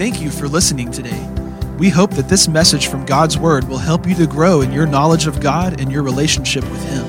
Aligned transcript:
Thank 0.00 0.22
you 0.22 0.30
for 0.30 0.48
listening 0.48 0.90
today. 0.90 1.28
We 1.78 1.90
hope 1.90 2.12
that 2.12 2.26
this 2.26 2.48
message 2.48 2.86
from 2.86 3.04
God's 3.04 3.36
Word 3.36 3.68
will 3.68 3.76
help 3.76 4.06
you 4.06 4.14
to 4.14 4.26
grow 4.26 4.62
in 4.62 4.72
your 4.72 4.86
knowledge 4.86 5.26
of 5.26 5.40
God 5.40 5.78
and 5.78 5.92
your 5.92 6.02
relationship 6.02 6.64
with 6.70 6.82
Him. 6.88 7.04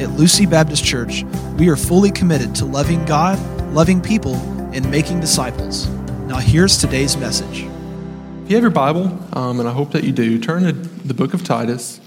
At 0.00 0.12
Lucy 0.12 0.46
Baptist 0.46 0.84
Church, 0.84 1.24
we 1.58 1.68
are 1.68 1.74
fully 1.74 2.12
committed 2.12 2.54
to 2.54 2.64
loving 2.64 3.04
God, 3.06 3.40
loving 3.72 4.00
people, 4.00 4.36
and 4.72 4.88
making 4.88 5.18
disciples. 5.18 5.88
Now, 6.28 6.36
here's 6.36 6.78
today's 6.78 7.16
message. 7.16 7.62
If 7.64 8.50
you 8.50 8.54
have 8.54 8.62
your 8.62 8.70
Bible, 8.70 9.18
um, 9.32 9.58
and 9.58 9.68
I 9.68 9.72
hope 9.72 9.90
that 9.90 10.04
you 10.04 10.12
do, 10.12 10.38
turn 10.38 10.62
to 10.62 10.70
the 10.70 11.14
book 11.14 11.34
of 11.34 11.42
Titus. 11.42 12.00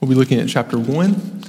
We'll 0.00 0.08
be 0.08 0.14
looking 0.14 0.40
at 0.40 0.48
chapter 0.48 0.78
1, 0.78 1.44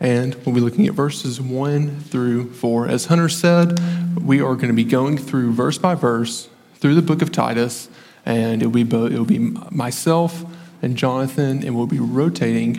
and 0.00 0.34
we'll 0.44 0.54
be 0.54 0.60
looking 0.60 0.86
at 0.86 0.92
verses 0.92 1.40
1 1.40 2.00
through 2.00 2.52
4. 2.52 2.88
As 2.88 3.06
Hunter 3.06 3.30
said, 3.30 3.78
we 4.22 4.42
are 4.42 4.54
going 4.54 4.68
to 4.68 4.74
be 4.74 4.84
going 4.84 5.16
through 5.16 5.54
verse 5.54 5.78
by 5.78 5.94
verse 5.94 6.50
through 6.80 6.94
the 6.94 7.02
book 7.02 7.22
of 7.22 7.30
Titus, 7.30 7.88
and 8.24 8.62
it'll 8.62 8.72
be, 8.72 8.84
both, 8.84 9.12
it'll 9.12 9.24
be 9.24 9.38
myself 9.38 10.44
and 10.82 10.96
Jonathan, 10.96 11.62
and 11.62 11.76
we'll 11.76 11.86
be 11.86 12.00
rotating 12.00 12.76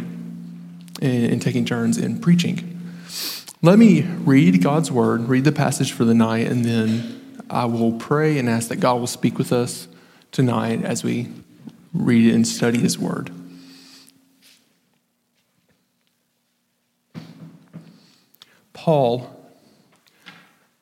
and, 1.02 1.32
and 1.32 1.42
taking 1.42 1.66
turns 1.66 1.98
in 1.98 2.20
preaching. 2.20 2.68
Let 3.62 3.78
me 3.78 4.02
read 4.02 4.64
God's 4.64 4.92
word, 4.92 5.30
read 5.30 5.44
the 5.44 5.52
passage 5.52 5.92
for 5.92 6.04
the 6.04 6.16
night, 6.16 6.48
and 6.48 6.66
then 6.66 7.44
I 7.50 7.66
will 7.66 7.94
pray 7.94 8.40
and 8.40 8.50
ask 8.50 8.70
that 8.70 8.78
God 8.78 9.00
will 9.00 9.08
speak 9.08 9.38
with 9.38 9.54
us 9.54 9.88
tonight 10.32 10.84
as 10.84 11.04
we 11.04 11.30
read 11.94 12.34
and 12.34 12.48
study 12.48 12.80
his 12.80 12.98
word. 12.98 13.30
Paul, 18.74 19.30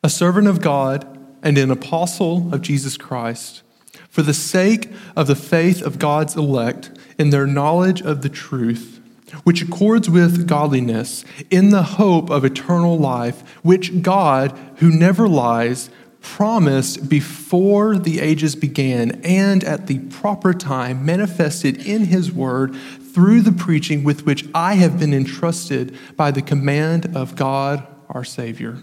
a 0.02 0.08
servant 0.08 0.46
of 0.46 0.62
God 0.62 1.19
and 1.42 1.58
an 1.58 1.70
apostle 1.70 2.52
of 2.52 2.62
Jesus 2.62 2.96
Christ, 2.96 3.62
for 4.08 4.22
the 4.22 4.34
sake 4.34 4.90
of 5.16 5.26
the 5.26 5.36
faith 5.36 5.82
of 5.82 5.98
God's 5.98 6.36
elect 6.36 6.90
in 7.18 7.30
their 7.30 7.46
knowledge 7.46 8.02
of 8.02 8.22
the 8.22 8.28
truth, 8.28 9.00
which 9.44 9.62
accords 9.62 10.10
with 10.10 10.46
godliness, 10.46 11.24
in 11.50 11.70
the 11.70 11.82
hope 11.82 12.30
of 12.30 12.44
eternal 12.44 12.98
life, 12.98 13.42
which 13.62 14.02
God, 14.02 14.58
who 14.76 14.90
never 14.90 15.28
lies, 15.28 15.90
promised 16.20 17.08
before 17.08 17.96
the 17.96 18.20
ages 18.20 18.54
began 18.54 19.20
and 19.24 19.64
at 19.64 19.86
the 19.86 19.98
proper 19.98 20.52
time 20.52 21.04
manifested 21.04 21.86
in 21.86 22.04
his 22.04 22.30
word 22.30 22.74
through 22.74 23.40
the 23.40 23.52
preaching 23.52 24.04
with 24.04 24.26
which 24.26 24.46
I 24.54 24.74
have 24.74 24.98
been 24.98 25.14
entrusted 25.14 25.96
by 26.16 26.30
the 26.30 26.42
command 26.42 27.16
of 27.16 27.36
God 27.36 27.86
our 28.10 28.24
Savior. 28.24 28.82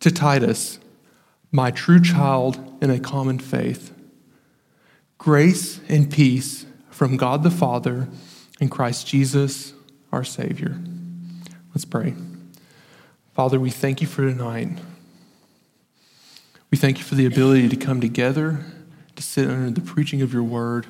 To 0.00 0.10
Titus, 0.10 0.79
my 1.52 1.70
true 1.70 2.00
child 2.00 2.78
in 2.80 2.90
a 2.90 3.00
common 3.00 3.38
faith, 3.38 3.92
grace 5.18 5.80
and 5.88 6.10
peace 6.10 6.64
from 6.90 7.16
God 7.16 7.42
the 7.42 7.50
Father 7.50 8.08
and 8.60 8.70
Christ 8.70 9.06
Jesus 9.06 9.72
our 10.12 10.24
Savior. 10.24 10.76
Let's 11.74 11.84
pray. 11.84 12.14
Father, 13.34 13.58
we 13.58 13.70
thank 13.70 14.00
you 14.00 14.06
for 14.06 14.22
tonight. 14.22 14.78
We 16.70 16.78
thank 16.78 16.98
you 16.98 17.04
for 17.04 17.14
the 17.14 17.26
ability 17.26 17.68
to 17.68 17.76
come 17.76 18.00
together, 18.00 18.64
to 19.16 19.22
sit 19.22 19.48
under 19.48 19.70
the 19.70 19.80
preaching 19.80 20.22
of 20.22 20.32
your 20.32 20.42
word, 20.42 20.86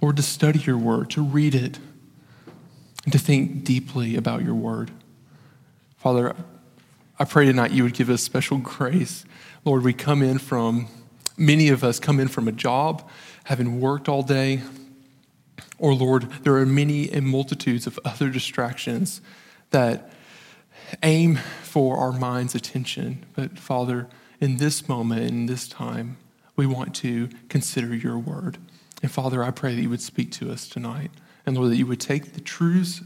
Lord, 0.00 0.16
to 0.16 0.22
study 0.22 0.60
your 0.60 0.78
word, 0.78 1.10
to 1.10 1.22
read 1.22 1.54
it, 1.54 1.78
and 3.04 3.12
to 3.12 3.18
think 3.18 3.64
deeply 3.64 4.16
about 4.16 4.42
your 4.42 4.54
word. 4.54 4.90
Father, 5.96 6.34
I 7.18 7.24
pray 7.24 7.44
tonight 7.46 7.70
you 7.72 7.82
would 7.82 7.94
give 7.94 8.08
us 8.08 8.22
special 8.22 8.58
grace. 8.58 9.24
Lord, 9.64 9.82
we 9.82 9.92
come 9.92 10.22
in 10.22 10.38
from, 10.38 10.88
many 11.36 11.68
of 11.68 11.84
us 11.84 12.00
come 12.00 12.18
in 12.18 12.28
from 12.28 12.48
a 12.48 12.52
job, 12.52 13.08
having 13.44 13.80
worked 13.80 14.08
all 14.08 14.22
day. 14.22 14.62
Or, 15.78 15.94
Lord, 15.94 16.30
there 16.44 16.56
are 16.56 16.66
many 16.66 17.10
and 17.10 17.26
multitudes 17.26 17.86
of 17.86 17.98
other 18.04 18.30
distractions 18.30 19.20
that 19.70 20.10
aim 21.02 21.36
for 21.62 21.98
our 21.98 22.12
mind's 22.12 22.54
attention. 22.54 23.24
But, 23.34 23.58
Father, 23.58 24.08
in 24.40 24.56
this 24.56 24.88
moment, 24.88 25.22
in 25.22 25.46
this 25.46 25.68
time, 25.68 26.16
we 26.56 26.66
want 26.66 26.94
to 26.96 27.28
consider 27.48 27.94
your 27.94 28.18
word. 28.18 28.58
And, 29.02 29.10
Father, 29.10 29.42
I 29.42 29.50
pray 29.50 29.74
that 29.74 29.82
you 29.82 29.90
would 29.90 30.02
speak 30.02 30.32
to 30.32 30.50
us 30.50 30.68
tonight. 30.68 31.10
And, 31.46 31.56
Lord, 31.56 31.70
that 31.70 31.76
you 31.76 31.86
would 31.86 32.00
take 32.00 32.32
the 32.32 32.40
truths 32.40 33.02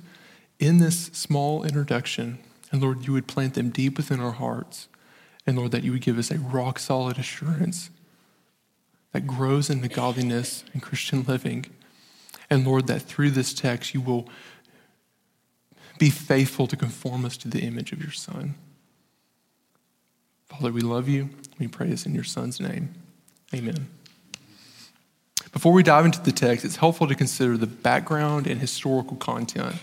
in 0.58 0.78
this 0.78 1.06
small 1.06 1.64
introduction 1.64 2.38
and 2.74 2.82
Lord, 2.82 3.06
you 3.06 3.12
would 3.12 3.28
plant 3.28 3.54
them 3.54 3.70
deep 3.70 3.96
within 3.96 4.18
our 4.18 4.32
hearts. 4.32 4.88
And 5.46 5.58
Lord, 5.58 5.72
that 5.72 5.84
you 5.84 5.92
would 5.92 6.00
give 6.00 6.18
us 6.18 6.30
a 6.30 6.38
rock 6.38 6.78
solid 6.78 7.18
assurance 7.18 7.90
that 9.12 9.26
grows 9.26 9.70
into 9.70 9.88
godliness 9.88 10.64
and 10.72 10.82
Christian 10.82 11.22
living. 11.22 11.66
And 12.50 12.66
Lord, 12.66 12.86
that 12.88 13.02
through 13.02 13.30
this 13.30 13.54
text 13.54 13.94
you 13.94 14.00
will 14.00 14.28
be 15.98 16.10
faithful 16.10 16.66
to 16.66 16.76
conform 16.76 17.24
us 17.24 17.36
to 17.38 17.48
the 17.48 17.60
image 17.60 17.92
of 17.92 18.00
your 18.00 18.10
Son. 18.10 18.54
Father, 20.46 20.72
we 20.72 20.80
love 20.80 21.08
you. 21.08 21.30
We 21.58 21.68
pray 21.68 21.88
this 21.88 22.06
in 22.06 22.14
your 22.14 22.24
Son's 22.24 22.60
name. 22.60 22.94
Amen. 23.54 23.88
Before 25.52 25.72
we 25.72 25.84
dive 25.84 26.04
into 26.04 26.20
the 26.20 26.32
text, 26.32 26.64
it's 26.64 26.76
helpful 26.76 27.06
to 27.06 27.14
consider 27.14 27.56
the 27.56 27.66
background 27.66 28.48
and 28.48 28.60
historical 28.60 29.16
content. 29.16 29.76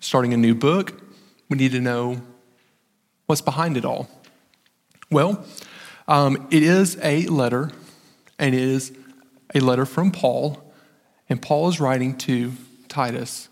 Starting 0.00 0.34
a 0.34 0.36
new 0.36 0.54
book, 0.54 1.00
we 1.48 1.56
need 1.56 1.70
to 1.72 1.80
know 1.80 2.20
what's 3.26 3.40
behind 3.40 3.76
it 3.76 3.84
all. 3.84 4.08
Well, 5.10 5.44
um, 6.08 6.48
it 6.50 6.64
is 6.64 6.98
a 7.00 7.26
letter, 7.26 7.70
and 8.40 8.54
it 8.54 8.60
is 8.60 8.92
a 9.54 9.60
letter 9.60 9.86
from 9.86 10.10
Paul, 10.10 10.60
and 11.28 11.40
Paul 11.40 11.68
is 11.68 11.78
writing 11.78 12.18
to 12.18 12.52
Titus. 12.88 13.48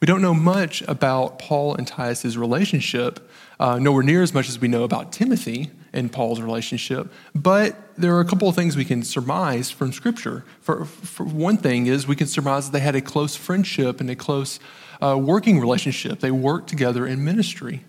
We 0.00 0.06
don't 0.06 0.20
know 0.20 0.34
much 0.34 0.82
about 0.82 1.38
Paul 1.38 1.74
and 1.76 1.86
Titus's 1.86 2.36
relationship, 2.36 3.30
uh, 3.58 3.78
nowhere 3.78 4.02
near 4.02 4.22
as 4.22 4.34
much 4.34 4.50
as 4.50 4.60
we 4.60 4.68
know 4.68 4.84
about 4.84 5.12
Timothy 5.12 5.70
and 5.94 6.12
Paul's 6.12 6.42
relationship, 6.42 7.10
but 7.34 7.74
there 7.96 8.14
are 8.14 8.20
a 8.20 8.26
couple 8.26 8.48
of 8.48 8.54
things 8.54 8.76
we 8.76 8.84
can 8.84 9.02
surmise 9.02 9.70
from 9.70 9.92
Scripture. 9.92 10.44
For, 10.60 10.84
for 10.84 11.24
one 11.24 11.56
thing 11.56 11.86
is 11.86 12.06
we 12.06 12.16
can 12.16 12.26
surmise 12.26 12.66
that 12.66 12.72
they 12.72 12.84
had 12.84 12.96
a 12.96 13.00
close 13.00 13.34
friendship 13.34 13.98
and 14.00 14.10
a 14.10 14.16
close 14.16 14.60
uh, 15.00 15.16
working 15.16 15.58
relationship. 15.58 16.20
They 16.20 16.30
worked 16.30 16.68
together 16.68 17.06
in 17.06 17.24
ministry. 17.24 17.84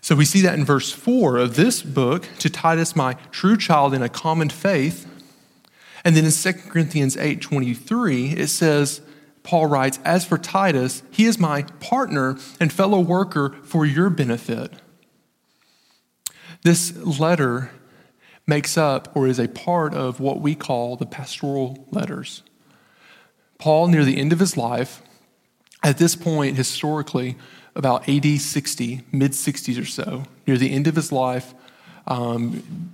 So 0.00 0.14
we 0.14 0.24
see 0.24 0.40
that 0.42 0.58
in 0.58 0.64
verse 0.64 0.92
4 0.92 1.36
of 1.36 1.56
this 1.56 1.82
book 1.82 2.28
to 2.38 2.48
Titus, 2.48 2.96
my 2.96 3.14
true 3.30 3.56
child 3.56 3.92
in 3.92 4.02
a 4.02 4.08
common 4.08 4.48
faith. 4.48 5.06
And 6.04 6.16
then 6.16 6.24
in 6.24 6.32
2 6.32 6.52
Corinthians 6.70 7.16
8 7.16 7.40
23, 7.40 8.30
it 8.30 8.48
says, 8.48 9.02
Paul 9.42 9.66
writes, 9.66 9.98
As 10.04 10.24
for 10.24 10.38
Titus, 10.38 11.02
he 11.10 11.26
is 11.26 11.38
my 11.38 11.62
partner 11.80 12.38
and 12.58 12.72
fellow 12.72 13.00
worker 13.00 13.56
for 13.62 13.84
your 13.84 14.10
benefit. 14.10 14.72
This 16.62 16.96
letter 16.96 17.70
makes 18.46 18.76
up 18.76 19.14
or 19.14 19.26
is 19.26 19.38
a 19.38 19.48
part 19.48 19.94
of 19.94 20.20
what 20.20 20.40
we 20.40 20.54
call 20.54 20.96
the 20.96 21.06
pastoral 21.06 21.86
letters. 21.90 22.42
Paul, 23.58 23.88
near 23.88 24.04
the 24.04 24.18
end 24.18 24.32
of 24.32 24.40
his 24.40 24.56
life, 24.56 25.02
at 25.82 25.98
this 25.98 26.16
point, 26.16 26.56
historically, 26.56 27.36
about 27.74 28.08
AD 28.08 28.40
60, 28.40 29.02
mid 29.12 29.32
60s 29.32 29.80
or 29.80 29.84
so, 29.84 30.24
near 30.46 30.56
the 30.56 30.72
end 30.72 30.86
of 30.86 30.96
his 30.96 31.12
life, 31.12 31.54
um, 32.06 32.90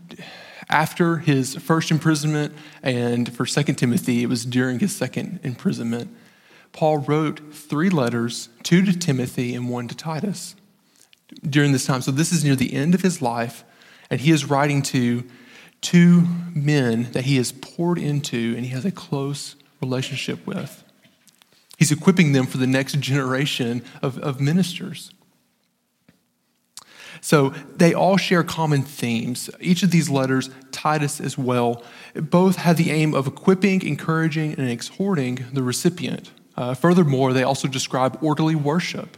after 0.69 1.19
his 1.19 1.55
first 1.57 1.91
imprisonment, 1.91 2.53
and 2.83 3.33
for 3.33 3.47
2 3.47 3.63
Timothy, 3.75 4.23
it 4.23 4.29
was 4.29 4.45
during 4.45 4.79
his 4.81 4.95
second 4.95 5.41
imprisonment, 5.43 6.15
Paul 6.73 6.99
wrote 6.99 7.55
three 7.55 7.89
letters 7.89 8.49
two 8.63 8.83
to 8.83 8.97
Timothy 8.99 9.55
and 9.55 9.71
one 9.71 9.89
to 9.89 9.97
Titus 9.97 10.57
during 11.49 11.73
this 11.73 11.87
time. 11.87 12.03
So 12.03 12.11
this 12.11 12.33
is 12.33 12.45
near 12.45 12.57
the 12.57 12.75
end 12.75 12.95
of 12.95 13.01
his 13.01 13.23
life, 13.23 13.65
and 14.11 14.21
he 14.21 14.31
is 14.31 14.45
writing 14.45 14.83
to 14.83 15.25
two 15.81 16.25
men 16.55 17.13
that 17.13 17.25
he 17.25 17.37
has 17.37 17.53
poured 17.53 17.99
into 17.99 18.55
and 18.57 18.65
he 18.65 18.73
has 18.73 18.85
a 18.85 18.91
close 18.91 19.57
relationship 19.81 20.47
with. 20.47 20.83
He's 21.77 21.93
equipping 21.93 22.33
them 22.33 22.47
for 22.47 22.59
the 22.59 22.67
next 22.67 22.99
generation 23.01 23.85
of, 24.03 24.19
of 24.19 24.41
ministers. 24.41 25.13
So 27.21 27.51
they 27.75 27.95
all 27.95 28.17
share 28.17 28.43
common 28.43 28.83
themes. 28.83 29.51
Each 29.61 29.83
of 29.83 29.91
these 29.91 30.09
letters, 30.09 30.51
Titus 30.71 31.21
as 31.21 31.37
well, 31.37 31.83
both 32.15 32.57
have 32.57 32.77
the 32.77 32.91
aim 32.91 33.15
of 33.15 33.27
equipping, 33.27 33.83
encouraging, 33.83 34.53
and 34.53 34.71
exhorting 34.71 35.45
the 35.53 35.63
recipient. 35.63 36.31
Uh, 36.57 36.75
furthermore, 36.75 37.33
they 37.33 37.43
also 37.43 37.69
describe 37.69 38.19
orderly 38.23 38.55
worship. 38.55 39.17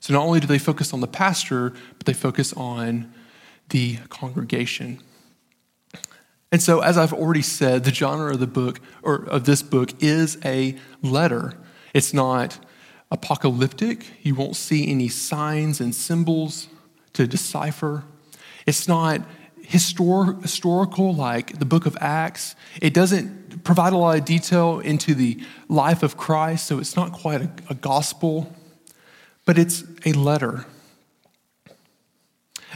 So 0.00 0.12
not 0.12 0.24
only 0.24 0.40
do 0.40 0.46
they 0.46 0.58
focus 0.58 0.92
on 0.92 1.00
the 1.00 1.06
pastor, 1.06 1.72
but 1.98 2.06
they 2.06 2.12
focus 2.12 2.52
on 2.54 3.12
the 3.68 3.98
congregation. 4.08 5.00
And 6.50 6.60
so, 6.60 6.80
as 6.80 6.98
I've 6.98 7.14
already 7.14 7.42
said, 7.42 7.84
the 7.84 7.94
genre 7.94 8.32
of 8.32 8.40
the 8.40 8.46
book 8.46 8.80
or 9.02 9.24
of 9.24 9.44
this 9.44 9.62
book 9.62 9.90
is 10.02 10.38
a 10.44 10.76
letter. 11.02 11.54
It's 11.94 12.14
not 12.14 12.58
apocalyptic. 13.10 14.06
You 14.22 14.34
won't 14.34 14.56
see 14.56 14.90
any 14.90 15.08
signs 15.08 15.80
and 15.80 15.94
symbols 15.94 16.68
to 17.12 17.26
decipher. 17.26 18.04
It's 18.66 18.88
not 18.88 19.20
histor- 19.66 20.40
historical 20.40 21.14
like 21.14 21.58
the 21.58 21.64
book 21.64 21.86
of 21.86 21.96
Acts. 22.00 22.54
It 22.80 22.94
doesn't 22.94 23.64
provide 23.64 23.92
a 23.92 23.96
lot 23.96 24.18
of 24.18 24.24
detail 24.24 24.80
into 24.80 25.14
the 25.14 25.42
life 25.68 26.02
of 26.02 26.16
Christ, 26.16 26.66
so 26.66 26.78
it's 26.78 26.96
not 26.96 27.12
quite 27.12 27.42
a, 27.42 27.50
a 27.70 27.74
gospel, 27.74 28.54
but 29.44 29.58
it's 29.58 29.84
a 30.06 30.12
letter. 30.12 30.66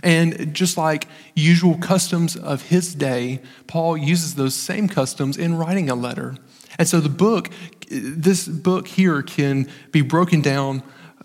And 0.02 0.54
just 0.54 0.76
like 0.76 1.08
usual 1.34 1.78
customs 1.78 2.36
of 2.36 2.62
his 2.62 2.94
day, 2.94 3.40
Paul 3.66 3.96
uses 3.96 4.34
those 4.34 4.54
same 4.54 4.88
customs 4.88 5.38
in 5.38 5.56
writing 5.56 5.88
a 5.88 5.94
letter. 5.94 6.36
And 6.78 6.86
so 6.86 7.00
the 7.00 7.08
book, 7.08 7.50
this 7.90 8.46
book 8.46 8.88
here 8.88 9.22
can 9.22 9.70
be 9.92 10.02
broken 10.02 10.40
down 10.40 10.82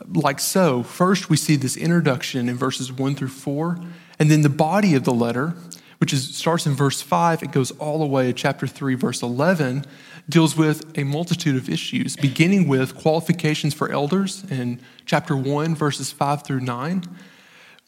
like 0.08 0.40
so. 0.40 0.84
First, 0.84 1.30
we 1.30 1.38
see 1.38 1.56
this 1.56 1.78
introduction 1.78 2.50
in 2.50 2.56
verses 2.56 2.92
1 2.92 3.16
through 3.16 3.28
4, 3.28 3.80
and 4.20 4.32
then 4.32 4.42
the 4.42 4.50
body 4.50 4.96
of 4.96 5.04
the 5.04 5.14
letter, 5.14 5.54
which 6.00 6.14
is, 6.14 6.36
starts 6.36 6.66
in 6.66 6.74
verse 6.74 7.02
5, 7.02 7.44
it 7.44 7.52
goes 7.52 7.72
all 7.72 8.00
the 8.00 8.06
way 8.06 8.28
to 8.28 8.34
chapter 8.34 8.68
3, 8.68 8.96
verse 8.96 9.22
11, 9.22 9.86
deals 10.30 10.56
with 10.56 10.98
a 10.98 11.04
multitude 11.04 11.56
of 11.56 11.70
issues, 11.70 12.16
beginning 12.16 12.68
with 12.68 12.96
qualifications 12.96 13.74
for 13.74 13.92
elders 13.92 14.44
in 14.50 14.80
chapter 15.06 15.36
1, 15.36 15.76
verses 15.76 16.12
5 16.12 16.44
through 16.44 16.62
9. 16.62 17.04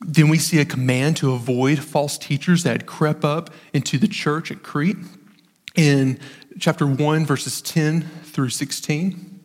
Then 0.01 0.27
we 0.27 0.37
see 0.37 0.59
a 0.59 0.65
command 0.65 1.17
to 1.17 1.31
avoid 1.31 1.79
false 1.79 2.17
teachers 2.17 2.63
that 2.63 2.71
had 2.71 2.85
crept 2.85 3.23
up 3.23 3.49
into 3.73 3.97
the 3.97 4.07
church 4.07 4.51
at 4.51 4.61
Crete 4.61 4.97
in 5.75 6.19
chapter 6.59 6.85
1, 6.87 7.25
verses 7.25 7.61
10 7.61 8.01
through 8.01 8.49
16. 8.49 9.39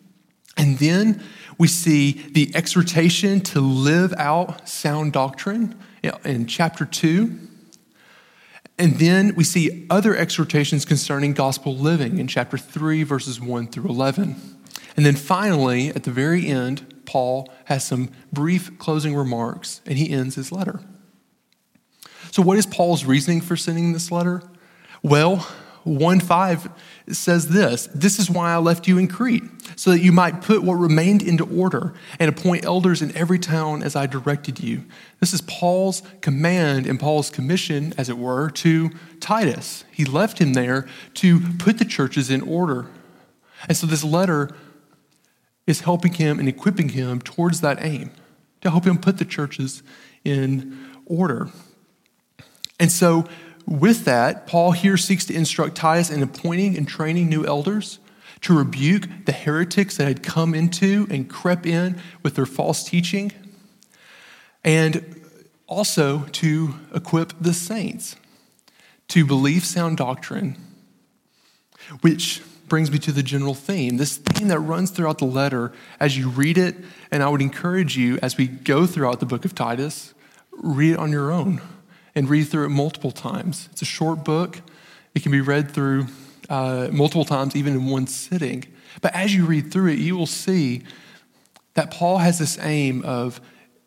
And 0.57 0.79
then 0.79 1.23
we 1.57 1.69
see 1.69 2.13
the 2.33 2.51
exhortation 2.55 3.41
to 3.43 3.61
live 3.61 4.13
out 4.17 4.69
sound 4.69 5.13
doctrine 5.13 5.79
in 6.25 6.47
chapter 6.47 6.85
2. 6.85 7.39
And 8.79 8.95
then 8.99 9.35
we 9.35 9.45
see 9.45 9.87
other 9.91 10.17
exhortations 10.17 10.85
concerning 10.85 11.33
gospel 11.33 11.77
living 11.77 12.19
in 12.19 12.29
chapter 12.29 12.57
3, 12.57 13.03
verses 13.03 13.41
1 13.41 13.69
through 13.69 13.89
11. 13.91 14.37
And 14.97 15.07
then 15.07 15.17
finally, 15.17 15.89
at 15.91 16.05
the 16.05 16.11
very 16.11 16.47
end, 16.47 17.03
Paul 17.05 17.51
has 17.65 17.85
some 17.85 18.11
brief 18.33 18.79
closing 18.79 19.17
remarks 19.17 19.81
and 19.87 19.97
he 19.97 20.11
ends 20.11 20.35
his 20.35 20.53
letter. 20.53 20.81
So, 22.31 22.43
what 22.43 22.59
is 22.59 22.67
Paul's 22.67 23.05
reasoning 23.05 23.41
for 23.41 23.57
sending 23.57 23.93
this 23.93 24.13
letter? 24.13 24.43
Well, 25.03 25.47
1 25.85 26.21
5 26.21 26.69
says 27.17 27.49
this 27.49 27.89
This 27.95 28.19
is 28.19 28.31
why 28.31 28.53
I 28.53 28.59
left 28.59 28.87
you 28.87 28.99
in 28.99 29.09
Crete, 29.09 29.45
so 29.77 29.91
that 29.91 30.01
you 30.01 30.13
might 30.13 30.43
put 30.43 30.63
what 30.63 30.75
remained 30.75 31.23
into 31.23 31.45
order 31.45 31.95
and 32.19 32.29
appoint 32.29 32.65
elders 32.65 33.03
in 33.03 33.17
every 33.17 33.39
town 33.39 33.83
as 33.83 33.97
I 33.97 34.07
directed 34.07 34.61
you. 34.61 34.85
This 35.21 35.33
is 35.33 35.41
Paul's 35.43 36.03
command 36.21 36.87
and 36.87 36.99
Paul's 36.99 37.31
commission, 37.31 37.95
as 37.97 38.09
it 38.09 38.19
were, 38.19 38.51
to 38.51 38.91
Titus. 39.21 39.85
He 39.91 40.05
left 40.05 40.39
him 40.41 40.53
there 40.53 40.89
to 41.15 41.41
put 41.59 41.79
the 41.79 41.85
churches 41.85 42.31
in 42.31 42.43
order. 42.43 42.87
And 43.69 43.77
so 43.77 43.87
this 43.87 44.05
letter 44.05 44.51
is 45.67 45.81
helping 45.81 46.15
him 46.15 46.39
and 46.39 46.49
equipping 46.49 46.91
him 46.91 47.21
towards 47.21 47.61
that 47.61 47.85
aim, 47.85 48.11
to 48.61 48.71
help 48.71 48.87
him 48.87 48.99
put 48.99 49.19
the 49.19 49.25
churches 49.25 49.83
in 50.25 50.79
order. 51.07 51.49
And 52.81 52.93
so, 52.93 53.27
with 53.69 54.07
that, 54.07 54.47
Paul 54.47 54.73
here 54.73 54.97
seeks 54.97 55.27
to 55.27 55.35
instruct 55.35 55.77
Titus 55.77 56.11
in 56.11 56.23
appointing 56.23 56.77
and 56.77 56.89
training 56.89 57.29
new 57.29 57.45
elders 57.45 57.99
to 58.41 58.57
rebuke 58.57 59.09
the 59.27 59.33
heretics 59.33 59.97
that 59.99 60.09
had 60.09 60.23
come 60.23 60.55
into 60.55 61.07
and 61.11 61.29
crept 61.29 61.67
in 61.67 62.01
with 62.23 62.35
their 62.35 62.47
false 62.47 62.83
teaching, 62.83 63.31
and 64.65 65.21
also 65.67 66.21
to 66.33 66.77
equip 66.95 67.35
the 67.41 67.53
saints 67.53 68.17
to 69.09 69.27
believe 69.27 69.65
sound 69.65 69.99
doctrine, 69.99 70.57
which 72.01 72.41
brings 72.69 72.91
me 72.91 72.99
to 72.99 73.13
the 73.13 73.23
general 73.23 73.55
theme, 73.55 73.97
this 73.97 74.17
theme 74.17 74.49
that 74.49 74.61
runs 74.61 74.91
throughout 74.91 75.19
the 75.19 75.25
letter 75.25 75.73
as 76.01 76.17
you 76.17 76.29
read 76.29 76.57
it. 76.57 76.77
And 77.11 77.23
I 77.23 77.29
would 77.29 77.43
encourage 77.43 77.97
you, 77.97 78.19
as 78.23 78.37
we 78.37 78.47
go 78.47 78.87
throughout 78.87 79.21
the 79.21 79.27
book 79.27 79.45
of 79.45 79.55
Titus, 79.55 80.15
read 80.53 80.93
it 80.93 80.99
on 80.99 81.11
your 81.11 81.31
own 81.31 81.61
and 82.15 82.29
read 82.29 82.45
through 82.45 82.67
it 82.67 82.71
multiple 82.71 83.11
times. 83.11 83.69
It's 83.73 83.83
a 83.83 83.87
short 83.87 84.25
book, 84.25 84.61
it 85.15 85.23
can 85.23 85.33
be 85.33 85.41
read 85.41 85.71
through 85.71 86.07
uh, 86.49 86.89
multiple 86.93 87.25
times, 87.25 87.55
even 87.57 87.75
in 87.75 87.87
one 87.87 88.07
sitting. 88.07 88.65
But 89.01 89.15
as 89.15 89.35
you 89.35 89.45
read 89.45 89.73
through 89.73 89.93
it, 89.93 89.99
you 89.99 90.17
will 90.17 90.27
see 90.27 90.83
that 91.75 91.91
Paul 91.91 92.19
has 92.19 92.39
this 92.39 92.59
aim 92.61 93.03
of 93.05 93.41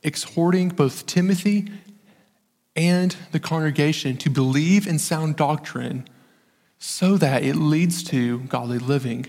exhorting 0.04 0.70
both 0.70 1.06
Timothy 1.06 1.70
and 2.76 3.16
the 3.32 3.40
congregation 3.40 4.18
to 4.18 4.30
believe 4.30 4.88
in 4.88 4.98
sound 5.00 5.36
doctrine 5.36 6.08
so 6.80 7.18
that 7.18 7.44
it 7.44 7.56
leads 7.56 8.04
to 8.04 8.40
godly 8.40 8.80
living. 8.80 9.26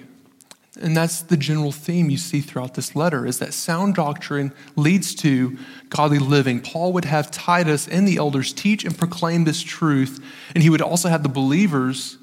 And 0.80 0.96
that's 0.96 1.20
the 1.20 1.36
general 1.36 1.70
theme 1.70 2.08
you 2.08 2.16
see 2.16 2.40
throughout 2.40 2.74
this 2.74 2.96
letter 2.96 3.26
is 3.26 3.38
that 3.40 3.52
sound 3.52 3.94
doctrine 3.94 4.52
leads 4.74 5.14
to 5.16 5.58
godly 5.90 6.18
living. 6.18 6.60
Paul 6.60 6.94
would 6.94 7.04
have 7.04 7.30
Titus 7.30 7.86
and 7.86 8.08
the 8.08 8.16
elders 8.16 8.54
teach 8.54 8.84
and 8.84 8.96
proclaim 8.96 9.44
this 9.44 9.60
truth, 9.60 10.24
and 10.54 10.62
he 10.62 10.70
would 10.70 10.80
also 10.80 11.10
have 11.10 11.22
the 11.22 11.28
believers 11.28 12.16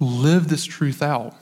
live 0.00 0.48
this 0.48 0.64
truth 0.64 1.02
out. 1.02 1.36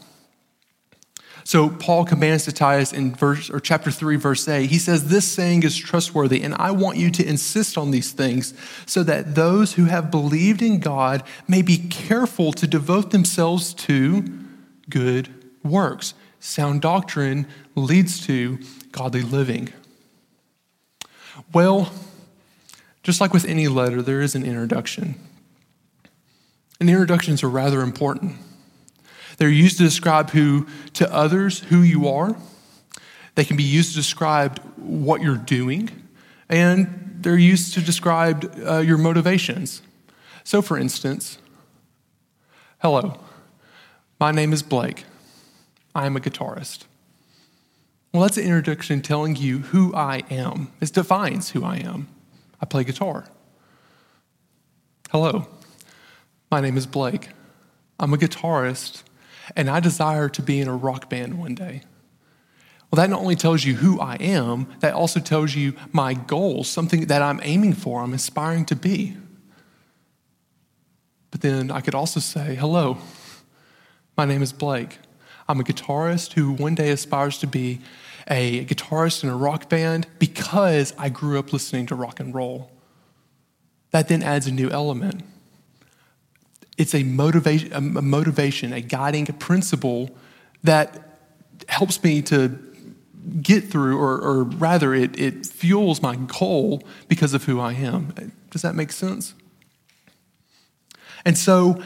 So 1.45 1.71
Paul 1.71 2.05
commands 2.05 2.45
to 2.45 2.53
Titus 2.53 2.93
in 2.93 3.15
verse 3.15 3.51
or 3.51 3.59
chapter 3.59 3.91
3 3.91 4.17
verse 4.17 4.47
8. 4.47 4.71
He 4.71 4.79
says 4.79 5.09
this 5.09 5.27
saying 5.27 5.65
is 5.65 5.77
trustworthy 5.77 6.43
and 6.43 6.55
I 6.55 6.71
want 6.71 6.99
you 6.99 7.11
to 7.11 7.27
insist 7.27 7.77
on 7.77 7.91
these 7.91 8.13
things 8.13 8.55
so 8.87 9.03
that 9.03 9.35
those 9.35 9.73
who 9.73 9.87
have 9.87 10.11
believed 10.11 10.63
in 10.63 10.79
God 10.79 11.25
may 11.49 11.63
be 11.63 11.79
careful 11.79 12.53
to 12.53 12.67
devote 12.69 13.11
themselves 13.11 13.75
to 13.75 14.25
good 14.89 15.35
works. 15.65 16.15
Sound 16.45 16.81
doctrine 16.81 17.47
leads 17.77 18.27
to 18.27 18.59
godly 18.91 19.23
living. 19.23 19.73
Well, 21.53 21.93
just 23.05 23.21
like 23.21 23.33
with 23.33 23.45
any 23.45 23.69
letter, 23.69 24.03
there 24.03 24.21
is 24.21 24.35
an 24.35 24.45
introduction. 24.45 25.15
And 26.81 26.89
the 26.89 26.95
introductions 26.95 27.45
are 27.45 27.49
rather 27.49 27.81
important. 27.81 28.39
They're 29.37 29.49
used 29.49 29.79
to 29.79 29.85
describe 29.85 30.31
who, 30.31 30.67
to 30.95 31.11
others, 31.15 31.61
who 31.61 31.81
you 31.83 32.09
are. 32.09 32.35
They 33.37 33.45
can 33.45 33.57
be 33.57 33.63
used 33.63 33.91
to 33.91 33.97
describe 33.97 34.59
what 34.75 35.21
you're 35.21 35.37
doing, 35.37 35.91
and 36.49 37.19
they're 37.21 37.39
used 37.39 37.73
to 37.75 37.81
describe 37.81 38.53
uh, 38.67 38.79
your 38.79 38.99
motivations. 38.99 39.81
So, 40.43 40.61
for 40.61 40.77
instance, 40.77 41.39
hello, 42.81 43.21
my 44.19 44.33
name 44.33 44.53
is 44.53 44.65
Blake. 44.65 45.05
I 45.95 46.07
am 46.07 46.17
a 46.17 46.21
guitarist. 46.21 46.85
Well, 48.13 48.23
that's 48.23 48.37
an 48.37 48.45
introduction 48.45 49.01
telling 49.01 49.37
you 49.37 49.59
who 49.59 49.95
I 49.95 50.23
am. 50.31 50.73
It 50.81 50.93
defines 50.93 51.51
who 51.51 51.65
I 51.65 51.77
am. 51.77 52.09
I 52.61 52.67
play 52.67 52.85
guitar. 52.85 53.27
Hello, 55.11 55.47
my 56.51 56.61
name 56.61 56.77
is 56.77 56.87
Blake. 56.87 57.31
I'm 57.99 58.15
a 58.15 58.17
guitarist 58.17 59.03
and 59.57 59.69
I 59.69 59.81
desire 59.81 60.29
to 60.31 60.43
be 60.43 60.61
in 60.61 60.69
a 60.69 60.77
rock 60.77 61.11
band 61.11 61.39
one 61.39 61.55
day. 61.55 61.83
Well, 62.91 62.97
that 62.97 63.11
not 63.11 63.21
only 63.21 63.37
tells 63.37 63.65
you 63.65 63.77
who 63.77 64.01
I 64.01 64.17
am, 64.17 64.67
that 64.81 64.93
also 64.93 65.19
tells 65.19 65.55
you 65.55 65.75
my 65.93 66.13
goals, 66.13 66.69
something 66.69 67.07
that 67.07 67.23
I'm 67.23 67.41
aiming 67.43 67.73
for, 67.73 68.03
I'm 68.03 68.13
aspiring 68.13 68.67
to 68.67 68.77
be. 68.77 69.17
But 71.31 71.41
then 71.41 71.71
I 71.71 71.81
could 71.81 71.95
also 71.95 72.21
say, 72.21 72.55
hello, 72.55 72.99
my 74.17 74.27
name 74.27 74.43
is 74.43 74.53
Blake. 74.53 74.99
I'm 75.49 75.61
a 75.61 75.65
guitarist 75.65 76.33
who 76.33 76.53
one 76.53 76.75
day 76.75 76.91
aspires 76.91 77.39
to 77.39 77.47
be 77.47 77.81
a 78.29 78.65
guitarist 78.65 79.25
in 79.25 79.29
a 79.29 79.37
rock 79.37 79.69
band 79.69 80.07
because 80.19 80.95
I 80.97 81.09
grew 81.09 81.39
up 81.39 81.53
listening 81.53 81.87
to 81.87 81.95
rock 81.95 82.21
and 82.21 82.35
roll. 82.35 82.71
That 83.91 84.09
then 84.09 84.23
adds 84.23 84.47
a 84.47 84.53
new 84.53 84.71
element 84.71 85.25
it's 86.79 86.95
a 86.95 87.03
motivation, 87.03 87.73
a 87.73 87.81
motivation, 87.81 88.73
a 88.73 88.81
guiding 88.81 89.27
principle 89.27 90.11
that 90.65 91.19
helps 91.69 92.03
me 92.03 92.23
to 92.23 92.59
get 93.41 93.69
through, 93.69 93.99
or, 93.99 94.19
or 94.19 94.43
rather, 94.45 94.95
it, 94.95 95.19
it 95.19 95.47
fuels 95.47 96.03
my 96.03 96.17
goal 96.17 96.83
because 97.09 97.35
of 97.35 97.45
who 97.45 97.61
I 97.61 97.75
am. 97.75 98.33
Does 98.51 98.63
that 98.63 98.75
make 98.75 98.91
sense? 98.91 99.35
And 101.25 101.39
so, 101.39 101.81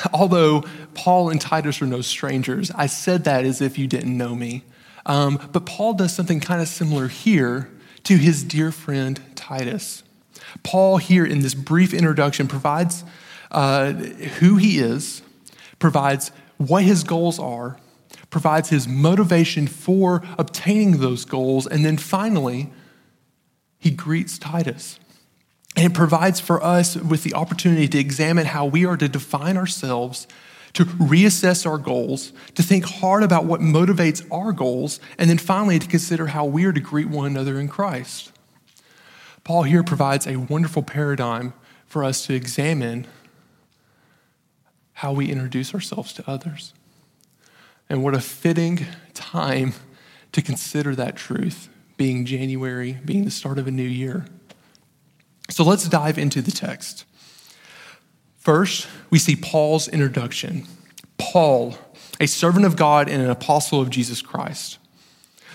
although 0.12 0.64
Paul 0.94 1.30
and 1.30 1.40
Titus 1.40 1.80
are 1.82 1.86
no 1.86 2.00
strangers, 2.00 2.70
I 2.72 2.86
said 2.86 3.24
that 3.24 3.44
as 3.44 3.60
if 3.60 3.78
you 3.78 3.86
didn't 3.86 4.16
know 4.16 4.34
me. 4.34 4.64
Um, 5.06 5.48
but 5.52 5.66
Paul 5.66 5.94
does 5.94 6.14
something 6.14 6.40
kind 6.40 6.60
of 6.60 6.68
similar 6.68 7.08
here 7.08 7.70
to 8.04 8.16
his 8.16 8.44
dear 8.44 8.70
friend 8.70 9.20
Titus. 9.34 10.02
Paul, 10.62 10.98
here 10.98 11.24
in 11.24 11.40
this 11.40 11.54
brief 11.54 11.94
introduction, 11.94 12.46
provides 12.46 13.04
uh, 13.50 13.92
who 13.92 14.56
he 14.56 14.78
is, 14.78 15.22
provides 15.78 16.30
what 16.56 16.84
his 16.84 17.04
goals 17.04 17.38
are, 17.38 17.78
provides 18.30 18.70
his 18.70 18.86
motivation 18.86 19.66
for 19.66 20.22
obtaining 20.38 20.98
those 20.98 21.24
goals, 21.24 21.66
and 21.66 21.84
then 21.84 21.96
finally, 21.96 22.72
he 23.78 23.90
greets 23.90 24.38
Titus. 24.38 24.98
And 25.76 25.86
it 25.86 25.94
provides 25.94 26.38
for 26.38 26.62
us 26.62 26.96
with 26.96 27.22
the 27.22 27.34
opportunity 27.34 27.88
to 27.88 27.98
examine 27.98 28.46
how 28.46 28.66
we 28.66 28.84
are 28.84 28.96
to 28.96 29.08
define 29.08 29.56
ourselves, 29.56 30.26
to 30.74 30.84
reassess 30.84 31.66
our 31.66 31.78
goals, 31.78 32.32
to 32.54 32.62
think 32.62 32.84
hard 32.84 33.22
about 33.22 33.46
what 33.46 33.60
motivates 33.60 34.26
our 34.30 34.52
goals, 34.52 35.00
and 35.18 35.30
then 35.30 35.38
finally 35.38 35.78
to 35.78 35.86
consider 35.86 36.28
how 36.28 36.44
we 36.44 36.64
are 36.64 36.72
to 36.72 36.80
greet 36.80 37.08
one 37.08 37.26
another 37.26 37.58
in 37.58 37.68
Christ. 37.68 38.32
Paul 39.44 39.64
here 39.64 39.82
provides 39.82 40.26
a 40.26 40.36
wonderful 40.36 40.82
paradigm 40.82 41.54
for 41.86 42.04
us 42.04 42.26
to 42.26 42.34
examine 42.34 43.06
how 44.94 45.12
we 45.12 45.30
introduce 45.30 45.74
ourselves 45.74 46.12
to 46.12 46.30
others. 46.30 46.74
And 47.88 48.04
what 48.04 48.14
a 48.14 48.20
fitting 48.20 48.86
time 49.14 49.74
to 50.32 50.40
consider 50.42 50.94
that 50.94 51.16
truth, 51.16 51.68
being 51.96 52.24
January, 52.24 52.98
being 53.04 53.24
the 53.24 53.30
start 53.30 53.58
of 53.58 53.66
a 53.66 53.70
new 53.70 53.82
year. 53.82 54.26
So 55.50 55.64
let's 55.64 55.88
dive 55.88 56.18
into 56.18 56.40
the 56.40 56.50
text. 56.50 57.04
First, 58.38 58.88
we 59.10 59.18
see 59.18 59.36
Paul's 59.36 59.88
introduction. 59.88 60.66
Paul, 61.18 61.76
a 62.20 62.26
servant 62.26 62.64
of 62.64 62.76
God 62.76 63.08
and 63.08 63.22
an 63.22 63.30
apostle 63.30 63.80
of 63.80 63.90
Jesus 63.90 64.22
Christ. 64.22 64.78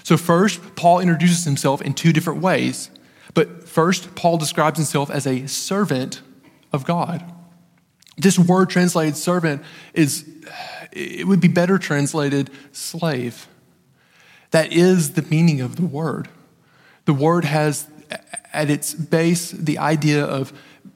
So, 0.03 0.15
first, 0.15 0.75
Paul 0.75 0.99
introduces 0.99 1.43
himself 1.43 1.81
in 1.81 1.93
two 1.93 2.13
different 2.13 2.41
ways. 2.41 2.89
But 3.33 3.67
first, 3.67 4.15
Paul 4.15 4.37
describes 4.37 4.77
himself 4.77 5.09
as 5.11 5.27
a 5.27 5.47
servant 5.47 6.21
of 6.71 6.85
God. 6.85 7.23
This 8.17 8.39
word 8.39 8.69
translated 8.69 9.17
servant 9.17 9.63
is, 9.93 10.25
it 10.91 11.27
would 11.27 11.41
be 11.41 11.49
better 11.49 11.77
translated 11.77 12.49
slave. 12.71 13.47
That 14.51 14.71
is 14.71 15.13
the 15.13 15.23
meaning 15.23 15.59
of 15.59 15.75
the 15.75 15.85
word. 15.85 16.29
The 17.05 17.13
word 17.13 17.45
has 17.45 17.87
at 18.53 18.69
its 18.69 18.93
base 18.93 19.51
the 19.51 19.77
idea 19.77 20.23
of 20.23 20.53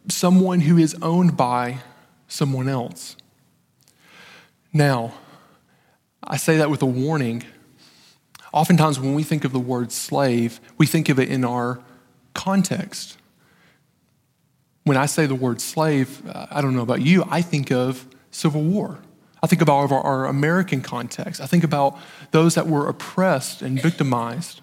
someone 0.08 0.62
who 0.62 0.78
is 0.78 0.96
owned 1.02 1.38
by 1.38 1.80
someone 2.28 2.70
else. 2.70 3.16
Now, 4.74 5.14
I 6.24 6.38
say 6.38 6.58
that 6.58 6.70
with 6.70 6.82
a 6.82 6.86
warning. 6.86 7.44
Oftentimes, 8.54 9.00
when 9.00 9.14
we 9.14 9.24
think 9.24 9.44
of 9.44 9.52
the 9.52 9.60
word 9.60 9.92
slave, 9.92 10.60
we 10.78 10.86
think 10.86 11.10
of 11.10 11.20
it 11.20 11.30
in 11.30 11.44
our 11.44 11.82
context. 12.34 13.18
When 14.84 14.98
I 14.98 15.06
say 15.06 15.26
the 15.26 15.36
word 15.36 15.62
slave, 15.62 16.28
uh, 16.28 16.48
I 16.50 16.62
don't 16.62 16.76
know 16.76 16.82
about 16.82 17.02
you, 17.02 17.26
I 17.30 17.42
think 17.42 17.72
of 17.72 18.08
Civil 18.32 18.64
War. 18.64 19.00
I 19.44 19.48
think 19.48 19.62
about 19.62 19.92
our, 19.92 20.02
our 20.02 20.26
American 20.26 20.82
context. 20.82 21.42
I 21.42 21.48
think 21.48 21.64
about 21.64 21.98
those 22.32 22.56
that 22.56 22.68
were 22.68 22.88
oppressed 22.88 23.62
and 23.62 23.82
victimized. 23.82 24.62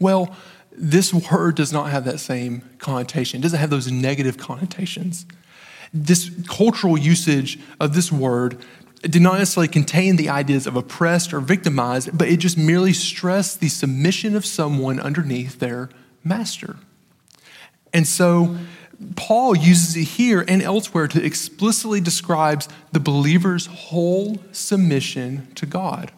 Well, 0.00 0.34
this 0.76 1.12
word 1.12 1.56
does 1.56 1.72
not 1.72 1.90
have 1.90 2.04
that 2.04 2.20
same 2.20 2.62
connotation, 2.78 3.40
it 3.40 3.42
doesn't 3.42 3.60
have 3.60 3.70
those 3.70 3.90
negative 3.90 4.36
connotations. 4.38 5.26
This 5.92 6.30
cultural 6.48 6.98
usage 6.98 7.58
of 7.78 7.94
this 7.94 8.10
word 8.10 8.58
did 9.02 9.22
not 9.22 9.38
necessarily 9.38 9.68
contain 9.68 10.16
the 10.16 10.28
ideas 10.28 10.66
of 10.66 10.76
oppressed 10.76 11.32
or 11.32 11.40
victimized, 11.40 12.16
but 12.16 12.28
it 12.28 12.38
just 12.38 12.56
merely 12.56 12.92
stressed 12.92 13.60
the 13.60 13.68
submission 13.68 14.34
of 14.34 14.44
someone 14.44 14.98
underneath 14.98 15.58
their 15.58 15.90
master. 16.24 16.76
And 17.92 18.06
so 18.06 18.56
Paul 19.14 19.56
uses 19.56 19.96
it 19.96 20.04
here 20.04 20.44
and 20.46 20.62
elsewhere 20.62 21.06
to 21.08 21.24
explicitly 21.24 22.00
describes 22.00 22.68
the 22.92 23.00
believer's 23.00 23.66
whole 23.66 24.38
submission 24.52 25.48
to 25.54 25.66
God. 25.66 26.10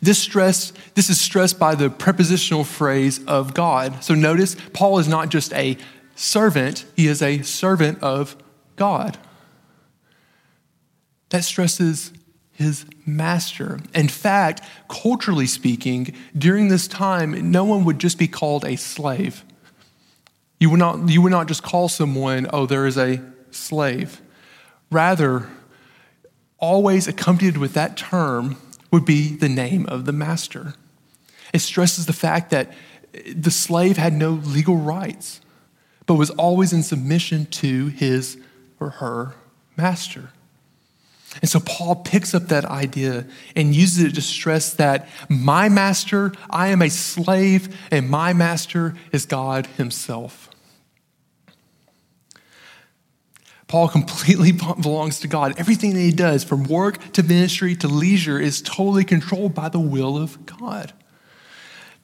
This 0.00 0.18
stress, 0.18 0.72
this 0.94 1.10
is 1.10 1.20
stressed 1.20 1.58
by 1.58 1.74
the 1.74 1.90
prepositional 1.90 2.64
phrase 2.64 3.24
of 3.26 3.54
God. 3.54 4.02
So 4.02 4.14
notice, 4.14 4.56
Paul 4.72 4.98
is 4.98 5.08
not 5.08 5.28
just 5.28 5.52
a 5.54 5.76
servant, 6.14 6.84
he 6.96 7.06
is 7.06 7.22
a 7.22 7.42
servant 7.42 8.02
of 8.02 8.36
God. 8.76 9.18
That 11.30 11.44
stresses 11.44 12.12
his 12.52 12.86
master. 13.04 13.80
In 13.94 14.08
fact, 14.08 14.62
culturally 14.88 15.46
speaking, 15.46 16.14
during 16.36 16.68
this 16.68 16.86
time, 16.86 17.50
no 17.50 17.64
one 17.64 17.84
would 17.84 17.98
just 17.98 18.18
be 18.18 18.28
called 18.28 18.64
a 18.64 18.76
slave. 18.76 19.44
You 20.60 20.70
would 20.70 20.78
not, 20.78 21.08
you 21.08 21.20
would 21.20 21.32
not 21.32 21.48
just 21.48 21.62
call 21.62 21.88
someone, 21.88 22.46
oh, 22.52 22.66
there 22.66 22.86
is 22.86 22.96
a 22.96 23.20
slave. 23.50 24.20
Rather, 24.90 25.48
always 26.58 27.08
accompanied 27.08 27.56
with 27.56 27.74
that 27.74 27.96
term 27.96 28.56
would 28.94 29.04
be 29.04 29.34
the 29.34 29.48
name 29.48 29.86
of 29.86 30.04
the 30.04 30.12
master. 30.12 30.74
It 31.52 31.58
stresses 31.58 32.06
the 32.06 32.12
fact 32.12 32.50
that 32.50 32.72
the 33.34 33.50
slave 33.50 33.96
had 33.96 34.12
no 34.12 34.30
legal 34.30 34.76
rights, 34.76 35.40
but 36.06 36.14
was 36.14 36.30
always 36.30 36.72
in 36.72 36.84
submission 36.84 37.46
to 37.46 37.88
his 37.88 38.38
or 38.78 38.90
her 38.90 39.34
master. 39.76 40.30
And 41.42 41.50
so 41.50 41.58
Paul 41.58 41.96
picks 41.96 42.36
up 42.36 42.44
that 42.44 42.64
idea 42.66 43.26
and 43.56 43.74
uses 43.74 44.04
it 44.04 44.14
to 44.14 44.22
stress 44.22 44.72
that 44.74 45.08
my 45.28 45.68
master, 45.68 46.32
I 46.48 46.68
am 46.68 46.80
a 46.80 46.88
slave, 46.88 47.76
and 47.90 48.08
my 48.08 48.32
master 48.32 48.94
is 49.10 49.26
God 49.26 49.66
himself. 49.66 50.48
Paul 53.66 53.88
completely 53.88 54.52
belongs 54.80 55.20
to 55.20 55.28
God. 55.28 55.54
Everything 55.58 55.94
that 55.94 56.00
he 56.00 56.12
does, 56.12 56.44
from 56.44 56.64
work 56.64 57.12
to 57.12 57.22
ministry 57.22 57.74
to 57.76 57.88
leisure, 57.88 58.38
is 58.38 58.62
totally 58.62 59.04
controlled 59.04 59.54
by 59.54 59.68
the 59.68 59.80
will 59.80 60.16
of 60.16 60.44
God. 60.46 60.92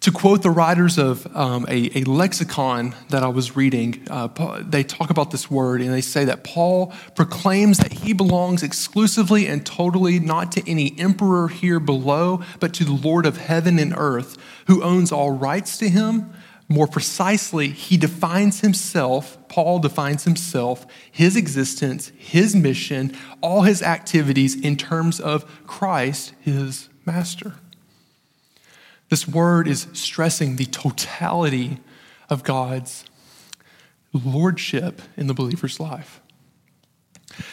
To 0.00 0.10
quote 0.10 0.42
the 0.42 0.50
writers 0.50 0.96
of 0.96 1.26
um, 1.36 1.66
a, 1.68 1.98
a, 1.98 2.04
lexicon 2.04 2.94
that 3.10 3.22
I 3.22 3.28
was 3.28 3.54
reading, 3.54 4.06
uh, 4.08 4.28
they 4.62 4.82
talk 4.82 5.10
about 5.10 5.30
this 5.30 5.50
word 5.50 5.82
and 5.82 5.92
they 5.92 6.00
say 6.00 6.24
that 6.24 6.42
Paul 6.42 6.94
proclaims 7.14 7.76
that 7.76 7.92
he 7.92 8.14
belongs 8.14 8.62
exclusively 8.62 9.46
and 9.46 9.64
totally 9.64 10.18
not 10.18 10.52
to 10.52 10.66
any 10.66 10.98
emperor 10.98 11.48
here 11.48 11.78
below, 11.78 12.42
but 12.60 12.72
to 12.74 12.84
the 12.84 12.94
Lord 12.94 13.26
of 13.26 13.36
heaven 13.36 13.78
and 13.78 13.92
earth, 13.94 14.38
who 14.68 14.82
owns 14.82 15.12
all 15.12 15.32
rights 15.32 15.76
to 15.76 15.90
him 15.90 16.32
more 16.70 16.86
precisely, 16.86 17.68
he 17.68 17.96
defines 17.96 18.60
himself, 18.60 19.36
Paul 19.48 19.80
defines 19.80 20.22
himself, 20.22 20.86
his 21.10 21.34
existence, 21.34 22.12
his 22.16 22.54
mission, 22.54 23.16
all 23.40 23.62
his 23.62 23.82
activities 23.82 24.54
in 24.54 24.76
terms 24.76 25.18
of 25.18 25.44
Christ, 25.66 26.32
his 26.40 26.88
master. 27.04 27.54
This 29.08 29.26
word 29.26 29.66
is 29.66 29.88
stressing 29.92 30.54
the 30.54 30.66
totality 30.66 31.78
of 32.28 32.44
God's 32.44 33.04
lordship 34.12 35.02
in 35.16 35.26
the 35.26 35.34
believer's 35.34 35.80
life. 35.80 36.20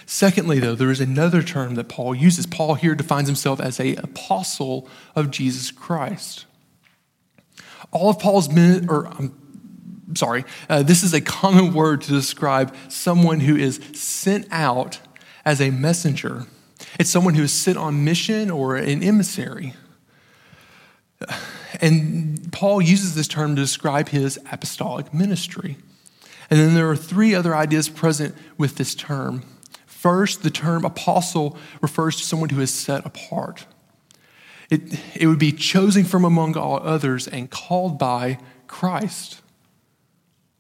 Secondly, 0.05 0.59
though, 0.59 0.75
there 0.75 0.91
is 0.91 1.01
another 1.01 1.41
term 1.41 1.73
that 1.73 1.89
Paul 1.89 2.13
uses. 2.13 2.45
Paul 2.45 2.75
here 2.75 2.93
defines 2.93 3.27
himself 3.27 3.59
as 3.59 3.79
an 3.79 3.97
apostle 3.97 4.87
of 5.15 5.31
Jesus 5.31 5.71
Christ. 5.71 6.45
All 7.91 8.09
of 8.09 8.19
Paul's 8.19 8.49
men, 8.49 8.87
or 8.89 9.07
I'm 9.07 9.33
sorry, 10.15 10.45
uh, 10.69 10.83
this 10.83 11.03
is 11.03 11.13
a 11.13 11.21
common 11.21 11.73
word 11.73 12.01
to 12.01 12.11
describe 12.11 12.75
someone 12.89 13.39
who 13.39 13.55
is 13.55 13.79
sent 13.93 14.47
out 14.51 14.99
as 15.45 15.61
a 15.61 15.69
messenger. 15.69 16.45
It's 16.99 17.09
someone 17.09 17.35
who 17.35 17.43
is 17.43 17.53
sent 17.53 17.77
on 17.77 18.03
mission 18.03 18.51
or 18.51 18.75
an 18.75 19.03
emissary. 19.03 19.73
And 21.81 22.51
Paul 22.51 22.81
uses 22.81 23.15
this 23.15 23.27
term 23.27 23.55
to 23.55 23.61
describe 23.61 24.09
his 24.09 24.39
apostolic 24.51 25.13
ministry. 25.13 25.77
And 26.49 26.59
then 26.59 26.75
there 26.75 26.89
are 26.89 26.95
three 26.95 27.35
other 27.35 27.55
ideas 27.55 27.89
present 27.89 28.35
with 28.57 28.75
this 28.75 28.95
term. 28.95 29.43
First, 29.85 30.43
the 30.43 30.49
term 30.49 30.85
apostle 30.85 31.57
refers 31.81 32.15
to 32.17 32.23
someone 32.23 32.49
who 32.49 32.61
is 32.61 32.73
set 32.73 33.05
apart. 33.05 33.65
It, 34.69 34.99
it 35.15 35.27
would 35.27 35.39
be 35.39 35.51
chosen 35.51 36.03
from 36.03 36.25
among 36.25 36.57
all 36.57 36.81
others 36.83 37.27
and 37.27 37.49
called 37.49 37.97
by 37.97 38.39
Christ. 38.67 39.41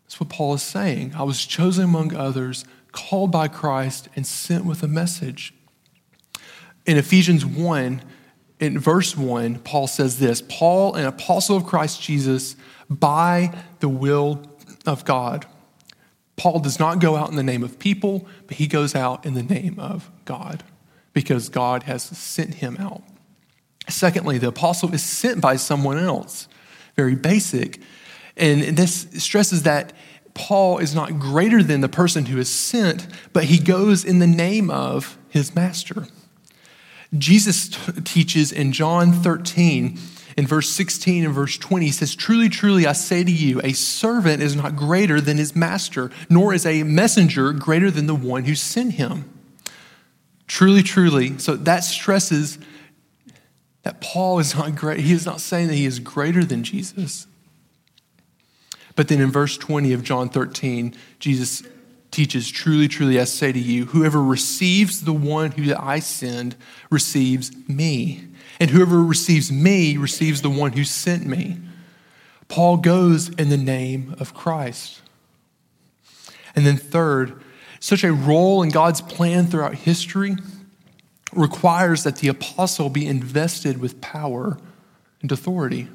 That's 0.05 0.19
what 0.19 0.29
Paul 0.29 0.53
is 0.53 0.63
saying. 0.63 1.13
I 1.15 1.23
was 1.23 1.45
chosen 1.45 1.83
among 1.83 2.15
others, 2.15 2.63
called 2.93 3.31
by 3.31 3.49
Christ, 3.49 4.07
and 4.15 4.25
sent 4.25 4.65
with 4.65 4.81
a 4.81 4.87
message. 4.87 5.53
In 6.85 6.97
Ephesians 6.97 7.45
1, 7.45 8.01
in 8.59 8.79
verse 8.79 9.15
1, 9.17 9.59
Paul 9.59 9.87
says 9.87 10.19
this 10.19 10.41
Paul, 10.41 10.95
an 10.95 11.05
apostle 11.05 11.57
of 11.57 11.65
Christ 11.65 12.01
Jesus, 12.01 12.55
by 12.89 13.53
the 13.79 13.89
will 13.89 14.49
of 14.85 15.03
God. 15.03 15.45
Paul 16.37 16.59
does 16.59 16.79
not 16.79 16.99
go 16.99 17.15
out 17.15 17.29
in 17.29 17.35
the 17.35 17.43
name 17.43 17.63
of 17.63 17.79
people, 17.79 18.27
but 18.45 18.57
he 18.57 18.67
goes 18.67 18.95
out 18.95 19.25
in 19.25 19.33
the 19.33 19.43
name 19.43 19.77
of 19.79 20.09
God 20.23 20.63
because 21.11 21.49
God 21.49 21.83
has 21.83 22.03
sent 22.03 22.55
him 22.55 22.77
out. 22.79 23.01
Secondly, 23.89 24.37
the 24.37 24.49
apostle 24.49 24.93
is 24.93 25.03
sent 25.03 25.41
by 25.41 25.55
someone 25.55 25.97
else. 25.97 26.47
Very 26.95 27.15
basic. 27.15 27.79
And 28.35 28.77
this 28.77 29.07
stresses 29.17 29.63
that 29.63 29.93
Paul 30.33 30.77
is 30.77 30.93
not 30.93 31.19
greater 31.19 31.63
than 31.63 31.81
the 31.81 31.89
person 31.89 32.27
who 32.27 32.37
is 32.37 32.49
sent, 32.49 33.07
but 33.33 33.45
he 33.45 33.57
goes 33.57 34.05
in 34.05 34.19
the 34.19 34.27
name 34.27 34.69
of 34.69 35.17
his 35.29 35.55
master. 35.55 36.07
Jesus 37.17 37.69
t- 37.69 38.01
teaches 38.03 38.51
in 38.51 38.71
John 38.71 39.11
13, 39.13 39.97
In 40.35 40.45
verse 40.45 40.69
16 40.69 41.25
and 41.25 41.33
verse 41.33 41.57
20, 41.57 41.85
he 41.85 41.91
says, 41.91 42.13
Truly, 42.15 42.49
truly, 42.49 42.85
I 42.85 42.91
say 42.91 43.23
to 43.23 43.31
you, 43.31 43.59
a 43.63 43.73
servant 43.73 44.43
is 44.43 44.55
not 44.55 44.75
greater 44.75 45.19
than 45.19 45.37
his 45.37 45.55
master, 45.55 46.11
nor 46.29 46.53
is 46.53 46.65
a 46.65 46.83
messenger 46.83 47.53
greater 47.53 47.89
than 47.89 48.05
the 48.05 48.13
one 48.13 48.43
who 48.43 48.53
sent 48.53 48.93
him. 48.93 49.27
Truly, 50.45 50.83
truly. 50.83 51.39
So 51.39 51.55
that 51.55 51.79
stresses 51.79 52.59
that 53.87 54.01
Paul 54.01 54.39
is 54.39 54.53
not 54.53 54.75
great. 54.75 54.99
He 54.99 55.13
is 55.13 55.25
not 55.25 55.39
saying 55.39 55.69
that 55.69 55.75
he 55.75 55.85
is 55.85 55.99
greater 55.99 56.43
than 56.43 56.61
Jesus. 56.61 57.25
But 58.97 59.07
then 59.07 59.21
in 59.21 59.31
verse 59.31 59.57
20 59.57 59.93
of 59.93 60.03
John 60.03 60.27
13, 60.27 60.93
Jesus 61.19 61.63
teaches, 62.11 62.51
Truly, 62.51 62.89
truly, 62.89 63.17
I 63.17 63.23
say 63.23 63.53
to 63.53 63.59
you, 63.59 63.85
whoever 63.85 64.21
receives 64.21 65.05
the 65.05 65.13
one 65.13 65.51
who 65.51 65.73
I 65.73 65.99
send 65.99 66.57
receives 66.89 67.49
me. 67.69 68.25
And 68.59 68.71
whoever 68.71 69.01
receives 69.01 69.53
me 69.53 69.95
receives 69.95 70.41
the 70.41 70.49
one 70.49 70.73
who 70.73 70.83
sent 70.83 71.25
me. 71.25 71.57
Paul 72.49 72.75
goes 72.75 73.29
in 73.29 73.47
the 73.47 73.55
name 73.55 74.17
of 74.19 74.33
Christ. 74.33 75.01
And 76.57 76.65
then, 76.65 76.75
third, 76.75 77.41
such 77.79 78.03
a 78.03 78.11
role 78.11 78.63
in 78.63 78.69
God's 78.69 78.99
plan 78.99 79.45
throughout 79.47 79.75
history 79.75 80.35
requires 81.37 82.03
that 82.03 82.17
the 82.17 82.27
apostle 82.27 82.89
be 82.89 83.05
invested 83.05 83.79
with 83.79 84.01
power 84.01 84.57
and 85.21 85.31
authority. 85.31 85.87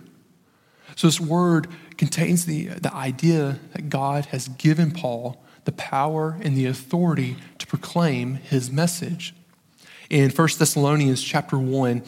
So, 0.96 1.06
this 1.06 1.20
word 1.20 1.68
contains 1.96 2.44
the, 2.44 2.66
the 2.66 2.94
idea 2.94 3.58
that 3.72 3.88
God 3.88 4.26
has 4.26 4.48
given 4.48 4.90
Paul 4.90 5.42
the 5.64 5.72
power 5.72 6.38
and 6.42 6.56
the 6.56 6.66
authority 6.66 7.36
to 7.58 7.66
proclaim 7.66 8.34
his 8.34 8.70
message. 8.70 9.34
In 10.10 10.30
1 10.30 10.48
Thessalonians 10.58 11.22
chapter 11.22 11.56
1, 11.56 12.02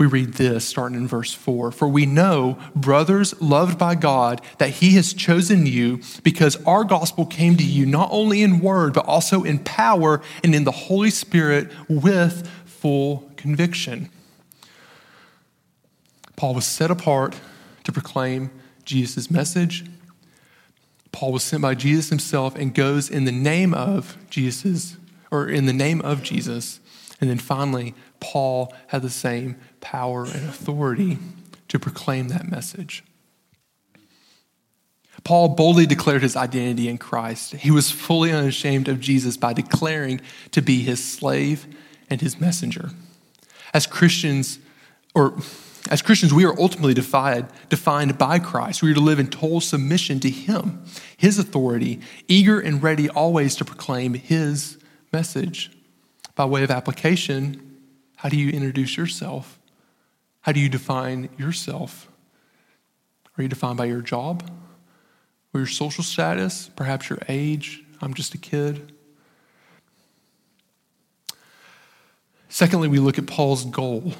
we 0.00 0.06
read 0.06 0.32
this 0.32 0.66
starting 0.66 0.96
in 0.96 1.06
verse 1.06 1.34
4 1.34 1.72
For 1.72 1.86
we 1.86 2.06
know, 2.06 2.56
brothers 2.74 3.38
loved 3.38 3.78
by 3.78 3.94
God, 3.96 4.40
that 4.56 4.70
He 4.70 4.92
has 4.92 5.12
chosen 5.12 5.66
you 5.66 6.00
because 6.22 6.56
our 6.64 6.84
gospel 6.84 7.26
came 7.26 7.58
to 7.58 7.62
you 7.62 7.84
not 7.84 8.08
only 8.10 8.40
in 8.40 8.60
word, 8.60 8.94
but 8.94 9.04
also 9.04 9.42
in 9.42 9.58
power 9.58 10.22
and 10.42 10.54
in 10.54 10.64
the 10.64 10.70
Holy 10.70 11.10
Spirit 11.10 11.70
with 11.86 12.50
full 12.80 13.30
conviction. 13.36 14.08
Paul 16.36 16.54
was 16.54 16.66
set 16.66 16.90
apart 16.90 17.36
to 17.84 17.92
proclaim 17.92 18.50
Jesus' 18.84 19.30
message. 19.30 19.84
Paul 21.12 21.32
was 21.32 21.42
sent 21.42 21.60
by 21.60 21.74
Jesus 21.74 22.08
himself 22.08 22.56
and 22.56 22.74
goes 22.74 23.10
in 23.10 23.26
the 23.26 23.32
name 23.32 23.74
of 23.74 24.16
Jesus, 24.30 24.96
or 25.30 25.48
in 25.48 25.66
the 25.66 25.72
name 25.74 26.00
of 26.00 26.22
Jesus. 26.22 26.80
And 27.20 27.28
then 27.28 27.38
finally, 27.38 27.94
Paul 28.20 28.72
had 28.86 29.02
the 29.02 29.10
same 29.10 29.56
power 29.80 30.24
and 30.24 30.48
authority 30.48 31.18
to 31.68 31.78
proclaim 31.78 32.28
that 32.28 32.48
message. 32.48 33.04
Paul 35.22 35.50
boldly 35.50 35.84
declared 35.84 36.22
his 36.22 36.36
identity 36.36 36.88
in 36.88 36.96
Christ. 36.96 37.52
He 37.52 37.70
was 37.70 37.90
fully 37.90 38.32
unashamed 38.32 38.88
of 38.88 39.00
Jesus 39.00 39.36
by 39.36 39.52
declaring 39.52 40.22
to 40.52 40.62
be 40.62 40.80
his 40.80 41.04
slave 41.04 41.66
and 42.10 42.20
his 42.20 42.40
messenger. 42.40 42.90
As 43.72 43.86
Christians, 43.86 44.58
or 45.14 45.34
as 45.90 46.02
Christians, 46.02 46.34
we 46.34 46.44
are 46.44 46.58
ultimately 46.58 46.92
defied, 46.92 47.46
defined 47.68 48.18
by 48.18 48.38
Christ. 48.38 48.82
We 48.82 48.90
are 48.90 48.94
to 48.94 49.00
live 49.00 49.18
in 49.18 49.28
total 49.28 49.60
submission 49.60 50.20
to 50.20 50.30
Him, 50.30 50.84
His 51.16 51.38
authority, 51.38 52.00
eager 52.28 52.60
and 52.60 52.82
ready 52.82 53.08
always 53.08 53.56
to 53.56 53.64
proclaim 53.64 54.14
His 54.14 54.78
message. 55.12 55.70
By 56.34 56.44
way 56.44 56.62
of 56.62 56.70
application, 56.70 57.78
how 58.16 58.28
do 58.28 58.36
you 58.36 58.50
introduce 58.50 58.96
yourself? 58.96 59.58
How 60.42 60.52
do 60.52 60.60
you 60.60 60.68
define 60.68 61.30
yourself? 61.38 62.08
Are 63.38 63.42
you 63.42 63.48
defined 63.48 63.78
by 63.78 63.86
your 63.86 64.02
job 64.02 64.48
or 65.54 65.60
your 65.60 65.66
social 65.66 66.04
status, 66.04 66.70
perhaps 66.76 67.08
your 67.08 67.20
age? 67.28 67.82
I'm 68.02 68.14
just 68.14 68.34
a 68.34 68.38
kid. 68.38 68.92
Secondly, 72.50 72.88
we 72.88 72.98
look 72.98 73.16
at 73.16 73.28
Paul's 73.28 73.64
goal. 73.64 74.12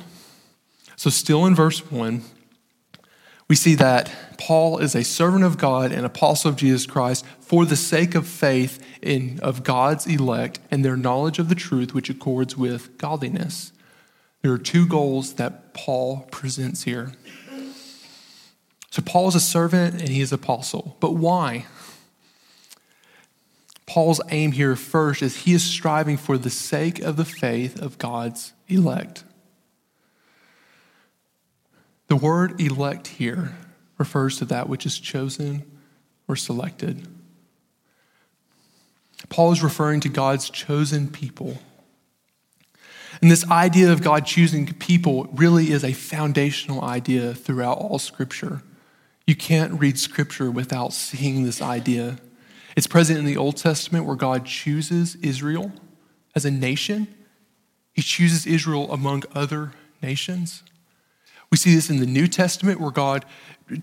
So, 0.94 1.10
still 1.10 1.46
in 1.46 1.54
verse 1.54 1.90
1, 1.90 2.22
we 3.48 3.56
see 3.56 3.74
that 3.74 4.38
Paul 4.38 4.78
is 4.78 4.94
a 4.94 5.02
servant 5.02 5.42
of 5.42 5.58
God 5.58 5.90
and 5.90 6.06
apostle 6.06 6.50
of 6.50 6.56
Jesus 6.56 6.86
Christ 6.86 7.26
for 7.40 7.66
the 7.66 7.74
sake 7.74 8.14
of 8.14 8.28
faith 8.28 8.80
in, 9.02 9.40
of 9.40 9.64
God's 9.64 10.06
elect 10.06 10.60
and 10.70 10.84
their 10.84 10.96
knowledge 10.96 11.40
of 11.40 11.48
the 11.48 11.56
truth 11.56 11.92
which 11.92 12.08
accords 12.08 12.56
with 12.56 12.96
godliness. 12.98 13.72
There 14.42 14.52
are 14.52 14.58
two 14.58 14.86
goals 14.86 15.34
that 15.34 15.74
Paul 15.74 16.28
presents 16.30 16.84
here. 16.84 17.12
So, 18.92 19.02
Paul 19.02 19.26
is 19.26 19.34
a 19.34 19.40
servant 19.40 20.00
and 20.00 20.08
he 20.08 20.20
is 20.20 20.30
an 20.30 20.36
apostle. 20.36 20.96
But 21.00 21.14
why? 21.14 21.66
Paul's 23.90 24.20
aim 24.28 24.52
here 24.52 24.76
first 24.76 25.20
is 25.20 25.38
he 25.38 25.52
is 25.52 25.64
striving 25.64 26.16
for 26.16 26.38
the 26.38 26.48
sake 26.48 27.00
of 27.00 27.16
the 27.16 27.24
faith 27.24 27.82
of 27.82 27.98
God's 27.98 28.52
elect. 28.68 29.24
The 32.06 32.14
word 32.14 32.60
elect 32.60 33.08
here 33.08 33.56
refers 33.98 34.38
to 34.38 34.44
that 34.44 34.68
which 34.68 34.86
is 34.86 34.96
chosen 34.96 35.68
or 36.28 36.36
selected. 36.36 37.08
Paul 39.28 39.50
is 39.50 39.60
referring 39.60 39.98
to 40.02 40.08
God's 40.08 40.50
chosen 40.50 41.08
people. 41.08 41.58
And 43.20 43.28
this 43.28 43.50
idea 43.50 43.90
of 43.90 44.02
God 44.02 44.24
choosing 44.24 44.72
people 44.74 45.24
really 45.32 45.72
is 45.72 45.82
a 45.82 45.94
foundational 45.94 46.84
idea 46.84 47.34
throughout 47.34 47.78
all 47.78 47.98
Scripture. 47.98 48.62
You 49.26 49.34
can't 49.34 49.80
read 49.80 49.98
Scripture 49.98 50.48
without 50.48 50.92
seeing 50.92 51.42
this 51.42 51.60
idea. 51.60 52.18
It's 52.76 52.86
present 52.86 53.18
in 53.18 53.24
the 53.24 53.36
Old 53.36 53.56
Testament 53.56 54.06
where 54.06 54.16
God 54.16 54.46
chooses 54.46 55.16
Israel 55.16 55.72
as 56.34 56.44
a 56.44 56.50
nation, 56.50 57.08
He 57.92 58.02
chooses 58.02 58.46
Israel 58.46 58.92
among 58.92 59.24
other 59.34 59.72
nations. 60.02 60.62
We 61.50 61.56
see 61.58 61.74
this 61.74 61.90
in 61.90 61.98
the 61.98 62.06
New 62.06 62.28
Testament 62.28 62.80
where 62.80 62.92
God 62.92 63.24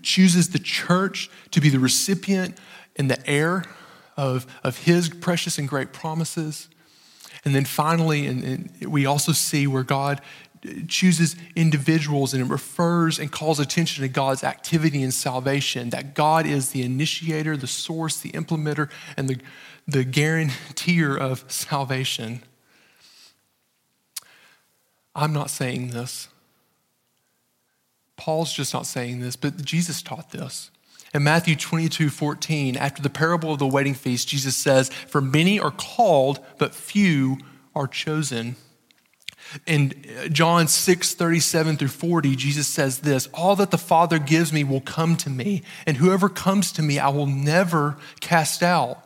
chooses 0.02 0.50
the 0.50 0.58
church 0.58 1.30
to 1.50 1.60
be 1.60 1.68
the 1.68 1.78
recipient 1.78 2.58
and 2.96 3.10
the 3.10 3.24
heir 3.28 3.64
of, 4.16 4.46
of 4.64 4.78
His 4.78 5.08
precious 5.08 5.58
and 5.58 5.68
great 5.68 5.92
promises. 5.92 6.68
And 7.44 7.54
then 7.54 7.64
finally, 7.64 8.26
and, 8.26 8.42
and 8.42 8.86
we 8.86 9.06
also 9.06 9.32
see 9.32 9.66
where 9.66 9.84
God 9.84 10.20
chooses 10.88 11.36
individuals 11.54 12.34
and 12.34 12.42
it 12.42 12.50
refers 12.50 13.18
and 13.18 13.30
calls 13.30 13.60
attention 13.60 14.02
to 14.02 14.08
God's 14.08 14.44
activity 14.44 15.02
in 15.02 15.10
salvation, 15.10 15.90
that 15.90 16.14
God 16.14 16.46
is 16.46 16.70
the 16.70 16.82
initiator, 16.82 17.56
the 17.56 17.66
source, 17.66 18.18
the 18.18 18.30
implementer, 18.30 18.90
and 19.16 19.28
the, 19.28 19.38
the 19.86 20.04
guarantor 20.04 21.16
of 21.16 21.44
salvation. 21.48 22.42
I'm 25.14 25.32
not 25.32 25.50
saying 25.50 25.90
this. 25.90 26.28
Paul's 28.16 28.52
just 28.52 28.74
not 28.74 28.86
saying 28.86 29.20
this, 29.20 29.36
but 29.36 29.64
Jesus 29.64 30.02
taught 30.02 30.30
this. 30.30 30.70
In 31.14 31.24
Matthew 31.24 31.56
22 31.56 32.10
14, 32.10 32.76
after 32.76 33.00
the 33.00 33.08
parable 33.08 33.52
of 33.52 33.58
the 33.58 33.66
wedding 33.66 33.94
feast, 33.94 34.28
Jesus 34.28 34.56
says, 34.56 34.90
For 34.90 35.20
many 35.20 35.58
are 35.58 35.70
called, 35.70 36.40
but 36.58 36.74
few 36.74 37.38
are 37.74 37.86
chosen. 37.86 38.56
In 39.66 39.94
John 40.30 40.68
6 40.68 41.14
37 41.14 41.76
through 41.76 41.88
40, 41.88 42.36
Jesus 42.36 42.66
says 42.66 43.00
this 43.00 43.28
All 43.34 43.56
that 43.56 43.70
the 43.70 43.78
Father 43.78 44.18
gives 44.18 44.52
me 44.52 44.64
will 44.64 44.80
come 44.80 45.16
to 45.18 45.30
me, 45.30 45.62
and 45.86 45.96
whoever 45.96 46.28
comes 46.28 46.72
to 46.72 46.82
me, 46.82 46.98
I 46.98 47.08
will 47.08 47.26
never 47.26 47.96
cast 48.20 48.62
out. 48.62 49.04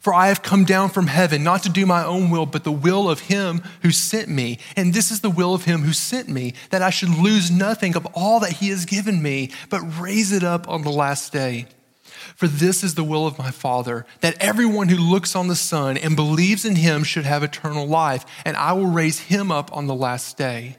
For 0.00 0.14
I 0.14 0.28
have 0.28 0.42
come 0.42 0.64
down 0.64 0.88
from 0.88 1.08
heaven, 1.08 1.44
not 1.44 1.62
to 1.64 1.68
do 1.68 1.84
my 1.84 2.02
own 2.02 2.30
will, 2.30 2.46
but 2.46 2.64
the 2.64 2.72
will 2.72 3.10
of 3.10 3.20
him 3.20 3.62
who 3.82 3.90
sent 3.90 4.28
me. 4.28 4.58
And 4.74 4.94
this 4.94 5.10
is 5.10 5.20
the 5.20 5.28
will 5.28 5.54
of 5.54 5.66
him 5.66 5.82
who 5.82 5.92
sent 5.92 6.26
me, 6.26 6.54
that 6.70 6.80
I 6.80 6.88
should 6.88 7.10
lose 7.10 7.50
nothing 7.50 7.94
of 7.94 8.06
all 8.14 8.40
that 8.40 8.54
he 8.54 8.70
has 8.70 8.86
given 8.86 9.22
me, 9.22 9.50
but 9.68 9.80
raise 10.00 10.32
it 10.32 10.42
up 10.42 10.66
on 10.68 10.82
the 10.82 10.90
last 10.90 11.34
day. 11.34 11.66
For 12.36 12.46
this 12.46 12.82
is 12.82 12.94
the 12.94 13.04
will 13.04 13.26
of 13.26 13.38
my 13.38 13.50
Father, 13.50 14.06
that 14.20 14.36
everyone 14.40 14.88
who 14.88 14.96
looks 14.96 15.34
on 15.34 15.48
the 15.48 15.56
Son 15.56 15.96
and 15.96 16.16
believes 16.16 16.64
in 16.64 16.76
him 16.76 17.04
should 17.04 17.24
have 17.24 17.42
eternal 17.42 17.86
life, 17.86 18.24
and 18.44 18.56
I 18.56 18.72
will 18.72 18.86
raise 18.86 19.20
him 19.20 19.50
up 19.50 19.74
on 19.76 19.86
the 19.86 19.94
last 19.94 20.36
day. 20.36 20.76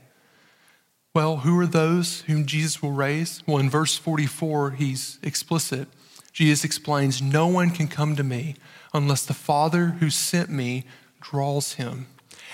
Well, 1.13 1.37
who 1.37 1.59
are 1.59 1.67
those 1.67 2.21
whom 2.21 2.45
Jesus 2.45 2.81
will 2.81 2.91
raise? 2.91 3.43
Well, 3.45 3.57
in 3.57 3.69
verse 3.69 3.97
44, 3.97 4.71
he's 4.71 5.19
explicit. 5.21 5.87
Jesus 6.31 6.63
explains, 6.63 7.21
No 7.21 7.47
one 7.47 7.71
can 7.71 7.87
come 7.87 8.15
to 8.15 8.23
me 8.23 8.55
unless 8.93 9.25
the 9.25 9.33
Father 9.33 9.87
who 9.99 10.09
sent 10.09 10.49
me 10.49 10.85
draws 11.19 11.73
him, 11.73 12.07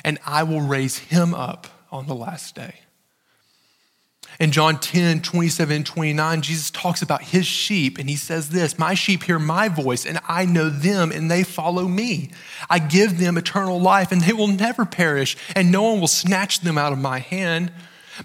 and 0.03 0.17
I 0.25 0.43
will 0.43 0.61
raise 0.61 0.97
him 0.97 1.33
up 1.33 1.67
on 1.91 2.07
the 2.07 2.15
last 2.15 2.55
day. 2.55 2.81
In 4.39 4.51
John 4.51 4.79
10, 4.79 5.23
27, 5.23 5.83
29, 5.83 6.41
Jesus 6.41 6.69
talks 6.69 7.01
about 7.01 7.23
his 7.23 7.47
sheep, 7.47 7.97
and 7.97 8.07
he 8.07 8.15
says 8.15 8.49
this 8.49 8.77
My 8.77 8.93
sheep 8.93 9.23
hear 9.23 9.39
my 9.39 9.67
voice, 9.67 10.05
and 10.05 10.19
I 10.27 10.45
know 10.45 10.69
them, 10.69 11.11
and 11.11 11.29
they 11.29 11.43
follow 11.43 11.87
me. 11.87 12.29
I 12.69 12.77
give 12.77 13.17
them 13.17 13.37
eternal 13.37 13.81
life, 13.81 14.11
and 14.11 14.21
they 14.21 14.33
will 14.33 14.47
never 14.47 14.85
perish, 14.85 15.35
and 15.55 15.71
no 15.71 15.83
one 15.83 15.99
will 15.99 16.07
snatch 16.07 16.59
them 16.59 16.77
out 16.77 16.93
of 16.93 16.99
my 16.99 17.17
hand. 17.17 17.71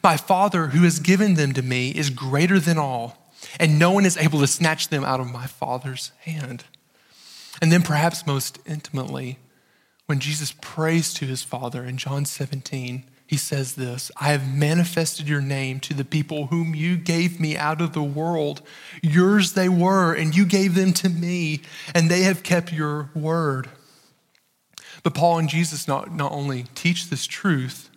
My 0.02 0.18
Father 0.18 0.68
who 0.68 0.84
has 0.84 0.98
given 0.98 1.34
them 1.34 1.54
to 1.54 1.62
me 1.62 1.90
is 1.90 2.10
greater 2.10 2.60
than 2.60 2.76
all, 2.76 3.30
and 3.58 3.78
no 3.78 3.90
one 3.90 4.04
is 4.04 4.18
able 4.18 4.40
to 4.40 4.46
snatch 4.46 4.88
them 4.88 5.04
out 5.04 5.20
of 5.20 5.32
my 5.32 5.46
Father's 5.46 6.12
hand. 6.20 6.64
And 7.62 7.72
then, 7.72 7.82
perhaps 7.82 8.26
most 8.26 8.58
intimately, 8.66 9.38
when 10.06 10.20
Jesus 10.20 10.54
prays 10.60 11.14
to 11.14 11.24
his 11.24 11.42
Father 11.42 11.84
in 11.84 11.96
John 11.96 12.26
17, 12.26 13.04
he 13.32 13.38
says 13.38 13.76
this 13.76 14.10
I 14.20 14.26
have 14.32 14.54
manifested 14.54 15.26
your 15.26 15.40
name 15.40 15.80
to 15.80 15.94
the 15.94 16.04
people 16.04 16.48
whom 16.48 16.74
you 16.74 16.98
gave 16.98 17.40
me 17.40 17.56
out 17.56 17.80
of 17.80 17.94
the 17.94 18.02
world. 18.02 18.60
Yours 19.02 19.54
they 19.54 19.70
were, 19.70 20.12
and 20.12 20.36
you 20.36 20.44
gave 20.44 20.74
them 20.74 20.92
to 20.92 21.08
me, 21.08 21.62
and 21.94 22.10
they 22.10 22.24
have 22.24 22.42
kept 22.42 22.74
your 22.74 23.08
word. 23.14 23.70
But 25.02 25.14
Paul 25.14 25.38
and 25.38 25.48
Jesus 25.48 25.88
not, 25.88 26.12
not 26.12 26.30
only 26.30 26.64
teach 26.74 27.08
this 27.08 27.26
truth, 27.26 27.88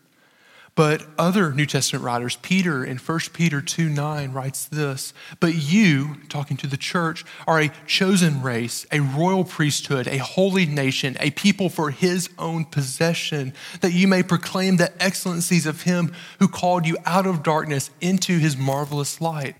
but 0.76 1.08
other 1.18 1.54
New 1.54 1.66
Testament 1.66 2.04
writers, 2.04 2.36
Peter 2.42 2.84
in 2.84 2.98
1 2.98 3.20
Peter 3.32 3.62
2 3.62 3.88
9 3.88 4.34
writes 4.34 4.66
this 4.66 5.14
But 5.40 5.56
you, 5.56 6.18
talking 6.28 6.58
to 6.58 6.68
the 6.68 6.76
church, 6.76 7.24
are 7.48 7.62
a 7.62 7.72
chosen 7.88 8.42
race, 8.42 8.86
a 8.92 9.00
royal 9.00 9.46
priesthood, 9.46 10.06
a 10.08 10.18
holy 10.18 10.66
nation, 10.66 11.16
a 11.22 11.32
people 11.32 11.70
for 11.70 11.92
his 11.92 12.30
own 12.38 12.66
possession, 12.66 13.54
that 13.80 13.94
you 13.94 14.06
may 14.08 14.22
proclaim 14.22 14.76
the 14.76 14.92
excellencies 15.02 15.66
of 15.66 15.84
him 15.84 16.14
who 16.40 16.48
called 16.50 16.86
you 16.86 16.98
out 17.06 17.26
of 17.26 17.42
darkness 17.42 17.90
into 18.02 18.38
his 18.38 18.58
marvelous 18.58 19.22
light. 19.22 19.56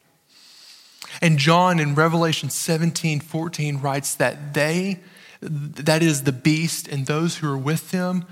And 1.22 1.38
John 1.38 1.80
in 1.80 1.96
Revelation 1.96 2.50
17 2.50 3.22
14 3.22 3.78
writes 3.78 4.16
that 4.16 4.54
they, 4.54 5.00
that 5.42 6.04
is 6.04 6.24
the 6.24 6.34
beast, 6.34 6.90
and 6.90 7.06
those 7.06 7.38
who 7.38 7.50
are 7.50 7.58
with 7.58 7.92
them, 7.92 8.26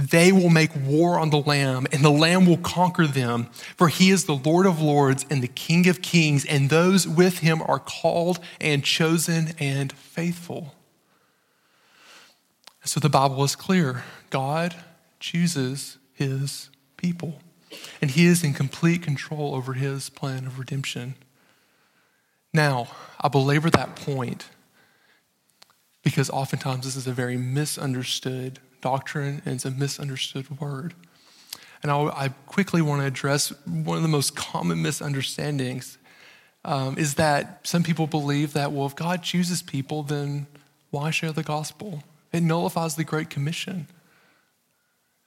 they 0.00 0.32
will 0.32 0.50
make 0.50 0.70
war 0.74 1.18
on 1.18 1.30
the 1.30 1.40
Lamb, 1.40 1.86
and 1.92 2.04
the 2.04 2.10
Lamb 2.10 2.46
will 2.46 2.56
conquer 2.56 3.06
them. 3.06 3.48
For 3.76 3.88
he 3.88 4.10
is 4.10 4.24
the 4.24 4.34
Lord 4.34 4.66
of 4.66 4.80
lords 4.80 5.26
and 5.28 5.42
the 5.42 5.48
King 5.48 5.88
of 5.88 6.00
kings, 6.00 6.44
and 6.44 6.70
those 6.70 7.06
with 7.06 7.38
him 7.38 7.62
are 7.62 7.78
called 7.78 8.40
and 8.60 8.84
chosen 8.84 9.52
and 9.58 9.92
faithful. 9.92 10.74
So 12.84 12.98
the 12.98 13.10
Bible 13.10 13.44
is 13.44 13.56
clear 13.56 14.04
God 14.30 14.74
chooses 15.18 15.98
his 16.14 16.70
people, 16.96 17.40
and 18.00 18.10
he 18.10 18.26
is 18.26 18.42
in 18.42 18.54
complete 18.54 19.02
control 19.02 19.54
over 19.54 19.74
his 19.74 20.08
plan 20.08 20.46
of 20.46 20.58
redemption. 20.58 21.14
Now, 22.52 22.88
I 23.20 23.28
belabor 23.28 23.70
that 23.70 23.96
point 23.96 24.46
because 26.02 26.30
oftentimes 26.30 26.84
this 26.84 26.96
is 26.96 27.06
a 27.06 27.12
very 27.12 27.36
misunderstood 27.36 28.58
doctrine 28.80 29.42
and 29.44 29.54
it's 29.54 29.64
a 29.64 29.70
misunderstood 29.70 30.60
word. 30.60 30.94
And 31.82 31.90
I'll, 31.90 32.10
i 32.10 32.28
quickly 32.46 32.82
want 32.82 33.00
to 33.00 33.06
address 33.06 33.52
one 33.64 33.96
of 33.96 34.02
the 34.02 34.08
most 34.08 34.36
common 34.36 34.82
misunderstandings 34.82 35.98
um, 36.64 36.98
is 36.98 37.14
that 37.14 37.60
some 37.66 37.82
people 37.82 38.06
believe 38.06 38.52
that, 38.52 38.72
well, 38.72 38.86
if 38.86 38.94
God 38.94 39.22
chooses 39.22 39.62
people, 39.62 40.02
then 40.02 40.46
why 40.90 41.10
share 41.10 41.32
the 41.32 41.42
gospel? 41.42 42.04
It 42.32 42.42
nullifies 42.42 42.96
the 42.96 43.04
Great 43.04 43.30
Commission. 43.30 43.88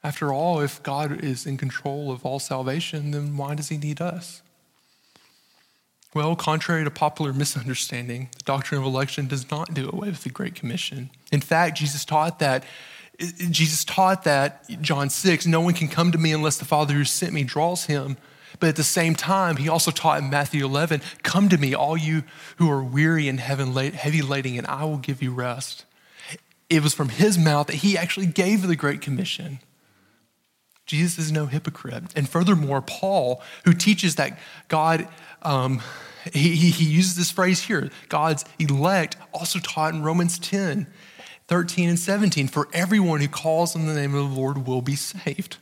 After 0.02 0.32
all, 0.32 0.60
if 0.60 0.82
God 0.82 1.24
is 1.24 1.46
in 1.46 1.56
control 1.56 2.12
of 2.12 2.24
all 2.24 2.38
salvation, 2.38 3.10
then 3.10 3.36
why 3.36 3.54
does 3.54 3.70
he 3.70 3.78
need 3.78 4.00
us? 4.00 4.42
Well, 6.14 6.36
contrary 6.36 6.84
to 6.84 6.90
popular 6.90 7.32
misunderstanding, 7.32 8.28
the 8.36 8.44
doctrine 8.44 8.80
of 8.80 8.86
election 8.86 9.26
does 9.26 9.50
not 9.50 9.74
do 9.74 9.90
away 9.90 10.10
with 10.10 10.22
the 10.22 10.30
Great 10.30 10.54
Commission. 10.54 11.10
In 11.32 11.40
fact, 11.40 11.76
Jesus 11.78 12.04
taught 12.04 12.38
that 12.38 12.62
Jesus 13.18 13.84
taught 13.84 14.24
that, 14.24 14.68
John 14.80 15.08
6, 15.08 15.46
no 15.46 15.60
one 15.60 15.74
can 15.74 15.88
come 15.88 16.10
to 16.12 16.18
me 16.18 16.32
unless 16.32 16.58
the 16.58 16.64
Father 16.64 16.94
who 16.94 17.04
sent 17.04 17.32
me 17.32 17.44
draws 17.44 17.84
him. 17.86 18.16
But 18.60 18.70
at 18.70 18.76
the 18.76 18.84
same 18.84 19.14
time, 19.14 19.56
he 19.56 19.68
also 19.68 19.90
taught 19.90 20.22
in 20.22 20.30
Matthew 20.30 20.64
11, 20.64 21.02
Come 21.22 21.48
to 21.48 21.58
me, 21.58 21.74
all 21.74 21.96
you 21.96 22.24
who 22.56 22.70
are 22.70 22.82
weary 22.82 23.28
and 23.28 23.40
heavy 23.40 24.22
laden, 24.22 24.58
and 24.58 24.66
I 24.66 24.84
will 24.84 24.98
give 24.98 25.22
you 25.22 25.32
rest. 25.32 25.84
It 26.70 26.82
was 26.82 26.94
from 26.94 27.08
his 27.08 27.36
mouth 27.36 27.66
that 27.68 27.76
he 27.76 27.98
actually 27.98 28.26
gave 28.26 28.66
the 28.66 28.76
Great 28.76 29.00
Commission. 29.00 29.60
Jesus 30.86 31.18
is 31.18 31.32
no 31.32 31.46
hypocrite. 31.46 32.04
And 32.14 32.28
furthermore, 32.28 32.82
Paul, 32.82 33.42
who 33.64 33.72
teaches 33.72 34.16
that 34.16 34.38
God, 34.68 35.08
um, 35.42 35.80
he, 36.32 36.54
he 36.56 36.84
uses 36.84 37.16
this 37.16 37.30
phrase 37.30 37.62
here 37.62 37.90
God's 38.08 38.44
elect, 38.58 39.16
also 39.32 39.58
taught 39.58 39.94
in 39.94 40.02
Romans 40.02 40.38
10 40.38 40.86
13 41.48 41.90
and 41.90 41.98
17 41.98 42.48
for 42.48 42.68
everyone 42.72 43.20
who 43.20 43.28
calls 43.28 43.76
on 43.76 43.86
the 43.86 43.94
name 43.94 44.14
of 44.14 44.30
the 44.30 44.40
Lord 44.40 44.66
will 44.66 44.82
be 44.82 44.96
saved. 44.96 45.58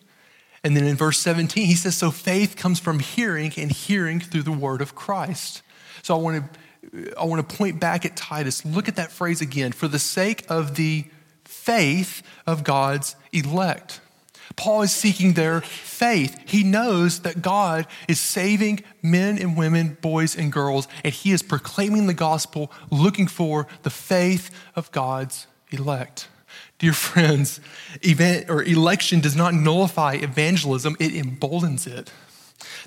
And 0.64 0.77
then 0.77 0.85
in 0.85 0.97
verse 0.97 1.18
17, 1.18 1.66
he 1.66 1.75
says, 1.75 1.97
So 1.97 2.11
faith 2.11 2.57
comes 2.57 2.79
from 2.79 3.01
hearing, 3.01 3.53
and 3.57 3.71
hearing 3.71 4.21
through 4.21 4.42
the 4.42 4.53
word 4.53 4.81
of 4.81 4.95
Christ. 4.95 5.62
So 6.03 6.16
I 6.16 6.21
want 6.21 6.45
to, 6.92 7.18
I 7.18 7.25
want 7.25 7.49
to 7.49 7.57
point 7.57 7.81
back 7.81 8.05
at 8.05 8.16
Titus. 8.16 8.64
Look 8.64 8.88
at 8.88 8.97
that 8.97 9.11
phrase 9.11 9.40
again. 9.40 9.73
For 9.73 9.88
the 9.88 9.99
sake 9.99 10.45
of 10.49 10.77
the 10.77 11.05
faith 11.45 12.23
of 12.47 12.62
God's 12.62 13.16
elect. 13.33 14.01
Paul 14.57 14.83
is 14.83 14.92
seeking 14.92 15.33
their 15.33 15.62
faith. 15.62 16.38
He 16.47 16.62
knows 16.62 17.21
that 17.21 17.42
God 17.42 17.87
is 18.07 18.21
saving 18.21 18.85
men 19.03 19.38
and 19.38 19.57
women, 19.57 19.97
boys 20.01 20.37
and 20.37 20.53
girls, 20.53 20.88
and 21.03 21.12
he 21.12 21.33
is 21.33 21.42
proclaiming 21.42 22.07
the 22.07 22.14
gospel, 22.14 22.71
looking 22.90 23.27
for 23.27 23.66
the 23.83 23.90
faith 23.90 24.51
of 24.77 24.90
God's 24.92 25.47
elect. 25.72 26.28
Dear 26.78 26.92
friends, 26.92 27.61
event, 28.02 28.50
or 28.50 28.62
election 28.62 29.20
does 29.20 29.37
not 29.37 29.54
nullify 29.54 30.14
evangelism, 30.14 30.96
it 30.98 31.14
emboldens 31.14 31.87
it. 31.87 32.11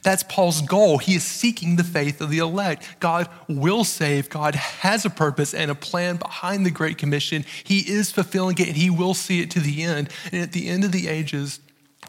That's 0.03 0.23
Paul's 0.23 0.61
goal. 0.61 0.99
He 0.99 1.15
is 1.15 1.23
seeking 1.23 1.75
the 1.75 1.83
faith 1.83 2.21
of 2.21 2.29
the 2.29 2.37
elect. 2.37 2.99
God 2.99 3.27
will 3.47 3.83
save. 3.83 4.29
God 4.29 4.55
has 4.55 5.05
a 5.05 5.09
purpose 5.09 5.53
and 5.53 5.71
a 5.71 5.75
plan 5.75 6.17
behind 6.17 6.65
the 6.65 6.71
Great 6.71 6.97
Commission. 6.97 7.45
He 7.63 7.79
is 7.79 8.11
fulfilling 8.11 8.57
it 8.59 8.67
and 8.67 8.77
he 8.77 8.89
will 8.89 9.13
see 9.13 9.41
it 9.41 9.49
to 9.51 9.59
the 9.59 9.83
end. 9.83 10.09
And 10.31 10.41
at 10.41 10.51
the 10.51 10.67
end 10.67 10.83
of 10.83 10.91
the 10.91 11.07
ages, 11.07 11.59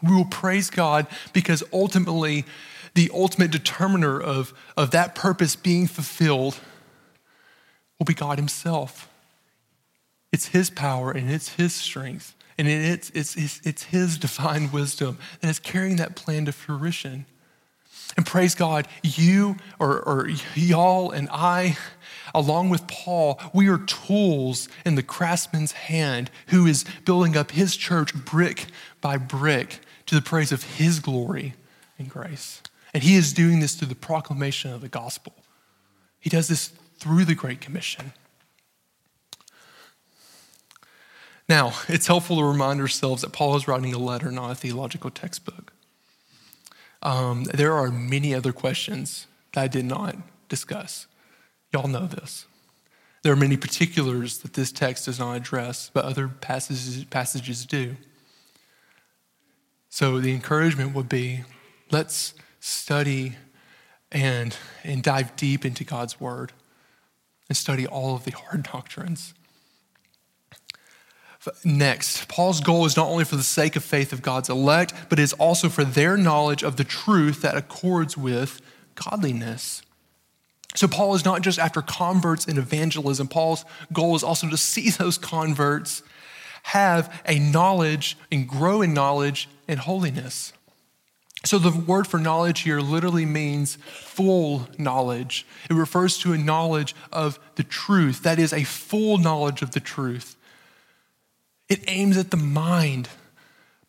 we 0.03 0.15
will 0.15 0.25
praise 0.25 0.69
God 0.69 1.07
because 1.33 1.63
ultimately, 1.73 2.45
the 2.93 3.11
ultimate 3.13 3.51
determiner 3.51 4.19
of, 4.19 4.53
of 4.75 4.91
that 4.91 5.13
purpose 5.13 5.55
being 5.55 5.87
fulfilled 5.87 6.59
will 7.99 8.05
be 8.05 8.13
God 8.13 8.39
Himself. 8.39 9.07
It's 10.37 10.49
His 10.49 10.69
power 10.69 11.09
and 11.09 11.31
it's 11.31 11.55
His 11.55 11.73
strength. 11.73 12.35
And 12.59 12.67
it's, 12.67 13.09
it's, 13.09 13.35
it's, 13.35 13.59
it's 13.63 13.83
His 13.85 14.19
divine 14.19 14.71
wisdom 14.71 15.17
that 15.41 15.49
is 15.49 15.57
carrying 15.57 15.95
that 15.95 16.15
plan 16.15 16.45
to 16.45 16.51
fruition. 16.51 17.25
And 18.15 18.23
praise 18.23 18.53
God, 18.53 18.87
you 19.01 19.55
or, 19.79 19.99
or 19.99 20.29
y'all 20.53 21.09
and 21.09 21.27
I, 21.31 21.75
along 22.35 22.69
with 22.69 22.87
Paul, 22.87 23.41
we 23.51 23.67
are 23.67 23.79
tools 23.79 24.69
in 24.85 24.93
the 24.93 25.01
craftsman's 25.01 25.71
hand 25.71 26.29
who 26.49 26.67
is 26.67 26.85
building 27.03 27.35
up 27.35 27.49
his 27.49 27.75
church 27.75 28.13
brick 28.13 28.67
by 29.01 29.17
brick 29.17 29.79
to 30.05 30.13
the 30.13 30.21
praise 30.21 30.51
of 30.51 30.61
his 30.61 30.99
glory 30.99 31.55
and 31.97 32.11
grace. 32.11 32.61
And 32.93 33.01
he 33.01 33.15
is 33.15 33.33
doing 33.33 33.59
this 33.59 33.73
through 33.73 33.87
the 33.87 33.95
proclamation 33.95 34.71
of 34.71 34.81
the 34.81 34.87
gospel. 34.87 35.33
He 36.19 36.29
does 36.29 36.47
this 36.47 36.67
through 36.99 37.25
the 37.25 37.33
Great 37.33 37.59
Commission. 37.59 38.13
Now, 41.49 41.73
it's 41.87 42.07
helpful 42.07 42.37
to 42.37 42.43
remind 42.43 42.79
ourselves 42.81 43.21
that 43.21 43.31
Paul 43.31 43.55
is 43.55 43.67
writing 43.67 43.93
a 43.93 43.99
letter, 43.99 44.31
not 44.31 44.51
a 44.51 44.55
theological 44.55 45.09
textbook. 45.09 45.73
Um, 47.01 47.43
there 47.45 47.73
are 47.73 47.91
many 47.91 48.33
other 48.33 48.51
questions 48.51 49.27
that 49.53 49.61
I 49.61 49.67
did 49.67 49.85
not 49.85 50.15
discuss. 50.49 51.07
Y'all 51.71 51.87
know 51.87 52.07
this. 52.07 52.45
There 53.23 53.33
are 53.33 53.37
many 53.37 53.57
particulars 53.57 54.39
that 54.39 54.53
this 54.53 54.71
text 54.71 55.05
does 55.05 55.19
not 55.19 55.35
address, 55.35 55.91
but 55.93 56.05
other 56.05 56.27
passages, 56.27 57.03
passages 57.05 57.65
do. 57.65 57.97
So 59.89 60.19
the 60.19 60.33
encouragement 60.33 60.95
would 60.95 61.09
be 61.09 61.43
let's 61.91 62.33
study 62.59 63.35
and, 64.11 64.55
and 64.83 65.03
dive 65.03 65.35
deep 65.35 65.65
into 65.65 65.83
God's 65.83 66.19
word 66.19 66.53
and 67.49 67.57
study 67.57 67.85
all 67.87 68.15
of 68.15 68.23
the 68.23 68.31
hard 68.31 68.63
doctrines 68.71 69.33
Next, 71.63 72.27
Paul's 72.27 72.61
goal 72.61 72.85
is 72.85 72.97
not 72.97 73.07
only 73.07 73.23
for 73.23 73.35
the 73.35 73.43
sake 73.43 73.75
of 73.75 73.83
faith 73.83 74.11
of 74.11 74.21
God's 74.21 74.49
elect, 74.49 74.93
but 75.09 75.19
is 75.19 75.33
also 75.33 75.69
for 75.69 75.83
their 75.83 76.17
knowledge 76.17 76.63
of 76.63 76.75
the 76.75 76.83
truth 76.83 77.41
that 77.41 77.55
accords 77.55 78.17
with 78.17 78.61
godliness. 78.95 79.81
So, 80.75 80.87
Paul 80.87 81.15
is 81.15 81.25
not 81.25 81.41
just 81.41 81.57
after 81.57 81.81
converts 81.81 82.45
in 82.45 82.57
evangelism. 82.57 83.27
Paul's 83.27 83.65
goal 83.91 84.15
is 84.15 84.23
also 84.23 84.49
to 84.49 84.57
see 84.57 84.89
those 84.91 85.17
converts 85.17 86.03
have 86.63 87.21
a 87.25 87.39
knowledge 87.39 88.17
and 88.31 88.47
grow 88.47 88.81
in 88.81 88.93
knowledge 88.93 89.49
and 89.67 89.79
holiness. 89.79 90.53
So, 91.45 91.59
the 91.59 91.71
word 91.71 92.07
for 92.07 92.19
knowledge 92.19 92.61
here 92.61 92.79
literally 92.79 93.25
means 93.25 93.77
full 93.85 94.67
knowledge. 94.77 95.45
It 95.69 95.73
refers 95.73 96.17
to 96.19 96.33
a 96.33 96.37
knowledge 96.37 96.95
of 97.11 97.39
the 97.55 97.63
truth, 97.63 98.23
that 98.23 98.39
is, 98.39 98.53
a 98.53 98.63
full 98.63 99.17
knowledge 99.17 99.61
of 99.61 99.71
the 99.71 99.79
truth. 99.79 100.35
It 101.69 101.83
aims 101.87 102.17
at 102.17 102.31
the 102.31 102.37
mind. 102.37 103.09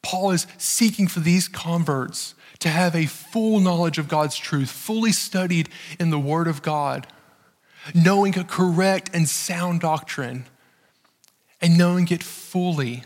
Paul 0.02 0.30
is 0.30 0.46
seeking 0.58 1.06
for 1.08 1.20
these 1.20 1.48
converts 1.48 2.34
to 2.60 2.68
have 2.68 2.94
a 2.94 3.06
full 3.06 3.60
knowledge 3.60 3.98
of 3.98 4.08
God's 4.08 4.36
truth, 4.36 4.70
fully 4.70 5.12
studied 5.12 5.68
in 5.98 6.10
the 6.10 6.18
Word 6.18 6.48
of 6.48 6.62
God, 6.62 7.06
knowing 7.94 8.36
a 8.38 8.44
correct 8.44 9.10
and 9.12 9.28
sound 9.28 9.80
doctrine, 9.80 10.46
and 11.60 11.78
knowing 11.78 12.08
it 12.08 12.22
fully. 12.22 13.04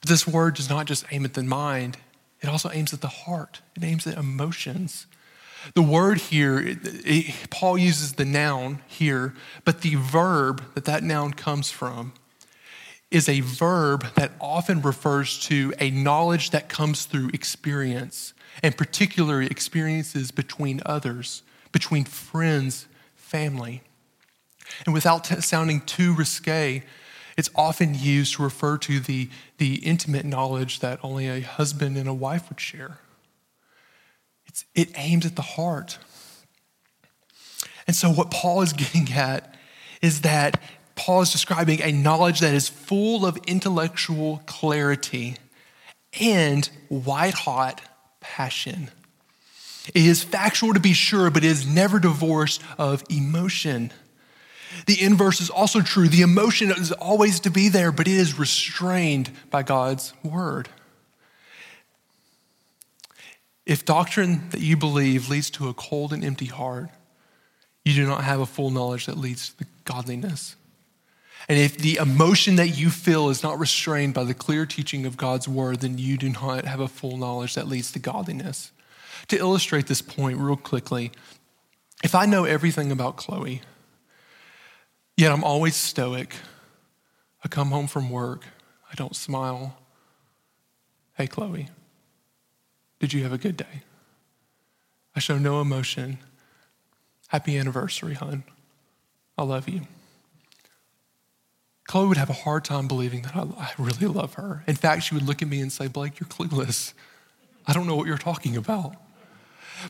But 0.00 0.08
this 0.08 0.26
word 0.26 0.54
does 0.54 0.68
not 0.68 0.86
just 0.86 1.04
aim 1.10 1.24
at 1.24 1.34
the 1.34 1.42
mind, 1.42 1.96
it 2.40 2.48
also 2.48 2.70
aims 2.70 2.92
at 2.92 3.00
the 3.00 3.08
heart, 3.08 3.60
it 3.76 3.84
aims 3.84 4.06
at 4.06 4.18
emotions. 4.18 5.06
The 5.74 5.82
word 5.82 6.18
here, 6.18 6.58
it, 6.58 6.78
it, 6.82 7.50
Paul 7.50 7.78
uses 7.78 8.14
the 8.14 8.24
noun 8.24 8.82
here, 8.88 9.34
but 9.64 9.82
the 9.82 9.94
verb 9.94 10.62
that 10.74 10.84
that 10.86 11.04
noun 11.04 11.34
comes 11.34 11.70
from 11.70 12.14
is 13.12 13.28
a 13.28 13.40
verb 13.40 14.06
that 14.14 14.32
often 14.40 14.80
refers 14.80 15.38
to 15.40 15.72
a 15.78 15.90
knowledge 15.90 16.50
that 16.50 16.68
comes 16.68 17.04
through 17.04 17.30
experience, 17.34 18.32
and 18.62 18.76
particularly 18.76 19.46
experiences 19.46 20.30
between 20.30 20.80
others, 20.86 21.42
between 21.72 22.04
friends, 22.04 22.86
family. 23.14 23.82
And 24.86 24.94
without 24.94 25.24
t- 25.24 25.40
sounding 25.40 25.82
too 25.82 26.14
risque, 26.14 26.82
it's 27.36 27.50
often 27.54 27.94
used 27.94 28.36
to 28.36 28.42
refer 28.42 28.78
to 28.78 29.00
the, 29.00 29.28
the 29.58 29.76
intimate 29.76 30.24
knowledge 30.24 30.80
that 30.80 30.98
only 31.02 31.28
a 31.28 31.40
husband 31.40 31.96
and 31.96 32.08
a 32.08 32.14
wife 32.14 32.48
would 32.48 32.60
share. 32.60 32.98
It's, 34.46 34.64
it 34.74 34.90
aims 34.96 35.24
at 35.24 35.36
the 35.36 35.42
heart. 35.42 35.98
And 37.86 37.96
so, 37.96 38.10
what 38.10 38.30
Paul 38.30 38.62
is 38.62 38.72
getting 38.74 39.10
at 39.12 39.54
is 40.00 40.22
that 40.22 40.60
Paul 40.94 41.22
is 41.22 41.32
describing 41.32 41.80
a 41.82 41.92
knowledge 41.92 42.40
that 42.40 42.54
is 42.54 42.68
full 42.68 43.24
of 43.24 43.38
intellectual 43.46 44.42
clarity 44.46 45.36
and 46.20 46.68
white 46.88 47.34
hot 47.34 47.80
passion. 48.20 48.90
It 49.88 50.04
is 50.06 50.22
factual 50.22 50.74
to 50.74 50.80
be 50.80 50.92
sure, 50.92 51.30
but 51.30 51.44
it 51.44 51.50
is 51.50 51.66
never 51.66 51.98
divorced 51.98 52.62
of 52.78 53.02
emotion. 53.10 53.92
The 54.86 55.00
inverse 55.02 55.40
is 55.40 55.50
also 55.50 55.80
true. 55.80 56.08
The 56.08 56.22
emotion 56.22 56.70
is 56.70 56.92
always 56.92 57.40
to 57.40 57.50
be 57.50 57.68
there, 57.68 57.92
but 57.92 58.06
it 58.06 58.14
is 58.14 58.38
restrained 58.38 59.30
by 59.50 59.62
God's 59.62 60.12
word. 60.22 60.68
If 63.66 63.84
doctrine 63.84 64.48
that 64.50 64.60
you 64.60 64.76
believe 64.76 65.28
leads 65.28 65.50
to 65.50 65.68
a 65.68 65.74
cold 65.74 66.12
and 66.12 66.24
empty 66.24 66.46
heart, 66.46 66.88
you 67.84 67.94
do 67.94 68.06
not 68.06 68.24
have 68.24 68.40
a 68.40 68.46
full 68.46 68.70
knowledge 68.70 69.06
that 69.06 69.18
leads 69.18 69.50
to 69.54 69.66
godliness. 69.84 70.56
And 71.48 71.58
if 71.58 71.76
the 71.76 71.96
emotion 71.96 72.56
that 72.56 72.68
you 72.68 72.90
feel 72.90 73.28
is 73.28 73.42
not 73.42 73.58
restrained 73.58 74.14
by 74.14 74.24
the 74.24 74.34
clear 74.34 74.64
teaching 74.66 75.06
of 75.06 75.16
God's 75.16 75.48
word, 75.48 75.80
then 75.80 75.98
you 75.98 76.16
do 76.16 76.28
not 76.28 76.64
have 76.64 76.80
a 76.80 76.88
full 76.88 77.16
knowledge 77.16 77.54
that 77.54 77.68
leads 77.68 77.92
to 77.92 77.98
godliness. 77.98 78.70
To 79.28 79.38
illustrate 79.38 79.86
this 79.86 80.02
point 80.02 80.38
real 80.38 80.56
quickly, 80.56 81.12
if 82.02 82.14
I 82.14 82.26
know 82.26 82.44
everything 82.44 82.90
about 82.90 83.16
Chloe, 83.16 83.62
yet 85.16 85.32
I'm 85.32 85.44
always 85.44 85.76
stoic, 85.76 86.34
I 87.44 87.48
come 87.48 87.70
home 87.70 87.86
from 87.86 88.10
work, 88.10 88.44
I 88.90 88.94
don't 88.94 89.16
smile. 89.16 89.76
Hey, 91.14 91.26
Chloe, 91.26 91.68
did 92.98 93.12
you 93.12 93.22
have 93.22 93.32
a 93.32 93.38
good 93.38 93.56
day? 93.56 93.82
I 95.14 95.20
show 95.20 95.38
no 95.38 95.60
emotion. 95.60 96.18
Happy 97.28 97.56
anniversary, 97.56 98.14
hon. 98.14 98.44
I 99.36 99.42
love 99.42 99.68
you. 99.68 99.82
Chloe 101.86 102.08
would 102.08 102.16
have 102.16 102.30
a 102.30 102.34
hard 102.34 102.64
time 102.64 102.88
believing 102.88 103.22
that 103.22 103.36
I, 103.36 103.40
I, 103.40 103.70
really 103.78 104.06
love 104.06 104.34
her. 104.34 104.62
In 104.66 104.76
fact, 104.76 105.02
she 105.02 105.14
would 105.14 105.24
look 105.24 105.42
at 105.42 105.48
me 105.48 105.60
and 105.60 105.72
say, 105.72 105.88
Blake, 105.88 106.20
you're 106.20 106.28
clueless. 106.28 106.92
I 107.66 107.72
don't 107.72 107.86
know 107.86 107.96
what 107.96 108.06
you're 108.06 108.18
talking 108.18 108.56
about. 108.56 108.94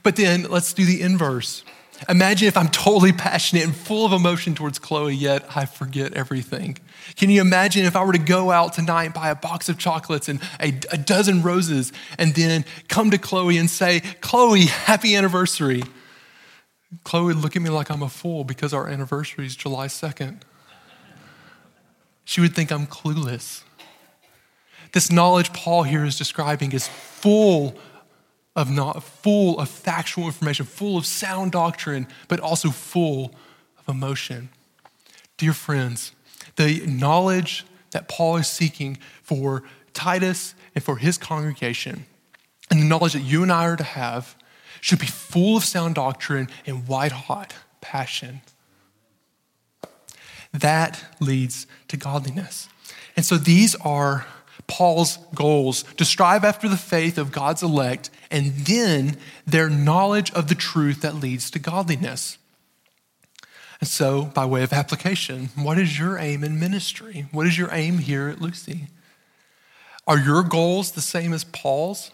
But 0.03 0.17
then 0.17 0.45
let's 0.45 0.73
do 0.73 0.85
the 0.85 1.03
inverse. 1.03 1.65
Imagine 2.09 2.49
if 2.49 2.57
I'm 2.57 2.69
totally 2.69 3.13
passionate 3.13 3.65
and 3.65 3.77
full 3.77 4.07
of 4.07 4.13
emotion 4.13 4.55
towards 4.55 4.79
Chloe, 4.79 5.15
yet 5.15 5.45
I 5.55 5.67
forget 5.67 6.15
everything. 6.15 6.79
Can 7.17 7.31
you 7.31 7.41
imagine 7.41 7.85
if 7.85 7.95
I 7.95 8.05
were 8.05 8.13
to 8.13 8.19
go 8.19 8.51
out 8.51 8.73
tonight 8.73 9.05
and 9.05 9.15
buy 9.15 9.31
a 9.31 9.35
box 9.35 9.69
of 9.69 9.79
chocolates 9.79 10.29
and 10.29 10.41
a, 10.59 10.75
a 10.91 10.99
dozen 10.99 11.43
roses 11.43 11.93
and 12.19 12.35
then 12.35 12.65
come 12.89 13.11
to 13.11 13.19
Chloe 13.19 13.59
and 13.59 13.71
say, 13.71 14.01
Chloe, 14.21 14.63
happy 14.63 15.15
anniversary? 15.15 15.83
Chloe 17.05 17.27
would 17.27 17.37
look 17.37 17.57
at 17.57 17.63
me 17.63 17.71
like 17.71 17.91
I'm 17.91 18.03
a 18.03 18.09
fool 18.09 18.45
because 18.45 18.75
our 18.75 18.89
anniversary 18.89 19.47
is 19.47 19.55
July 19.55 19.87
2nd. 19.87 20.41
She 22.25 22.41
would 22.41 22.55
think 22.55 22.71
I'm 22.71 22.87
clueless. 22.87 23.63
This 24.93 25.11
knowledge 25.11 25.53
Paul 25.53 25.85
here 25.85 26.05
is 26.05 26.19
describing 26.19 26.73
is 26.73 26.87
full 26.87 27.77
of 28.55 28.71
not 28.71 29.03
full 29.03 29.59
of 29.59 29.69
factual 29.69 30.27
information, 30.27 30.67
full 30.67 30.99
of 30.99 31.07
sound 31.07 31.53
doctrine, 31.53 32.07
but 32.29 32.41
also 32.41 32.71
full 32.71 33.35
of 33.79 33.89
emotion. 33.89 34.51
Dear 35.39 35.55
friends, 35.55 36.13
the 36.57 36.85
knowledge 36.87 37.65
that 37.93 38.09
Paul 38.09 38.37
is 38.37 38.49
seeking 38.49 38.99
for 39.23 39.63
Titus 39.95 40.55
and 40.75 40.85
for 40.85 40.97
his 40.97 41.17
congregation, 41.19 42.07
and 42.71 42.81
the 42.81 42.85
knowledge 42.85 43.15
that 43.15 43.21
you 43.21 43.43
and 43.43 43.53
I 43.53 43.67
are 43.67 43.77
to 43.77 43.85
have, 43.85 44.37
should 44.81 44.99
be 44.99 45.07
full 45.07 45.57
of 45.57 45.65
sound 45.65 45.95
doctrine 45.95 46.49
and 46.67 46.87
white 46.89 47.13
hot 47.13 47.55
passion. 47.81 48.43
That 50.53 51.03
leads 51.21 51.67
to 51.89 51.97
godliness. 51.97 52.69
And 53.17 53.25
so 53.25 53.37
these 53.37 53.75
are 53.77 54.27
Paul's 54.67 55.19
goals 55.35 55.83
to 55.97 56.05
strive 56.05 56.45
after 56.45 56.69
the 56.69 56.77
faith 56.77 57.19
of 57.19 57.33
God's 57.33 57.63
elect 57.63 58.11
and 58.31 58.53
then 58.53 59.17
their 59.47 59.69
knowledge 59.69 60.31
of 60.33 60.49
the 60.49 60.55
truth 60.55 61.03
that 61.03 61.17
leads 61.17 61.51
to 61.51 61.59
godliness. 61.59 62.39
And 63.81 63.89
so, 63.89 64.27
by 64.27 64.45
way 64.45 64.63
of 64.63 64.73
application, 64.73 65.49
what 65.57 65.77
is 65.77 65.99
your 65.99 66.17
aim 66.17 66.45
in 66.45 66.61
ministry? 66.61 67.27
What 67.33 67.47
is 67.47 67.59
your 67.59 67.69
aim 67.73 67.99
here 67.99 68.29
at 68.29 68.41
Lucy? 68.41 68.87
Are 70.07 70.19
your 70.19 70.43
goals 70.43 70.93
the 70.93 71.01
same 71.01 71.33
as 71.33 71.45
Paul's? 71.45 72.13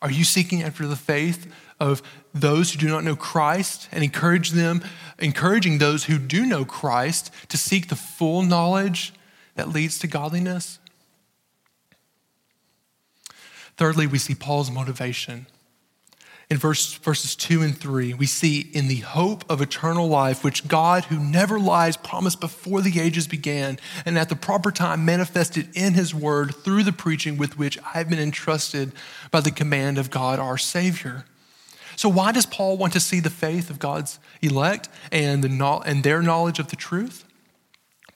Are 0.00 0.10
you 0.10 0.24
seeking 0.24 0.62
after 0.62 0.86
the 0.86 0.96
faith 0.96 1.52
of 1.78 2.02
those 2.32 2.72
who 2.72 2.78
do 2.78 2.88
not 2.88 3.04
know 3.04 3.16
Christ 3.16 3.88
and 3.92 4.02
encourage 4.02 4.50
them, 4.50 4.82
encouraging 5.18 5.78
those 5.78 6.04
who 6.04 6.18
do 6.18 6.46
know 6.46 6.64
Christ 6.64 7.32
to 7.48 7.56
seek 7.56 7.88
the 7.88 7.96
full 7.96 8.42
knowledge 8.42 9.12
that 9.54 9.68
leads 9.68 9.98
to 10.00 10.06
godliness? 10.06 10.78
Thirdly, 13.76 14.06
we 14.06 14.18
see 14.18 14.34
Paul's 14.34 14.70
motivation. 14.70 15.46
In 16.48 16.58
verse, 16.58 16.94
verses 16.94 17.34
2 17.34 17.60
and 17.62 17.76
3, 17.76 18.14
we 18.14 18.26
see 18.26 18.60
in 18.72 18.86
the 18.86 19.00
hope 19.00 19.44
of 19.50 19.60
eternal 19.60 20.08
life, 20.08 20.44
which 20.44 20.68
God, 20.68 21.06
who 21.06 21.18
never 21.18 21.58
lies, 21.58 21.96
promised 21.96 22.40
before 22.40 22.80
the 22.80 23.00
ages 23.00 23.26
began, 23.26 23.78
and 24.04 24.16
at 24.16 24.28
the 24.28 24.36
proper 24.36 24.70
time 24.70 25.04
manifested 25.04 25.68
in 25.74 25.94
his 25.94 26.14
word 26.14 26.54
through 26.54 26.84
the 26.84 26.92
preaching 26.92 27.36
with 27.36 27.58
which 27.58 27.78
I 27.80 27.98
have 27.98 28.08
been 28.08 28.20
entrusted 28.20 28.92
by 29.32 29.40
the 29.40 29.50
command 29.50 29.98
of 29.98 30.10
God 30.10 30.38
our 30.38 30.56
Savior. 30.56 31.24
So, 31.96 32.08
why 32.08 32.32
does 32.32 32.46
Paul 32.46 32.76
want 32.76 32.92
to 32.92 33.00
see 33.00 33.20
the 33.20 33.30
faith 33.30 33.70
of 33.70 33.78
God's 33.78 34.18
elect 34.42 34.88
and, 35.10 35.42
the, 35.42 35.82
and 35.86 36.04
their 36.04 36.22
knowledge 36.22 36.58
of 36.58 36.68
the 36.68 36.76
truth? 36.76 37.24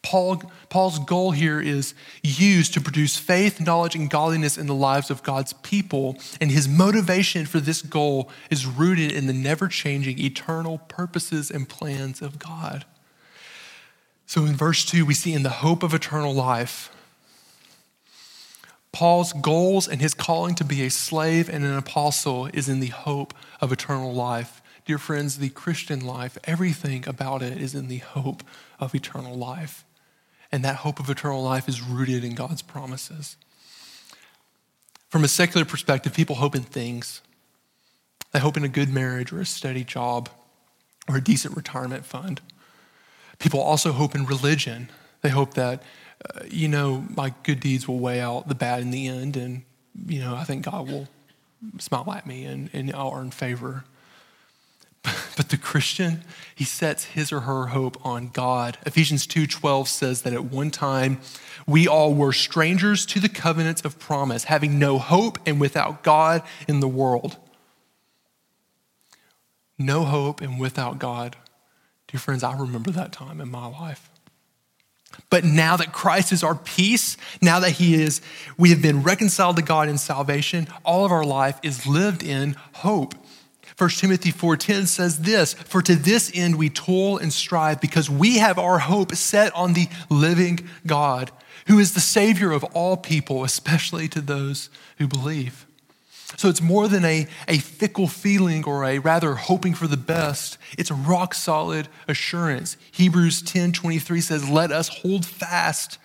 Paul, 0.03 0.43
Paul's 0.71 0.99
goal 0.99 1.33
here 1.33 1.61
is 1.61 1.95
used 2.23 2.73
to 2.75 2.81
produce 2.81 3.17
faith, 3.17 3.61
knowledge, 3.61 3.95
and 3.95 4.09
godliness 4.09 4.57
in 4.57 4.67
the 4.67 4.75
lives 4.75 5.11
of 5.11 5.23
God's 5.23 5.53
people. 5.53 6.17
And 6.41 6.51
his 6.51 6.67
motivation 6.67 7.45
for 7.45 7.61
this 7.61 7.83
goal 7.83 8.31
is 8.51 8.67
rooted 8.67 9.13
in 9.13 9.27
the 9.27 9.35
never 9.35 9.69
changing 9.69 10.19
eternal 10.19 10.79
purposes 10.89 11.51
and 11.51 11.69
plans 11.69 12.23
of 12.23 12.39
God. 12.39 12.87
So 14.25 14.47
in 14.47 14.55
verse 14.55 14.85
2, 14.85 15.05
we 15.05 15.15
see 15.15 15.35
in 15.35 15.43
the 15.43 15.51
hope 15.51 15.83
of 15.83 15.93
eternal 15.93 16.33
life, 16.33 16.91
Paul's 18.93 19.33
goals 19.33 19.87
and 19.87 20.01
his 20.01 20.15
calling 20.15 20.55
to 20.57 20.65
be 20.65 20.85
a 20.85 20.91
slave 20.91 21.49
and 21.49 21.65
an 21.65 21.77
apostle 21.77 22.47
is 22.47 22.69
in 22.69 22.81
the 22.81 22.89
hope 22.89 23.35
of 23.61 23.73
eternal 23.73 24.13
life. 24.13 24.61
Dear 24.85 24.99
friends, 24.99 25.39
the 25.39 25.51
Christian 25.51 26.05
life, 26.05 26.37
everything 26.45 27.07
about 27.07 27.43
it 27.43 27.59
is 27.59 27.75
in 27.75 27.89
the 27.89 27.99
hope 27.99 28.43
of 28.81 28.95
eternal 28.95 29.37
life. 29.37 29.85
And 30.51 30.65
that 30.65 30.77
hope 30.77 30.99
of 30.99 31.09
eternal 31.09 31.43
life 31.43 31.69
is 31.69 31.81
rooted 31.81 32.25
in 32.25 32.35
God's 32.35 32.63
promises. 32.63 33.37
From 35.09 35.23
a 35.23 35.29
secular 35.29 35.65
perspective, 35.65 36.13
people 36.13 36.37
hope 36.37 36.57
in 36.57 36.63
things. 36.63 37.21
They 38.33 38.39
hope 38.39 38.57
in 38.57 38.65
a 38.65 38.69
good 38.69 38.89
marriage 38.89 39.33
or 39.33 39.41
a 39.41 39.47
steady 39.47 39.85
job 39.85 40.29
or 41.09 41.17
a 41.17 41.23
decent 41.23 41.57
retirement 41.57 42.05
fund. 42.05 42.41
People 43.39 43.61
also 43.61 43.93
hope 43.93 44.15
in 44.15 44.27
religion. 44.27 44.91
They 45.23 45.31
hope 45.31 45.55
that, 45.55 45.83
you 46.51 46.69
know, 46.69 47.05
my 47.17 47.35
good 47.43 47.61
deeds 47.61 47.89
will 47.89 47.99
weigh 47.99 48.21
out 48.21 48.49
the 48.49 48.55
bad 48.55 48.83
in 48.83 48.91
the 48.91 49.09
end, 49.09 49.37
and, 49.37 49.63
you 50.07 50.21
know, 50.21 50.35
I 50.35 50.45
think 50.45 50.65
God 50.65 50.89
will 50.89 51.09
smile 51.79 52.11
at 52.13 52.27
me 52.27 52.45
and, 52.45 52.71
and 52.73 52.93
I'll 52.95 53.13
earn 53.15 53.31
favor. 53.31 53.85
But 55.37 55.49
the 55.49 55.57
Christian, 55.57 56.23
he 56.55 56.65
sets 56.65 57.05
his 57.05 57.33
or 57.33 57.41
her 57.41 57.69
hope 57.69 58.05
on 58.05 58.29
God. 58.29 58.77
Ephesians 58.85 59.27
2:12 59.27 59.89
says 59.89 60.21
that 60.23 60.35
at 60.35 60.45
one 60.45 60.71
time 60.71 61.21
we 61.67 61.89
all 61.89 62.13
were 62.13 62.35
strangers 62.35 63.07
to 63.07 63.21
the 63.21 63.29
covenants 63.31 63.83
of 63.83 63.99
promise, 63.99 64.45
having 64.45 64.79
no 64.79 64.99
hope 64.99 65.39
and 65.47 65.59
without 65.59 66.03
God 66.03 66.43
in 66.69 66.81
the 66.81 66.89
world. 66.89 67.39
No 69.79 70.05
hope 70.05 70.43
and 70.43 70.61
without 70.61 70.99
God. 70.99 71.37
Dear 72.09 72.21
friends, 72.21 72.43
I 72.43 72.55
remember 72.55 72.91
that 72.91 73.13
time 73.13 73.41
in 73.41 73.51
my 73.51 73.67
life. 73.67 74.10
But 75.29 75.45
now 75.45 75.77
that 75.77 75.93
Christ 75.93 76.33
is 76.33 76.43
our 76.43 76.55
peace, 76.55 77.17
now 77.41 77.61
that 77.61 77.73
he 77.73 77.95
is 77.95 78.21
we 78.57 78.71
have 78.71 78.83
been 78.83 79.03
reconciled 79.03 79.57
to 79.57 79.63
God 79.63 79.89
in 79.89 79.99
salvation, 79.99 80.69
all 80.85 81.05
of 81.05 81.13
our 81.13 81.25
life 81.25 81.59
is 81.63 81.87
lived 81.87 82.23
in 82.23 82.57
hope. 82.75 83.15
1 83.77 83.99
Timothy 83.99 84.31
4:10 84.31 84.87
says 84.87 85.21
this, 85.21 85.55
"For 85.55 85.81
to 85.83 85.97
this 85.97 86.31
end 86.35 86.57
we 86.57 86.69
toil 86.69 87.17
and 87.17 87.33
strive 87.33 87.81
because 87.81 88.11
we 88.11 88.39
have 88.39 88.59
our 88.59 88.81
hope 88.81 89.15
set 89.15 89.55
on 89.55 89.73
the 89.73 89.89
living 90.11 90.69
God, 90.87 91.31
who 91.67 91.79
is 91.79 91.93
the 91.93 92.01
savior 92.01 92.53
of 92.53 92.65
all 92.65 92.97
people, 92.97 93.43
especially 93.43 94.07
to 94.09 94.21
those 94.21 94.69
who 94.99 95.07
believe." 95.07 95.65
So 96.37 96.49
it's 96.49 96.63
more 96.63 96.89
than 96.89 97.05
a, 97.05 97.27
a 97.49 97.59
fickle 97.59 98.09
feeling 98.09 98.65
or 98.65 98.85
a 98.85 98.99
rather 98.99 99.35
hoping 99.35 99.75
for 99.75 99.87
the 99.87 99.97
best. 99.97 100.59
It's 100.79 100.91
a 100.91 100.95
rock 100.95 101.35
solid 101.35 101.89
assurance. 102.09 102.77
Hebrews 102.93 103.43
10 103.43 103.73
23 103.73 104.21
says, 104.21 104.49
Let 104.49 104.71
us 104.71 104.89
hold 104.89 105.27
fast 105.27 105.99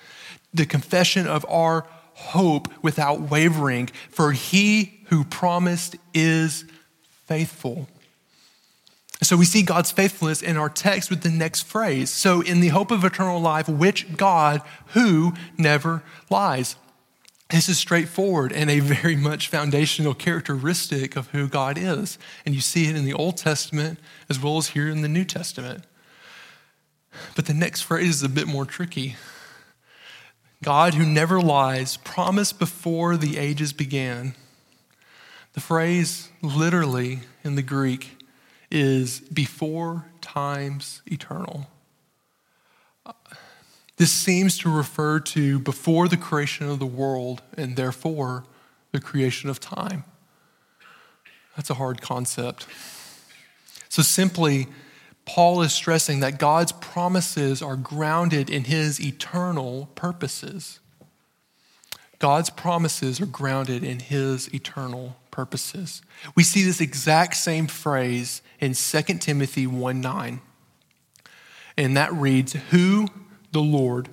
the 0.54 0.66
confession 0.66 1.28
of 1.28 1.46
our 1.50 1.86
hope 2.14 2.72
without 2.82 3.22
wavering, 3.30 3.88
for 4.10 4.32
he 4.32 5.02
who 5.08 5.24
promised 5.24 5.98
is 6.14 6.66
faithful. 7.26 7.88
So 9.22 9.38
we 9.38 9.46
see 9.46 9.64
God's 9.64 9.92
faithfulness 9.92 10.42
in 10.42 10.58
our 10.58 10.70
text 10.70 11.10
with 11.10 11.22
the 11.22 11.30
next 11.30 11.64
phrase. 11.64 12.10
So, 12.10 12.42
in 12.42 12.60
the 12.60 12.68
hope 12.68 12.92
of 12.92 13.04
eternal 13.04 13.40
life, 13.40 13.68
which 13.68 14.18
God 14.18 14.62
who 14.88 15.34
never 15.58 16.04
lies. 16.30 16.76
This 17.50 17.70
is 17.70 17.78
straightforward 17.78 18.52
and 18.52 18.70
a 18.70 18.80
very 18.80 19.16
much 19.16 19.50
foundational 19.50 20.14
characteristic 20.14 21.16
of 21.16 21.30
who 21.30 21.48
God 21.48 21.78
is. 21.78 22.18
And 22.46 22.56
you 22.56 22.62
see 22.62 22.90
it 22.90 22.96
in 22.96 23.06
the 23.06 23.14
Old 23.14 23.38
Testament 23.38 24.00
as 24.30 24.40
well 24.40 24.58
as 24.58 24.70
here 24.70 24.90
in 24.90 25.02
the 25.02 25.08
New 25.08 25.26
Testament. 25.26 25.84
But 27.36 27.46
the 27.46 27.54
next 27.54 27.82
phrase 27.82 28.16
is 28.16 28.24
a 28.24 28.30
bit 28.30 28.48
more 28.48 28.66
tricky. 28.66 29.16
God 30.64 30.96
who 30.96 31.06
never 31.06 31.40
lies 31.40 31.98
promised 31.98 32.60
before 32.60 33.16
the 33.16 33.38
ages 33.38 33.74
began 33.74 34.36
the 35.56 35.62
phrase 35.62 36.28
literally 36.42 37.22
in 37.46 37.56
the 37.56 37.62
Greek 37.62 38.22
is 38.70 39.22
before 39.22 40.04
times 40.20 41.02
eternal. 41.06 41.68
This 43.98 44.12
seems 44.12 44.58
to 44.60 44.70
refer 44.70 45.20
to 45.22 45.60
before 45.60 46.08
the 46.08 46.18
creation 46.18 46.70
of 46.70 46.80
the 46.80 46.86
world 46.86 47.42
and 47.58 47.76
therefore 47.76 48.44
the 48.92 49.00
creation 49.00 49.50
of 49.50 49.60
time. 49.60 50.04
That's 51.56 51.70
a 51.70 51.76
hard 51.76 52.02
concept. 52.02 52.68
So, 53.88 54.02
simply, 54.02 54.68
Paul 55.26 55.62
is 55.62 55.74
stressing 55.74 56.20
that 56.20 56.38
God's 56.38 56.74
promises 56.74 57.62
are 57.62 57.78
grounded 57.78 58.50
in 58.50 58.66
his 58.66 59.00
eternal 59.00 59.90
purposes. 59.96 60.80
God's 62.20 62.50
promises 62.50 63.20
are 63.22 63.26
grounded 63.26 63.84
in 63.84 64.00
his 64.00 64.54
eternal 64.54 65.16
purposes. 65.32 66.02
We 66.36 66.44
see 66.44 66.64
this 66.64 66.82
exact 66.82 67.36
same 67.36 67.68
phrase 67.68 68.42
in 68.60 68.74
2 68.74 69.02
Timothy 69.20 69.68
1 69.68 70.02
9. 70.02 70.42
And 71.78 71.98
that 71.98 72.14
reads, 72.14 72.54
Who 72.72 73.08
the 73.56 73.62
Lord 73.62 74.10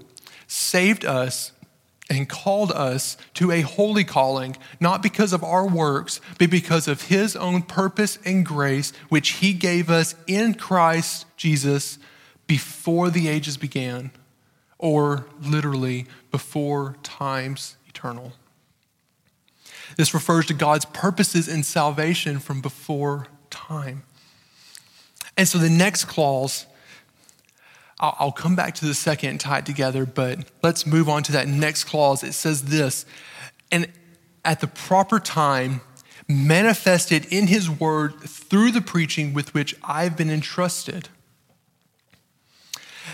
saved 0.46 1.04
us 1.04 1.50
and 2.08 2.28
called 2.28 2.70
us 2.70 3.16
to 3.34 3.50
a 3.50 3.62
holy 3.62 4.04
calling, 4.04 4.56
not 4.78 5.02
because 5.02 5.32
of 5.32 5.42
our 5.42 5.66
works, 5.66 6.20
but 6.38 6.48
because 6.48 6.86
of 6.86 7.08
his 7.08 7.34
own 7.34 7.62
purpose 7.62 8.20
and 8.24 8.46
grace, 8.46 8.92
which 9.08 9.30
he 9.30 9.52
gave 9.52 9.90
us 9.90 10.14
in 10.28 10.54
Christ 10.54 11.26
Jesus 11.36 11.98
before 12.46 13.10
the 13.10 13.26
ages 13.26 13.56
began, 13.56 14.12
or 14.78 15.26
literally 15.42 16.06
before 16.30 16.94
times 17.02 17.76
eternal. 17.88 18.34
This 19.96 20.14
refers 20.14 20.46
to 20.46 20.54
God's 20.54 20.84
purposes 20.84 21.48
in 21.48 21.64
salvation 21.64 22.38
from 22.38 22.60
before 22.60 23.26
time. 23.50 24.04
And 25.36 25.48
so 25.48 25.58
the 25.58 25.68
next 25.68 26.04
clause, 26.04 26.66
I'll, 28.02 28.32
come 28.32 28.56
back 28.56 28.74
to 28.76 28.84
the 28.84 28.94
second 28.94 29.30
and 29.30 29.40
tie 29.40 29.58
it 29.58 29.66
together, 29.66 30.04
but 30.04 30.40
let's 30.60 30.84
move 30.84 31.08
on 31.08 31.22
to 31.22 31.32
that 31.32 31.46
next 31.46 31.84
clause. 31.84 32.24
It 32.24 32.32
says 32.32 32.62
this, 32.64 33.06
and 33.70 33.88
at 34.44 34.60
the 34.60 34.66
proper 34.66 35.20
time, 35.20 35.82
manifested 36.28 37.26
in 37.26 37.46
his 37.46 37.70
word 37.70 38.18
through 38.20 38.72
the 38.72 38.80
preaching 38.80 39.32
with 39.32 39.54
which 39.54 39.76
I've 39.84 40.16
been 40.16 40.30
entrusted. 40.30 41.08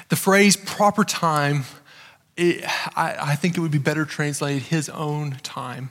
The 0.08 0.16
phrase 0.16 0.56
proper 0.56 1.04
time, 1.04 1.64
it, 2.36 2.64
I, 2.96 3.16
I 3.20 3.34
think 3.34 3.56
it 3.56 3.60
would 3.60 3.70
be 3.70 3.78
better 3.78 4.06
translated 4.06 4.62
his 4.62 4.88
own 4.88 5.32
time. 5.42 5.90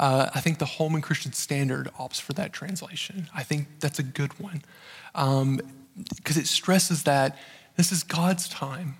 Uh, 0.00 0.30
I 0.34 0.40
think 0.40 0.58
the 0.58 0.66
Holman 0.66 1.00
Christian 1.00 1.32
Standard 1.32 1.88
opts 1.98 2.20
for 2.20 2.32
that 2.32 2.52
translation. 2.52 3.28
I 3.32 3.44
think 3.44 3.68
that's 3.78 4.00
a 4.00 4.02
good 4.02 4.38
one 4.40 4.62
because 5.14 5.42
um, 5.42 5.60
it 6.40 6.46
stresses 6.46 7.04
that 7.04 7.38
this 7.76 7.92
is 7.92 8.02
God's 8.02 8.48
time. 8.48 8.96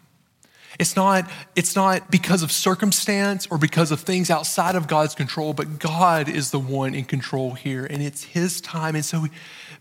It's 0.79 0.97
not, 0.97 1.31
it's 1.55 1.77
not 1.77 2.11
because 2.11 2.43
of 2.43 2.51
circumstance 2.51 3.47
or 3.51 3.59
because 3.59 3.93
of 3.93 4.01
things 4.01 4.31
outside 4.31 4.75
of 4.75 4.89
God's 4.89 5.15
control, 5.15 5.53
but 5.53 5.79
God 5.79 6.29
is 6.29 6.51
the 6.51 6.59
one 6.59 6.95
in 6.95 7.05
control 7.05 7.53
here, 7.53 7.85
and 7.85 8.03
it's 8.03 8.25
His 8.25 8.61
time. 8.61 8.95
And 8.95 9.05
so 9.05 9.27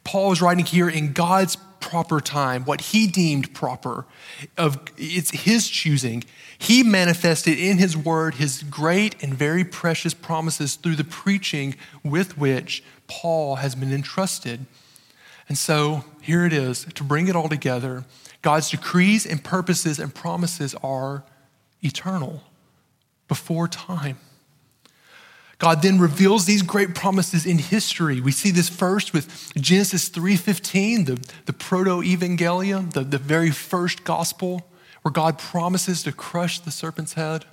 Paul 0.03 0.33
is 0.33 0.41
writing 0.41 0.65
here 0.65 0.89
in 0.89 1.13
God's 1.13 1.57
proper 1.81 2.21
time, 2.21 2.63
what 2.63 2.79
he 2.79 3.07
deemed 3.07 3.53
proper. 3.53 4.05
Of 4.57 4.79
it's 4.97 5.31
his 5.31 5.67
choosing. 5.67 6.23
He 6.57 6.83
manifested 6.83 7.59
in 7.59 7.79
his 7.79 7.97
word 7.97 8.35
his 8.35 8.63
great 8.63 9.21
and 9.21 9.33
very 9.33 9.65
precious 9.65 10.13
promises 10.13 10.75
through 10.75 10.95
the 10.95 11.03
preaching 11.03 11.75
with 12.03 12.37
which 12.37 12.83
Paul 13.07 13.57
has 13.57 13.75
been 13.75 13.91
entrusted. 13.91 14.65
And 15.49 15.57
so 15.57 16.05
here 16.21 16.45
it 16.45 16.53
is 16.53 16.85
to 16.95 17.03
bring 17.03 17.27
it 17.27 17.35
all 17.35 17.49
together. 17.49 18.05
God's 18.41 18.69
decrees 18.69 19.25
and 19.25 19.43
purposes 19.43 19.99
and 19.99 20.13
promises 20.13 20.75
are 20.83 21.23
eternal 21.83 22.43
before 23.27 23.67
time. 23.67 24.17
God 25.57 25.83
then 25.83 25.99
reveals 25.99 26.45
these 26.45 26.63
great 26.63 26.95
promises 26.95 27.45
in 27.45 27.59
history. 27.59 28.19
We 28.19 28.31
see 28.31 28.49
this 28.49 28.67
first 28.67 29.13
with 29.13 29.53
Genesis 29.55 30.09
3:15, 30.09 31.05
the, 31.05 31.33
the 31.45 31.53
proto-evangelium, 31.53 32.93
the, 32.93 33.03
the 33.03 33.19
very 33.19 33.51
first 33.51 34.03
gospel, 34.03 34.67
where 35.03 35.11
God 35.11 35.37
promises 35.37 36.01
to 36.03 36.11
crush 36.11 36.59
the 36.59 36.71
serpent's 36.71 37.13
head. 37.13 37.45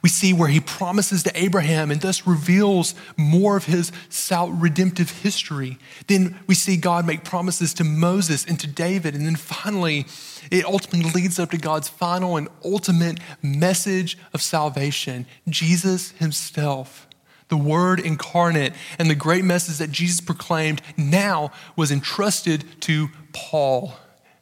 We 0.00 0.08
see 0.08 0.32
where 0.32 0.48
he 0.48 0.60
promises 0.60 1.22
to 1.24 1.32
Abraham 1.38 1.90
and 1.90 2.00
thus 2.00 2.26
reveals 2.26 2.94
more 3.16 3.56
of 3.56 3.66
his 3.66 3.92
redemptive 4.30 5.10
history. 5.10 5.78
Then 6.06 6.38
we 6.46 6.54
see 6.54 6.76
God 6.76 7.06
make 7.06 7.24
promises 7.24 7.74
to 7.74 7.84
Moses 7.84 8.44
and 8.44 8.58
to 8.60 8.66
David. 8.66 9.14
And 9.14 9.26
then 9.26 9.36
finally, 9.36 10.06
it 10.50 10.64
ultimately 10.64 11.10
leads 11.10 11.38
up 11.38 11.50
to 11.50 11.58
God's 11.58 11.88
final 11.88 12.36
and 12.36 12.48
ultimate 12.64 13.18
message 13.42 14.16
of 14.32 14.40
salvation 14.40 15.26
Jesus 15.48 16.12
himself 16.12 17.06
the 17.52 17.56
Word 17.58 18.00
incarnate, 18.00 18.72
and 18.98 19.10
the 19.10 19.14
great 19.14 19.44
message 19.44 19.76
that 19.76 19.90
Jesus 19.90 20.22
proclaimed 20.22 20.80
now 20.96 21.52
was 21.76 21.92
entrusted 21.92 22.64
to 22.80 23.10
Paul. 23.34 23.92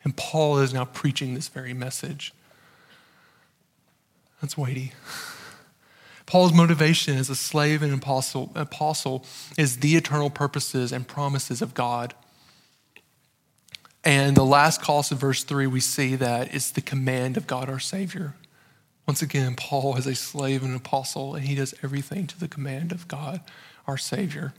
And 0.04 0.16
Paul 0.16 0.58
is 0.58 0.72
now 0.72 0.84
preaching 0.84 1.34
this 1.34 1.48
very 1.48 1.74
message. 1.74 2.32
That's 4.40 4.56
weighty. 4.56 4.92
Paul's 6.30 6.52
motivation 6.52 7.16
as 7.16 7.28
a 7.28 7.34
slave 7.34 7.82
and 7.82 7.92
apostle, 7.92 8.52
apostle 8.54 9.24
is 9.58 9.78
the 9.78 9.96
eternal 9.96 10.30
purposes 10.30 10.92
and 10.92 11.08
promises 11.08 11.60
of 11.60 11.74
God. 11.74 12.14
And 14.04 14.36
the 14.36 14.44
last 14.44 14.80
clause 14.80 15.10
of 15.10 15.18
verse 15.18 15.42
3, 15.42 15.66
we 15.66 15.80
see 15.80 16.14
that 16.14 16.54
it's 16.54 16.70
the 16.70 16.82
command 16.82 17.36
of 17.36 17.48
God 17.48 17.68
our 17.68 17.80
Savior. 17.80 18.34
Once 19.08 19.22
again, 19.22 19.56
Paul 19.56 19.96
is 19.96 20.06
a 20.06 20.14
slave 20.14 20.62
and 20.62 20.70
an 20.70 20.76
apostle, 20.76 21.34
and 21.34 21.46
he 21.46 21.56
does 21.56 21.74
everything 21.82 22.28
to 22.28 22.38
the 22.38 22.46
command 22.46 22.92
of 22.92 23.08
God, 23.08 23.40
our 23.88 23.98
Savior. 23.98 24.54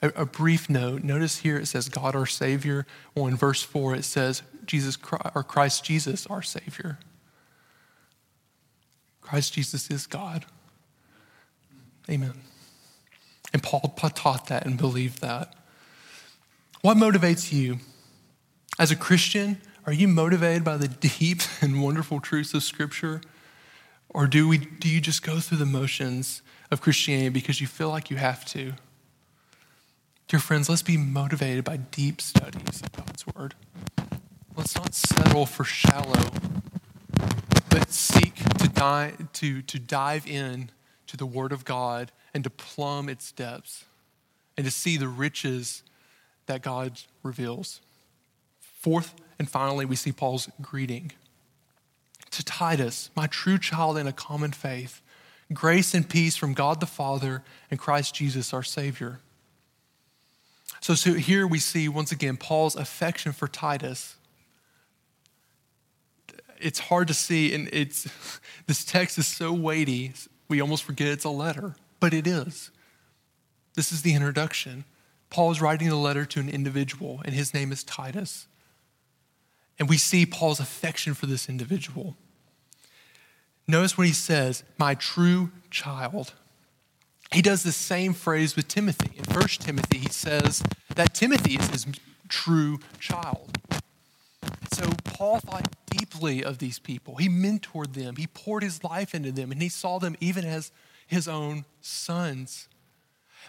A, 0.00 0.08
a 0.16 0.24
brief 0.24 0.70
note 0.70 1.04
notice 1.04 1.40
here 1.40 1.58
it 1.58 1.66
says 1.66 1.90
God, 1.90 2.16
our 2.16 2.24
Savior. 2.24 2.86
Well, 3.14 3.26
in 3.26 3.36
verse 3.36 3.62
4, 3.62 3.94
it 3.94 4.04
says 4.06 4.42
Jesus 4.64 4.96
or 5.34 5.42
Christ 5.42 5.84
Jesus, 5.84 6.26
our 6.28 6.40
Savior. 6.40 6.98
Christ 9.20 9.52
Jesus 9.52 9.90
is 9.90 10.06
God. 10.06 10.46
Amen. 12.10 12.32
And 13.52 13.62
Paul 13.62 13.94
taught 14.14 14.46
that 14.48 14.66
and 14.66 14.76
believed 14.76 15.20
that. 15.20 15.54
What 16.82 16.96
motivates 16.96 17.52
you? 17.52 17.78
As 18.78 18.90
a 18.90 18.96
Christian, 18.96 19.58
are 19.86 19.92
you 19.92 20.08
motivated 20.08 20.64
by 20.64 20.76
the 20.76 20.88
deep 21.18 21.40
and 21.60 21.82
wonderful 21.82 22.20
truths 22.20 22.54
of 22.54 22.62
Scripture? 22.62 23.20
Or 24.08 24.26
do, 24.26 24.48
we, 24.48 24.58
do 24.58 24.88
you 24.88 25.00
just 25.00 25.22
go 25.22 25.38
through 25.38 25.58
the 25.58 25.66
motions 25.66 26.42
of 26.70 26.80
Christianity 26.80 27.28
because 27.28 27.60
you 27.60 27.66
feel 27.66 27.90
like 27.90 28.10
you 28.10 28.16
have 28.16 28.44
to? 28.46 28.72
Dear 30.26 30.40
friends, 30.40 30.68
let's 30.68 30.82
be 30.82 30.96
motivated 30.96 31.64
by 31.64 31.76
deep 31.76 32.20
studies 32.20 32.82
of 32.82 32.92
God's 32.92 33.26
Word. 33.26 33.54
Let's 34.56 34.74
not 34.74 34.94
settle 34.94 35.46
for 35.46 35.64
shallow, 35.64 36.30
but 37.68 37.90
seek 37.90 38.34
to, 38.58 39.12
to, 39.32 39.62
to 39.62 39.78
dive 39.78 40.26
in 40.26 40.70
to 41.10 41.16
the 41.16 41.26
Word 41.26 41.50
of 41.50 41.64
God 41.64 42.12
and 42.32 42.44
to 42.44 42.50
plumb 42.50 43.08
its 43.08 43.32
depths 43.32 43.84
and 44.56 44.64
to 44.64 44.70
see 44.70 44.96
the 44.96 45.08
riches 45.08 45.82
that 46.46 46.62
God 46.62 47.00
reveals. 47.24 47.80
Fourth 48.60 49.14
and 49.38 49.48
finally, 49.48 49.84
we 49.84 49.96
see 49.96 50.12
Paul's 50.12 50.48
greeting 50.62 51.12
to 52.30 52.44
Titus, 52.44 53.10
my 53.16 53.26
true 53.26 53.58
child 53.58 53.98
in 53.98 54.06
a 54.06 54.12
common 54.12 54.52
faith, 54.52 55.02
grace 55.52 55.94
and 55.94 56.08
peace 56.08 56.36
from 56.36 56.54
God 56.54 56.78
the 56.78 56.86
Father 56.86 57.42
and 57.70 57.80
Christ 57.80 58.14
Jesus 58.14 58.54
our 58.54 58.62
Savior. 58.62 59.18
So, 60.80 60.94
so 60.94 61.14
here 61.14 61.44
we 61.46 61.58
see 61.58 61.88
once 61.88 62.12
again 62.12 62.36
Paul's 62.36 62.76
affection 62.76 63.32
for 63.32 63.48
Titus. 63.48 64.14
It's 66.60 66.78
hard 66.78 67.08
to 67.08 67.14
see, 67.14 67.52
and 67.52 67.68
it's 67.72 68.06
this 68.66 68.84
text 68.84 69.18
is 69.18 69.26
so 69.26 69.52
weighty, 69.52 70.12
we 70.50 70.60
almost 70.60 70.82
forget 70.82 71.08
it's 71.08 71.24
a 71.24 71.30
letter, 71.30 71.76
but 72.00 72.12
it 72.12 72.26
is. 72.26 72.70
This 73.74 73.92
is 73.92 74.02
the 74.02 74.14
introduction. 74.14 74.84
Paul 75.30 75.52
is 75.52 75.62
writing 75.62 75.88
a 75.88 75.98
letter 75.98 76.24
to 76.26 76.40
an 76.40 76.48
individual, 76.48 77.22
and 77.24 77.34
his 77.34 77.54
name 77.54 77.70
is 77.70 77.84
Titus. 77.84 78.48
And 79.78 79.88
we 79.88 79.96
see 79.96 80.26
Paul's 80.26 80.60
affection 80.60 81.14
for 81.14 81.26
this 81.26 81.48
individual. 81.48 82.16
Notice 83.66 83.96
what 83.96 84.08
he 84.08 84.12
says, 84.12 84.64
my 84.76 84.94
true 84.94 85.52
child. 85.70 86.32
He 87.32 87.40
does 87.40 87.62
the 87.62 87.72
same 87.72 88.12
phrase 88.12 88.56
with 88.56 88.66
Timothy. 88.66 89.12
In 89.16 89.32
1 89.32 89.46
Timothy, 89.60 89.98
he 89.98 90.08
says 90.08 90.64
that 90.96 91.14
Timothy 91.14 91.54
is 91.54 91.68
his 91.68 91.86
true 92.28 92.80
child. 92.98 93.56
So 94.72 94.90
Paul 95.04 95.38
thought 95.38 95.79
deeply 95.90 96.42
of 96.42 96.58
these 96.58 96.78
people. 96.78 97.16
He 97.16 97.28
mentored 97.28 97.94
them, 97.94 98.16
he 98.16 98.26
poured 98.26 98.62
his 98.62 98.82
life 98.82 99.14
into 99.14 99.32
them, 99.32 99.52
and 99.52 99.60
he 99.60 99.68
saw 99.68 99.98
them 99.98 100.16
even 100.20 100.44
as 100.44 100.72
his 101.06 101.28
own 101.28 101.64
sons. 101.80 102.68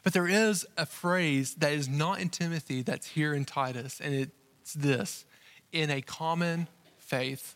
But 0.04 0.14
there 0.14 0.28
is 0.28 0.66
a 0.78 0.86
phrase 0.86 1.56
that 1.56 1.72
is 1.74 1.88
not 1.88 2.20
in 2.20 2.30
Timothy 2.30 2.82
that's 2.82 3.08
here 3.08 3.34
in 3.34 3.46
Titus, 3.46 4.02
and 4.02 4.14
it's 4.14 4.74
this 4.74 5.26
in 5.72 5.89
a 5.89 6.02
common 6.02 6.68
faith. 6.98 7.56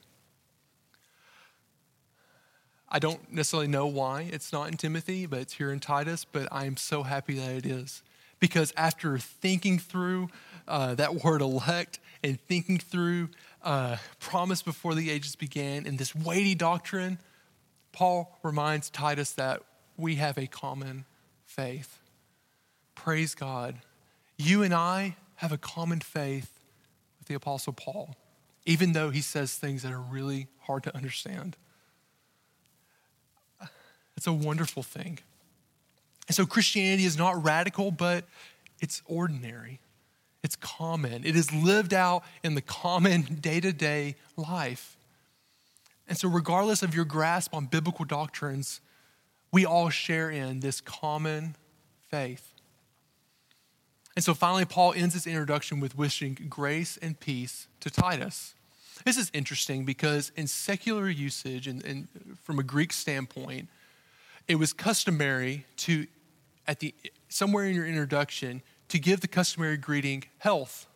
I 2.87 2.99
don't 2.99 3.31
necessarily 3.31 3.67
know 3.67 3.87
why 3.87 4.29
it's 4.31 4.53
not 4.53 4.69
in 4.69 4.77
Timothy, 4.77 5.25
but 5.25 5.39
it's 5.39 5.53
here 5.53 5.71
in 5.71 5.79
Titus, 5.79 6.25
but 6.25 6.47
I 6.51 6.65
am 6.65 6.77
so 6.77 7.03
happy 7.03 7.33
that 7.35 7.51
it 7.51 7.65
is. 7.65 8.03
Because 8.39 8.73
after 8.77 9.17
thinking 9.17 9.79
through 9.79 10.29
uh, 10.67 10.95
that 10.95 11.23
word 11.23 11.41
elect 11.41 11.99
and 12.25 12.39
thinking 12.41 12.77
through 12.77 13.29
uh, 13.63 13.97
promise 14.19 14.61
before 14.61 14.95
the 14.95 15.11
ages 15.11 15.35
began 15.35 15.85
and 15.85 15.97
this 15.97 16.15
weighty 16.15 16.55
doctrine, 16.55 17.19
Paul 17.91 18.37
reminds 18.43 18.89
Titus 18.89 19.31
that 19.33 19.61
we 19.95 20.15
have 20.15 20.37
a 20.37 20.47
common 20.47 21.05
faith. 21.45 21.99
Praise 22.95 23.35
God. 23.35 23.75
You 24.37 24.63
and 24.63 24.73
I 24.73 25.15
have 25.35 25.51
a 25.51 25.57
common 25.57 25.99
faith 25.99 26.59
with 27.19 27.27
the 27.27 27.35
Apostle 27.35 27.73
Paul, 27.73 28.15
even 28.65 28.93
though 28.93 29.11
he 29.11 29.21
says 29.21 29.55
things 29.55 29.83
that 29.83 29.91
are 29.91 30.01
really 30.01 30.47
hard 30.61 30.83
to 30.83 30.95
understand. 30.95 31.55
It's 34.17 34.27
a 34.27 34.33
wonderful 34.33 34.81
thing. 34.81 35.19
And 36.27 36.35
so 36.35 36.45
Christianity 36.45 37.05
is 37.05 37.17
not 37.17 37.43
radical, 37.43 37.91
but 37.91 38.25
it's 38.79 39.01
ordinary. 39.05 39.79
It's 40.45 40.55
common. 40.55 41.25
It 41.25 41.35
is 41.35 41.51
lived 41.51 41.91
out 41.91 42.23
in 42.43 42.53
the 42.53 42.61
common 42.61 43.23
day 43.41 43.59
to 43.59 43.73
day 43.73 44.15
life. 44.37 44.95
And 46.07 46.15
so, 46.15 46.29
regardless 46.29 46.83
of 46.83 46.93
your 46.93 47.03
grasp 47.03 47.51
on 47.55 47.65
biblical 47.65 48.05
doctrines, 48.05 48.79
we 49.51 49.65
all 49.65 49.89
share 49.89 50.29
in 50.29 50.59
this 50.59 50.81
common 50.81 51.55
faith. 52.11 52.53
And 54.15 54.23
so 54.23 54.35
finally, 54.35 54.65
Paul 54.65 54.93
ends 54.93 55.15
his 55.15 55.25
introduction 55.25 55.79
with 55.79 55.97
wishing 55.97 56.37
grace 56.47 56.99
and 57.01 57.19
peace 57.19 57.67
to 57.79 57.89
Titus. 57.89 58.53
This 59.03 59.17
is 59.17 59.31
interesting 59.33 59.83
because 59.83 60.31
in 60.35 60.45
secular 60.45 61.09
usage 61.09 61.65
and, 61.67 61.83
and 61.83 62.07
from 62.43 62.59
a 62.59 62.63
Greek 62.63 62.93
standpoint, 62.93 63.67
it 64.47 64.55
was 64.55 64.73
customary 64.73 65.65
to, 65.77 66.05
at 66.67 66.81
the 66.81 66.93
somewhere 67.29 67.65
in 67.65 67.73
your 67.73 67.87
introduction, 67.87 68.61
to 68.95 68.99
give 68.99 69.19
the 69.19 69.27
customary 69.27 69.75
greeting 69.75 70.23
health. 70.37 70.87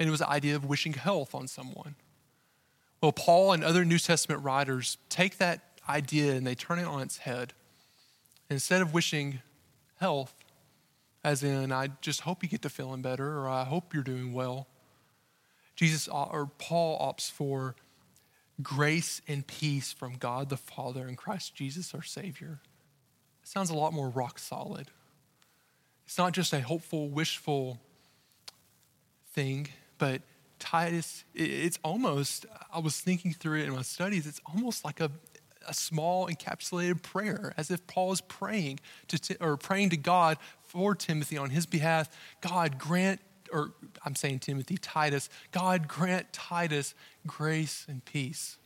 And 0.00 0.08
it 0.08 0.10
was 0.10 0.20
the 0.20 0.30
idea 0.30 0.56
of 0.56 0.64
wishing 0.64 0.94
health 0.94 1.34
on 1.34 1.46
someone. 1.46 1.94
Well, 3.02 3.12
Paul 3.12 3.52
and 3.52 3.62
other 3.62 3.84
New 3.84 3.98
Testament 3.98 4.42
writers 4.42 4.96
take 5.10 5.36
that 5.36 5.60
idea 5.86 6.32
and 6.32 6.46
they 6.46 6.54
turn 6.54 6.78
it 6.78 6.86
on 6.86 7.02
its 7.02 7.18
head. 7.18 7.52
Instead 8.48 8.80
of 8.80 8.94
wishing 8.94 9.42
health, 10.00 10.34
as 11.22 11.42
in, 11.42 11.70
I 11.70 11.88
just 12.00 12.22
hope 12.22 12.42
you 12.42 12.48
get 12.48 12.62
to 12.62 12.70
feeling 12.70 13.02
better, 13.02 13.40
or 13.40 13.46
I 13.46 13.64
hope 13.64 13.92
you're 13.92 14.02
doing 14.02 14.32
well. 14.32 14.66
Jesus 15.76 16.08
uh, 16.08 16.24
or 16.24 16.50
Paul 16.56 16.98
opts 16.98 17.30
for 17.30 17.74
grace 18.62 19.20
and 19.28 19.46
peace 19.46 19.92
from 19.92 20.14
God 20.14 20.48
the 20.48 20.56
Father 20.56 21.06
and 21.06 21.18
Christ 21.18 21.54
Jesus 21.54 21.94
our 21.94 22.02
Savior. 22.02 22.60
It 23.42 23.48
sounds 23.50 23.68
a 23.68 23.74
lot 23.74 23.92
more 23.92 24.08
rock 24.08 24.38
solid. 24.38 24.90
It's 26.06 26.18
not 26.18 26.32
just 26.32 26.52
a 26.52 26.60
hopeful, 26.60 27.08
wishful 27.08 27.80
thing, 29.32 29.68
but 29.98 30.22
Titus, 30.58 31.24
it's 31.34 31.78
almost, 31.82 32.46
I 32.72 32.78
was 32.78 33.00
thinking 33.00 33.32
through 33.32 33.60
it 33.60 33.64
in 33.66 33.72
my 33.72 33.82
studies, 33.82 34.26
it's 34.26 34.40
almost 34.46 34.84
like 34.84 35.00
a, 35.00 35.10
a 35.66 35.74
small 35.74 36.28
encapsulated 36.28 37.02
prayer, 37.02 37.52
as 37.56 37.70
if 37.70 37.86
Paul 37.86 38.12
is 38.12 38.20
praying 38.20 38.80
to, 39.08 39.36
or 39.40 39.56
praying 39.56 39.90
to 39.90 39.96
God 39.96 40.38
for 40.62 40.94
Timothy 40.94 41.36
on 41.36 41.50
his 41.50 41.66
behalf. 41.66 42.08
God 42.40 42.78
grant, 42.78 43.20
or 43.52 43.72
I'm 44.04 44.14
saying 44.14 44.40
Timothy, 44.40 44.76
Titus, 44.76 45.28
God 45.52 45.88
grant 45.88 46.32
Titus 46.32 46.94
grace 47.26 47.84
and 47.88 48.04
peace. 48.04 48.56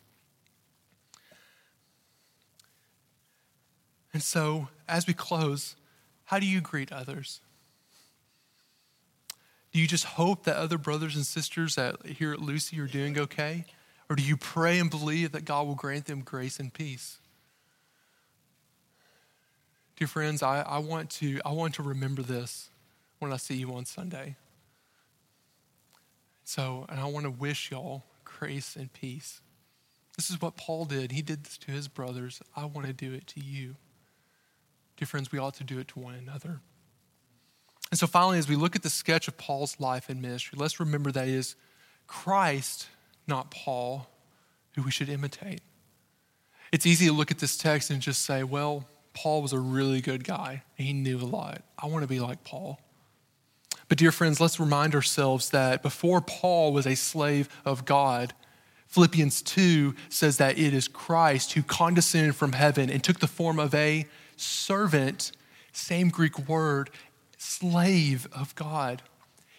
And 4.13 4.23
so, 4.23 4.69
as 4.89 5.07
we 5.07 5.15
close, 5.15 5.77
how 6.29 6.39
do 6.39 6.45
you 6.45 6.61
greet 6.61 6.93
others? 6.93 7.41
Do 9.73 9.81
you 9.81 9.87
just 9.87 10.05
hope 10.05 10.45
that 10.45 10.57
other 10.57 10.77
brothers 10.77 11.17
and 11.17 11.25
sisters 11.25 11.79
at, 11.79 12.05
here 12.05 12.35
at 12.35 12.39
Lucy 12.39 12.79
are 12.81 12.87
doing 12.87 13.19
okay? 13.19 13.65
Or 14.11 14.17
do 14.17 14.23
you 14.23 14.37
pray 14.37 14.79
and 14.79 14.91
believe 14.91 15.33
that 15.33 15.47
God 15.47 15.67
will 15.67 15.75
grant 15.75 16.05
them 16.05 16.21
grace 16.21 16.61
and 16.61 16.71
peace? 16.71 17.17
Dear 19.97 20.07
friends, 20.07 20.43
I, 20.43 20.61
I, 20.61 20.81
want 20.81 21.09
to, 21.13 21.41
I 21.47 21.53
want 21.53 21.77
to 21.77 21.83
remember 21.83 22.21
this 22.21 22.69
when 23.21 23.33
I 23.33 23.39
see 23.39 23.57
you 23.57 23.73
on 23.73 23.87
Sunday. 23.87 24.37
So, 26.45 26.85
and 26.91 27.01
I 27.01 27.07
want 27.07 27.25
to 27.25 27.31
wish 27.31 27.71
y'all 27.71 28.05
grace 28.27 28.77
and 28.77 28.93
peace. 28.93 29.41
This 30.15 30.29
is 30.29 30.43
what 30.43 30.59
Paul 30.59 30.85
did. 30.85 31.11
He 31.11 31.23
did 31.23 31.45
this 31.45 31.57
to 31.57 31.71
his 31.71 31.89
brothers. 31.89 32.43
I 32.55 32.67
want 32.67 32.87
to 32.87 32.93
do 32.93 33.15
it 33.15 33.27
to 33.29 33.41
you. 33.41 33.77
Dear 34.99 35.07
friends, 35.07 35.31
we 35.31 35.39
ought 35.39 35.55
to 35.55 35.65
do 35.65 35.79
it 35.79 35.87
to 35.89 36.01
one 36.01 36.15
another. 36.15 36.61
And 37.93 37.99
so 37.99 38.09
finally, 38.09 38.39
as 38.39 38.49
we 38.49 38.57
look 38.57 38.75
at 38.75 38.83
the 38.83 38.91
sketch 38.91 39.29
of 39.29 39.39
Paul's 39.39 39.79
life 39.79 40.09
and 40.09 40.21
ministry, 40.21 40.59
let's 40.61 40.81
remember 40.81 41.13
that 41.13 41.29
it 41.29 41.35
is 41.35 41.55
Christ 42.09 42.89
not 43.29 43.53
Paul, 43.53 44.09
who 44.75 44.83
we 44.83 44.91
should 44.91 45.09
imitate. 45.09 45.61
It's 46.73 46.85
easy 46.85 47.07
to 47.07 47.13
look 47.13 47.31
at 47.31 47.39
this 47.39 47.57
text 47.57 47.91
and 47.91 48.01
just 48.01 48.25
say, 48.25 48.43
well, 48.43 48.89
Paul 49.15 49.41
was 49.41 49.53
a 49.53 49.59
really 49.59 50.01
good 50.01 50.25
guy. 50.25 50.65
He 50.75 50.93
knew 50.93 51.19
a 51.19 51.25
lot. 51.25 51.63
I 51.79 51.87
want 51.87 52.03
to 52.03 52.09
be 52.09 52.19
like 52.19 52.43
Paul. 52.43 52.81
But, 53.89 53.99
dear 53.99 54.13
friends, 54.13 54.41
let's 54.41 54.59
remind 54.59 54.95
ourselves 54.95 55.51
that 55.51 55.83
before 55.83 56.21
Paul 56.21 56.73
was 56.73 56.87
a 56.87 56.97
slave 56.97 57.49
of 57.65 57.85
God, 57.85 58.35
Philippians 58.89 59.43
2 59.43 59.95
says 60.09 60.39
that 60.39 60.59
it 60.59 60.75
is 60.75 60.89
Christ 60.89 61.53
who 61.53 61.63
condescended 61.63 62.35
from 62.35 62.53
heaven 62.53 62.91
and 62.91 63.05
took 63.05 63.21
the 63.21 63.27
form 63.29 63.59
of 63.59 63.75
a 63.75 64.07
servant, 64.41 65.33
same 65.73 66.09
Greek 66.09 66.49
word, 66.49 66.91
slave 67.37 68.27
of 68.33 68.55
God. 68.55 69.03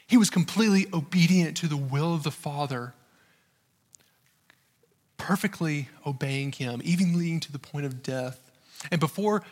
He 0.08 0.18
was 0.18 0.30
completely 0.30 0.88
obedient 0.94 1.56
to 1.58 1.68
the 1.68 1.78
will 1.78 2.14
of 2.14 2.24
the 2.24 2.32
Father 2.32 2.94
perfectly 5.20 5.90
obeying 6.08 6.52
him, 6.52 6.82
even 6.84 7.16
leading 7.16 7.40
to 7.42 7.52
the 7.52 7.60
point 7.60 7.86
of 7.86 8.02
death. 8.02 8.52
And 8.90 9.00
before, 9.00 9.44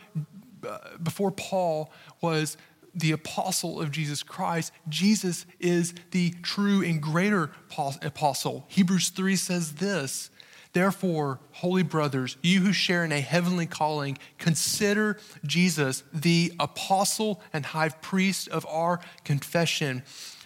uh, 0.66 0.78
before 1.00 1.30
Paul 1.30 1.92
was 2.20 2.56
the 2.92 3.12
apostle 3.12 3.80
of 3.80 3.92
Jesus 3.92 4.24
Christ, 4.24 4.72
Jesus 4.88 5.46
is 5.60 5.94
the 6.10 6.34
true 6.42 6.82
and 6.82 7.00
greater 7.00 7.52
apostle. 7.70 8.64
Hebrews 8.66 9.10
3 9.10 9.36
says 9.36 9.74
this 9.74 10.30
Therefore, 10.72 11.40
holy 11.52 11.82
brothers, 11.82 12.36
you 12.42 12.60
who 12.60 12.72
share 12.72 13.04
in 13.04 13.12
a 13.12 13.20
heavenly 13.20 13.66
calling, 13.66 14.18
consider 14.38 15.18
Jesus 15.44 16.04
the 16.12 16.52
apostle 16.60 17.40
and 17.52 17.66
high 17.66 17.88
priest 17.88 18.48
of 18.48 18.66
our 18.66 19.00
confession, 19.24 20.02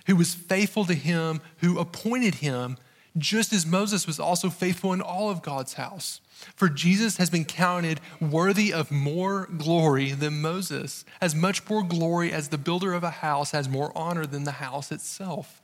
who 0.07 0.17
was 0.17 0.35
faithful 0.35 0.85
to 0.87 0.95
him 0.95 1.41
who 1.59 1.79
appointed 1.79 2.37
him, 2.37 2.77
just 3.19 3.53
as 3.53 3.67
Moses 3.67 4.07
was 4.07 4.19
also 4.19 4.49
faithful 4.49 4.93
in 4.93 5.01
all 5.01 5.29
of 5.29 5.43
God's 5.43 5.75
house. 5.75 6.21
For 6.57 6.69
Jesus 6.69 7.19
has 7.19 7.31
been 7.31 7.45
counted 7.45 8.01
worthy 8.21 8.73
of 8.73 8.91
more 8.91 9.47
glory 9.47 10.13
than 10.13 10.41
Moses, 10.41 11.05
as 11.21 11.35
much 11.35 11.69
more 11.69 11.83
glory 11.83 12.33
as 12.33 12.49
the 12.49 12.59
builder 12.59 12.95
of 12.95 13.05
a 13.05 13.11
house 13.11 13.51
has 13.53 13.69
more 13.69 13.93
honor 13.97 14.27
than 14.27 14.45
the 14.45 14.53
house 14.53 14.91
itself. 14.91 15.63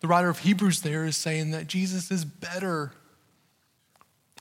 The 0.00 0.08
writer 0.08 0.28
of 0.28 0.40
Hebrews 0.40 0.82
there 0.82 1.04
is 1.04 1.16
saying 1.16 1.50
that 1.50 1.66
Jesus 1.66 2.10
is 2.10 2.24
better, 2.24 2.92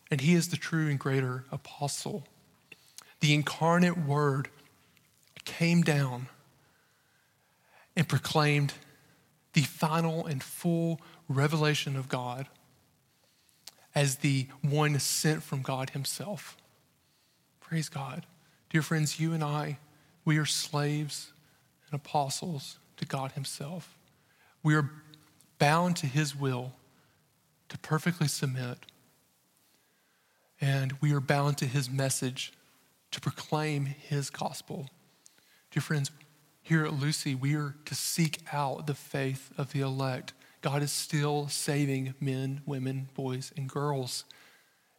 and 0.09 0.21
he 0.21 0.33
is 0.33 0.49
the 0.49 0.57
true 0.57 0.87
and 0.87 0.99
greater 0.99 1.45
apostle. 1.51 2.25
The 3.19 3.33
incarnate 3.33 3.97
word 3.97 4.49
came 5.45 5.81
down 5.81 6.27
and 7.95 8.07
proclaimed 8.07 8.73
the 9.53 9.61
final 9.61 10.25
and 10.25 10.43
full 10.43 11.01
revelation 11.27 11.95
of 11.95 12.07
God 12.07 12.47
as 13.95 14.17
the 14.17 14.47
one 14.61 14.99
sent 14.99 15.41
from 15.41 15.63
God 15.63 15.89
Himself. 15.89 16.55
Praise 17.59 17.89
God. 17.89 18.27
Dear 18.69 18.83
friends, 18.83 19.19
you 19.19 19.33
and 19.33 19.43
I, 19.43 19.79
we 20.23 20.37
are 20.37 20.45
slaves 20.45 21.31
and 21.89 21.99
apostles 21.99 22.77
to 22.97 23.05
God 23.05 23.31
Himself. 23.31 23.97
We 24.61 24.75
are 24.75 24.91
bound 25.57 25.95
to 25.97 26.05
His 26.05 26.35
will 26.35 26.73
to 27.69 27.77
perfectly 27.79 28.27
submit. 28.27 28.77
And 30.59 30.93
we 31.01 31.13
are 31.13 31.19
bound 31.19 31.57
to 31.59 31.65
His 31.65 31.89
message 31.89 32.53
to 33.11 33.21
proclaim 33.21 33.85
His 33.85 34.29
gospel. 34.29 34.89
Dear 35.71 35.81
friends, 35.81 36.11
here 36.61 36.85
at 36.85 36.93
Lucy, 36.93 37.35
we 37.35 37.55
are 37.55 37.75
to 37.85 37.95
seek 37.95 38.39
out 38.51 38.87
the 38.87 38.93
faith 38.93 39.51
of 39.57 39.71
the 39.71 39.81
elect 39.81 40.33
God 40.61 40.83
is 40.83 40.91
still 40.91 41.47
saving 41.47 42.13
men, 42.19 42.61
women, 42.65 43.09
boys, 43.13 43.53
and 43.55 43.69
girls. 43.69 44.25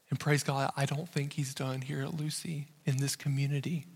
And 0.08 0.18
praise 0.18 0.42
God, 0.42 0.72
I 0.76 0.86
don't 0.86 1.08
think 1.08 1.34
He's 1.34 1.54
done 1.54 1.82
here 1.82 2.00
at 2.02 2.14
Lucy 2.14 2.68
in 2.86 2.98
this 2.98 3.16
community. 3.16 3.86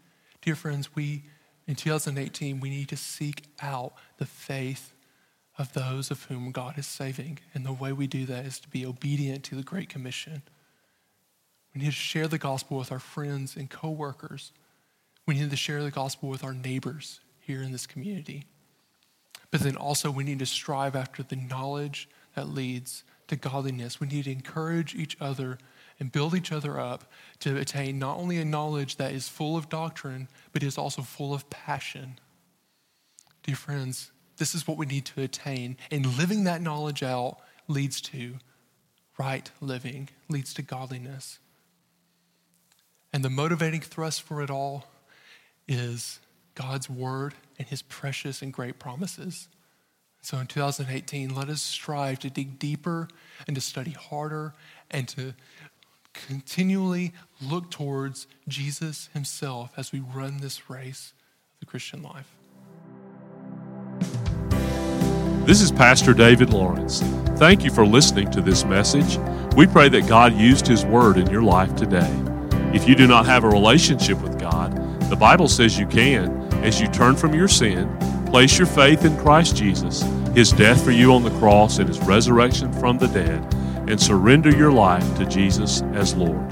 Dear 0.42 0.56
friends, 0.56 0.94
we, 0.94 1.24
in 1.66 1.74
2018, 1.76 2.60
we 2.60 2.68
need 2.68 2.88
to 2.88 2.96
seek 2.96 3.44
out 3.62 3.94
the 4.18 4.26
faith 4.26 4.92
of 5.56 5.72
those 5.72 6.10
of 6.10 6.24
whom 6.24 6.50
God 6.50 6.78
is 6.78 6.86
saving. 6.86 7.38
And 7.54 7.64
the 7.64 7.72
way 7.72 7.92
we 7.92 8.06
do 8.06 8.26
that 8.26 8.44
is 8.44 8.58
to 8.60 8.68
be 8.68 8.84
obedient 8.84 9.44
to 9.44 9.54
the 9.54 9.62
Great 9.62 9.88
Commission. 9.88 10.42
We 11.74 11.80
need 11.80 11.86
to 11.86 11.92
share 11.92 12.28
the 12.28 12.38
gospel 12.38 12.78
with 12.78 12.92
our 12.92 12.98
friends 12.98 13.56
and 13.56 13.70
coworkers. 13.70 14.52
We 15.26 15.34
need 15.34 15.50
to 15.50 15.56
share 15.56 15.82
the 15.82 15.90
gospel 15.90 16.28
with 16.28 16.44
our 16.44 16.54
neighbors 16.54 17.20
here 17.40 17.62
in 17.62 17.72
this 17.72 17.86
community. 17.86 18.44
But 19.50 19.60
then 19.60 19.76
also, 19.76 20.10
we 20.10 20.24
need 20.24 20.38
to 20.40 20.46
strive 20.46 20.96
after 20.96 21.22
the 21.22 21.36
knowledge 21.36 22.08
that 22.34 22.48
leads 22.48 23.04
to 23.28 23.36
godliness. 23.36 24.00
We 24.00 24.06
need 24.06 24.24
to 24.24 24.32
encourage 24.32 24.94
each 24.94 25.16
other 25.20 25.58
and 26.00 26.10
build 26.10 26.34
each 26.34 26.52
other 26.52 26.80
up 26.80 27.10
to 27.40 27.56
attain 27.56 27.98
not 27.98 28.18
only 28.18 28.38
a 28.38 28.44
knowledge 28.44 28.96
that 28.96 29.12
is 29.12 29.28
full 29.28 29.56
of 29.56 29.68
doctrine, 29.68 30.28
but 30.52 30.62
is 30.62 30.78
also 30.78 31.02
full 31.02 31.34
of 31.34 31.48
passion. 31.50 32.18
Dear 33.42 33.56
friends, 33.56 34.10
this 34.38 34.54
is 34.54 34.66
what 34.66 34.78
we 34.78 34.86
need 34.86 35.04
to 35.06 35.22
attain. 35.22 35.76
And 35.90 36.18
living 36.18 36.44
that 36.44 36.62
knowledge 36.62 37.02
out 37.02 37.38
leads 37.68 38.00
to 38.02 38.36
right 39.18 39.50
living, 39.60 40.08
leads 40.28 40.54
to 40.54 40.62
godliness. 40.62 41.38
And 43.12 43.24
the 43.24 43.30
motivating 43.30 43.80
thrust 43.80 44.22
for 44.22 44.42
it 44.42 44.50
all 44.50 44.86
is 45.68 46.18
God's 46.54 46.88
word 46.88 47.34
and 47.58 47.68
his 47.68 47.82
precious 47.82 48.42
and 48.42 48.52
great 48.52 48.78
promises. 48.78 49.48
So 50.22 50.38
in 50.38 50.46
2018, 50.46 51.34
let 51.34 51.48
us 51.48 51.60
strive 51.60 52.20
to 52.20 52.30
dig 52.30 52.58
deeper 52.58 53.08
and 53.46 53.54
to 53.56 53.60
study 53.60 53.90
harder 53.90 54.54
and 54.90 55.08
to 55.08 55.34
continually 56.12 57.12
look 57.40 57.70
towards 57.70 58.26
Jesus 58.46 59.08
himself 59.12 59.72
as 59.76 59.92
we 59.92 60.00
run 60.00 60.38
this 60.38 60.70
race 60.70 61.12
of 61.54 61.60
the 61.60 61.66
Christian 61.66 62.02
life. 62.02 62.28
This 65.44 65.60
is 65.60 65.72
Pastor 65.72 66.14
David 66.14 66.50
Lawrence. 66.50 67.00
Thank 67.36 67.64
you 67.64 67.70
for 67.72 67.84
listening 67.84 68.30
to 68.30 68.40
this 68.40 68.64
message. 68.64 69.18
We 69.56 69.66
pray 69.66 69.88
that 69.88 70.06
God 70.06 70.34
used 70.34 70.68
His 70.68 70.84
Word 70.84 71.16
in 71.16 71.28
your 71.30 71.42
life 71.42 71.74
today. 71.74 72.31
If 72.74 72.88
you 72.88 72.94
do 72.94 73.06
not 73.06 73.26
have 73.26 73.44
a 73.44 73.48
relationship 73.48 74.20
with 74.22 74.40
God, 74.40 74.74
the 75.10 75.16
Bible 75.16 75.46
says 75.46 75.78
you 75.78 75.86
can 75.86 76.42
as 76.64 76.80
you 76.80 76.88
turn 76.88 77.16
from 77.16 77.34
your 77.34 77.48
sin, 77.48 77.94
place 78.26 78.56
your 78.56 78.66
faith 78.66 79.04
in 79.04 79.16
Christ 79.18 79.56
Jesus, 79.56 80.02
his 80.34 80.52
death 80.52 80.82
for 80.82 80.90
you 80.90 81.12
on 81.12 81.22
the 81.22 81.38
cross, 81.38 81.78
and 81.78 81.88
his 81.88 82.00
resurrection 82.00 82.72
from 82.72 82.96
the 82.96 83.08
dead, 83.08 83.54
and 83.88 84.00
surrender 84.00 84.50
your 84.50 84.72
life 84.72 85.16
to 85.18 85.26
Jesus 85.26 85.82
as 85.92 86.14
Lord. 86.14 86.50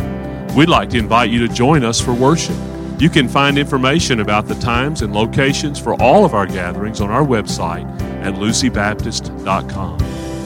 We'd 0.55 0.68
like 0.68 0.91
to 0.91 0.99
invite 0.99 1.31
you 1.31 1.47
to 1.47 1.55
join 1.55 1.85
us 1.85 2.01
for 2.01 2.12
worship. 2.12 2.57
You 2.99 3.09
can 3.09 3.27
find 3.27 3.57
information 3.57 4.21
about 4.21 4.47
the 4.47 4.57
times 4.57 5.01
and 5.01 5.14
locations 5.14 5.79
for 5.79 5.95
all 6.03 6.27
of 6.27 6.35
our 6.35 6.47
gatherings 6.47 7.01
on 7.01 7.09
our 7.09 7.25
website 7.25 7.89
at 8.23 8.35
lucybaptist.com. 8.35 9.99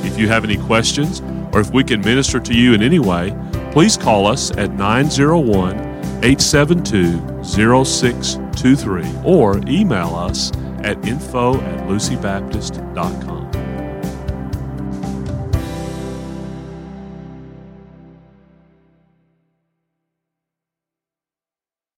If 0.04 0.18
you 0.18 0.28
have 0.28 0.44
any 0.44 0.56
questions 0.56 1.20
or 1.52 1.58
if 1.58 1.72
we 1.72 1.82
can 1.82 2.00
minister 2.00 2.38
to 2.38 2.54
you 2.54 2.74
in 2.74 2.82
any 2.82 3.00
way, 3.00 3.36
please 3.74 3.96
call 3.96 4.28
us 4.28 4.52
at 4.52 4.72
901 4.74 5.74
872 6.22 7.42
0623 7.44 9.04
or 9.24 9.58
email 9.66 10.14
us 10.14 10.52
at 10.84 10.96
info 11.06 11.60
at 11.60 11.88
lucybaptist.com. 11.88 13.43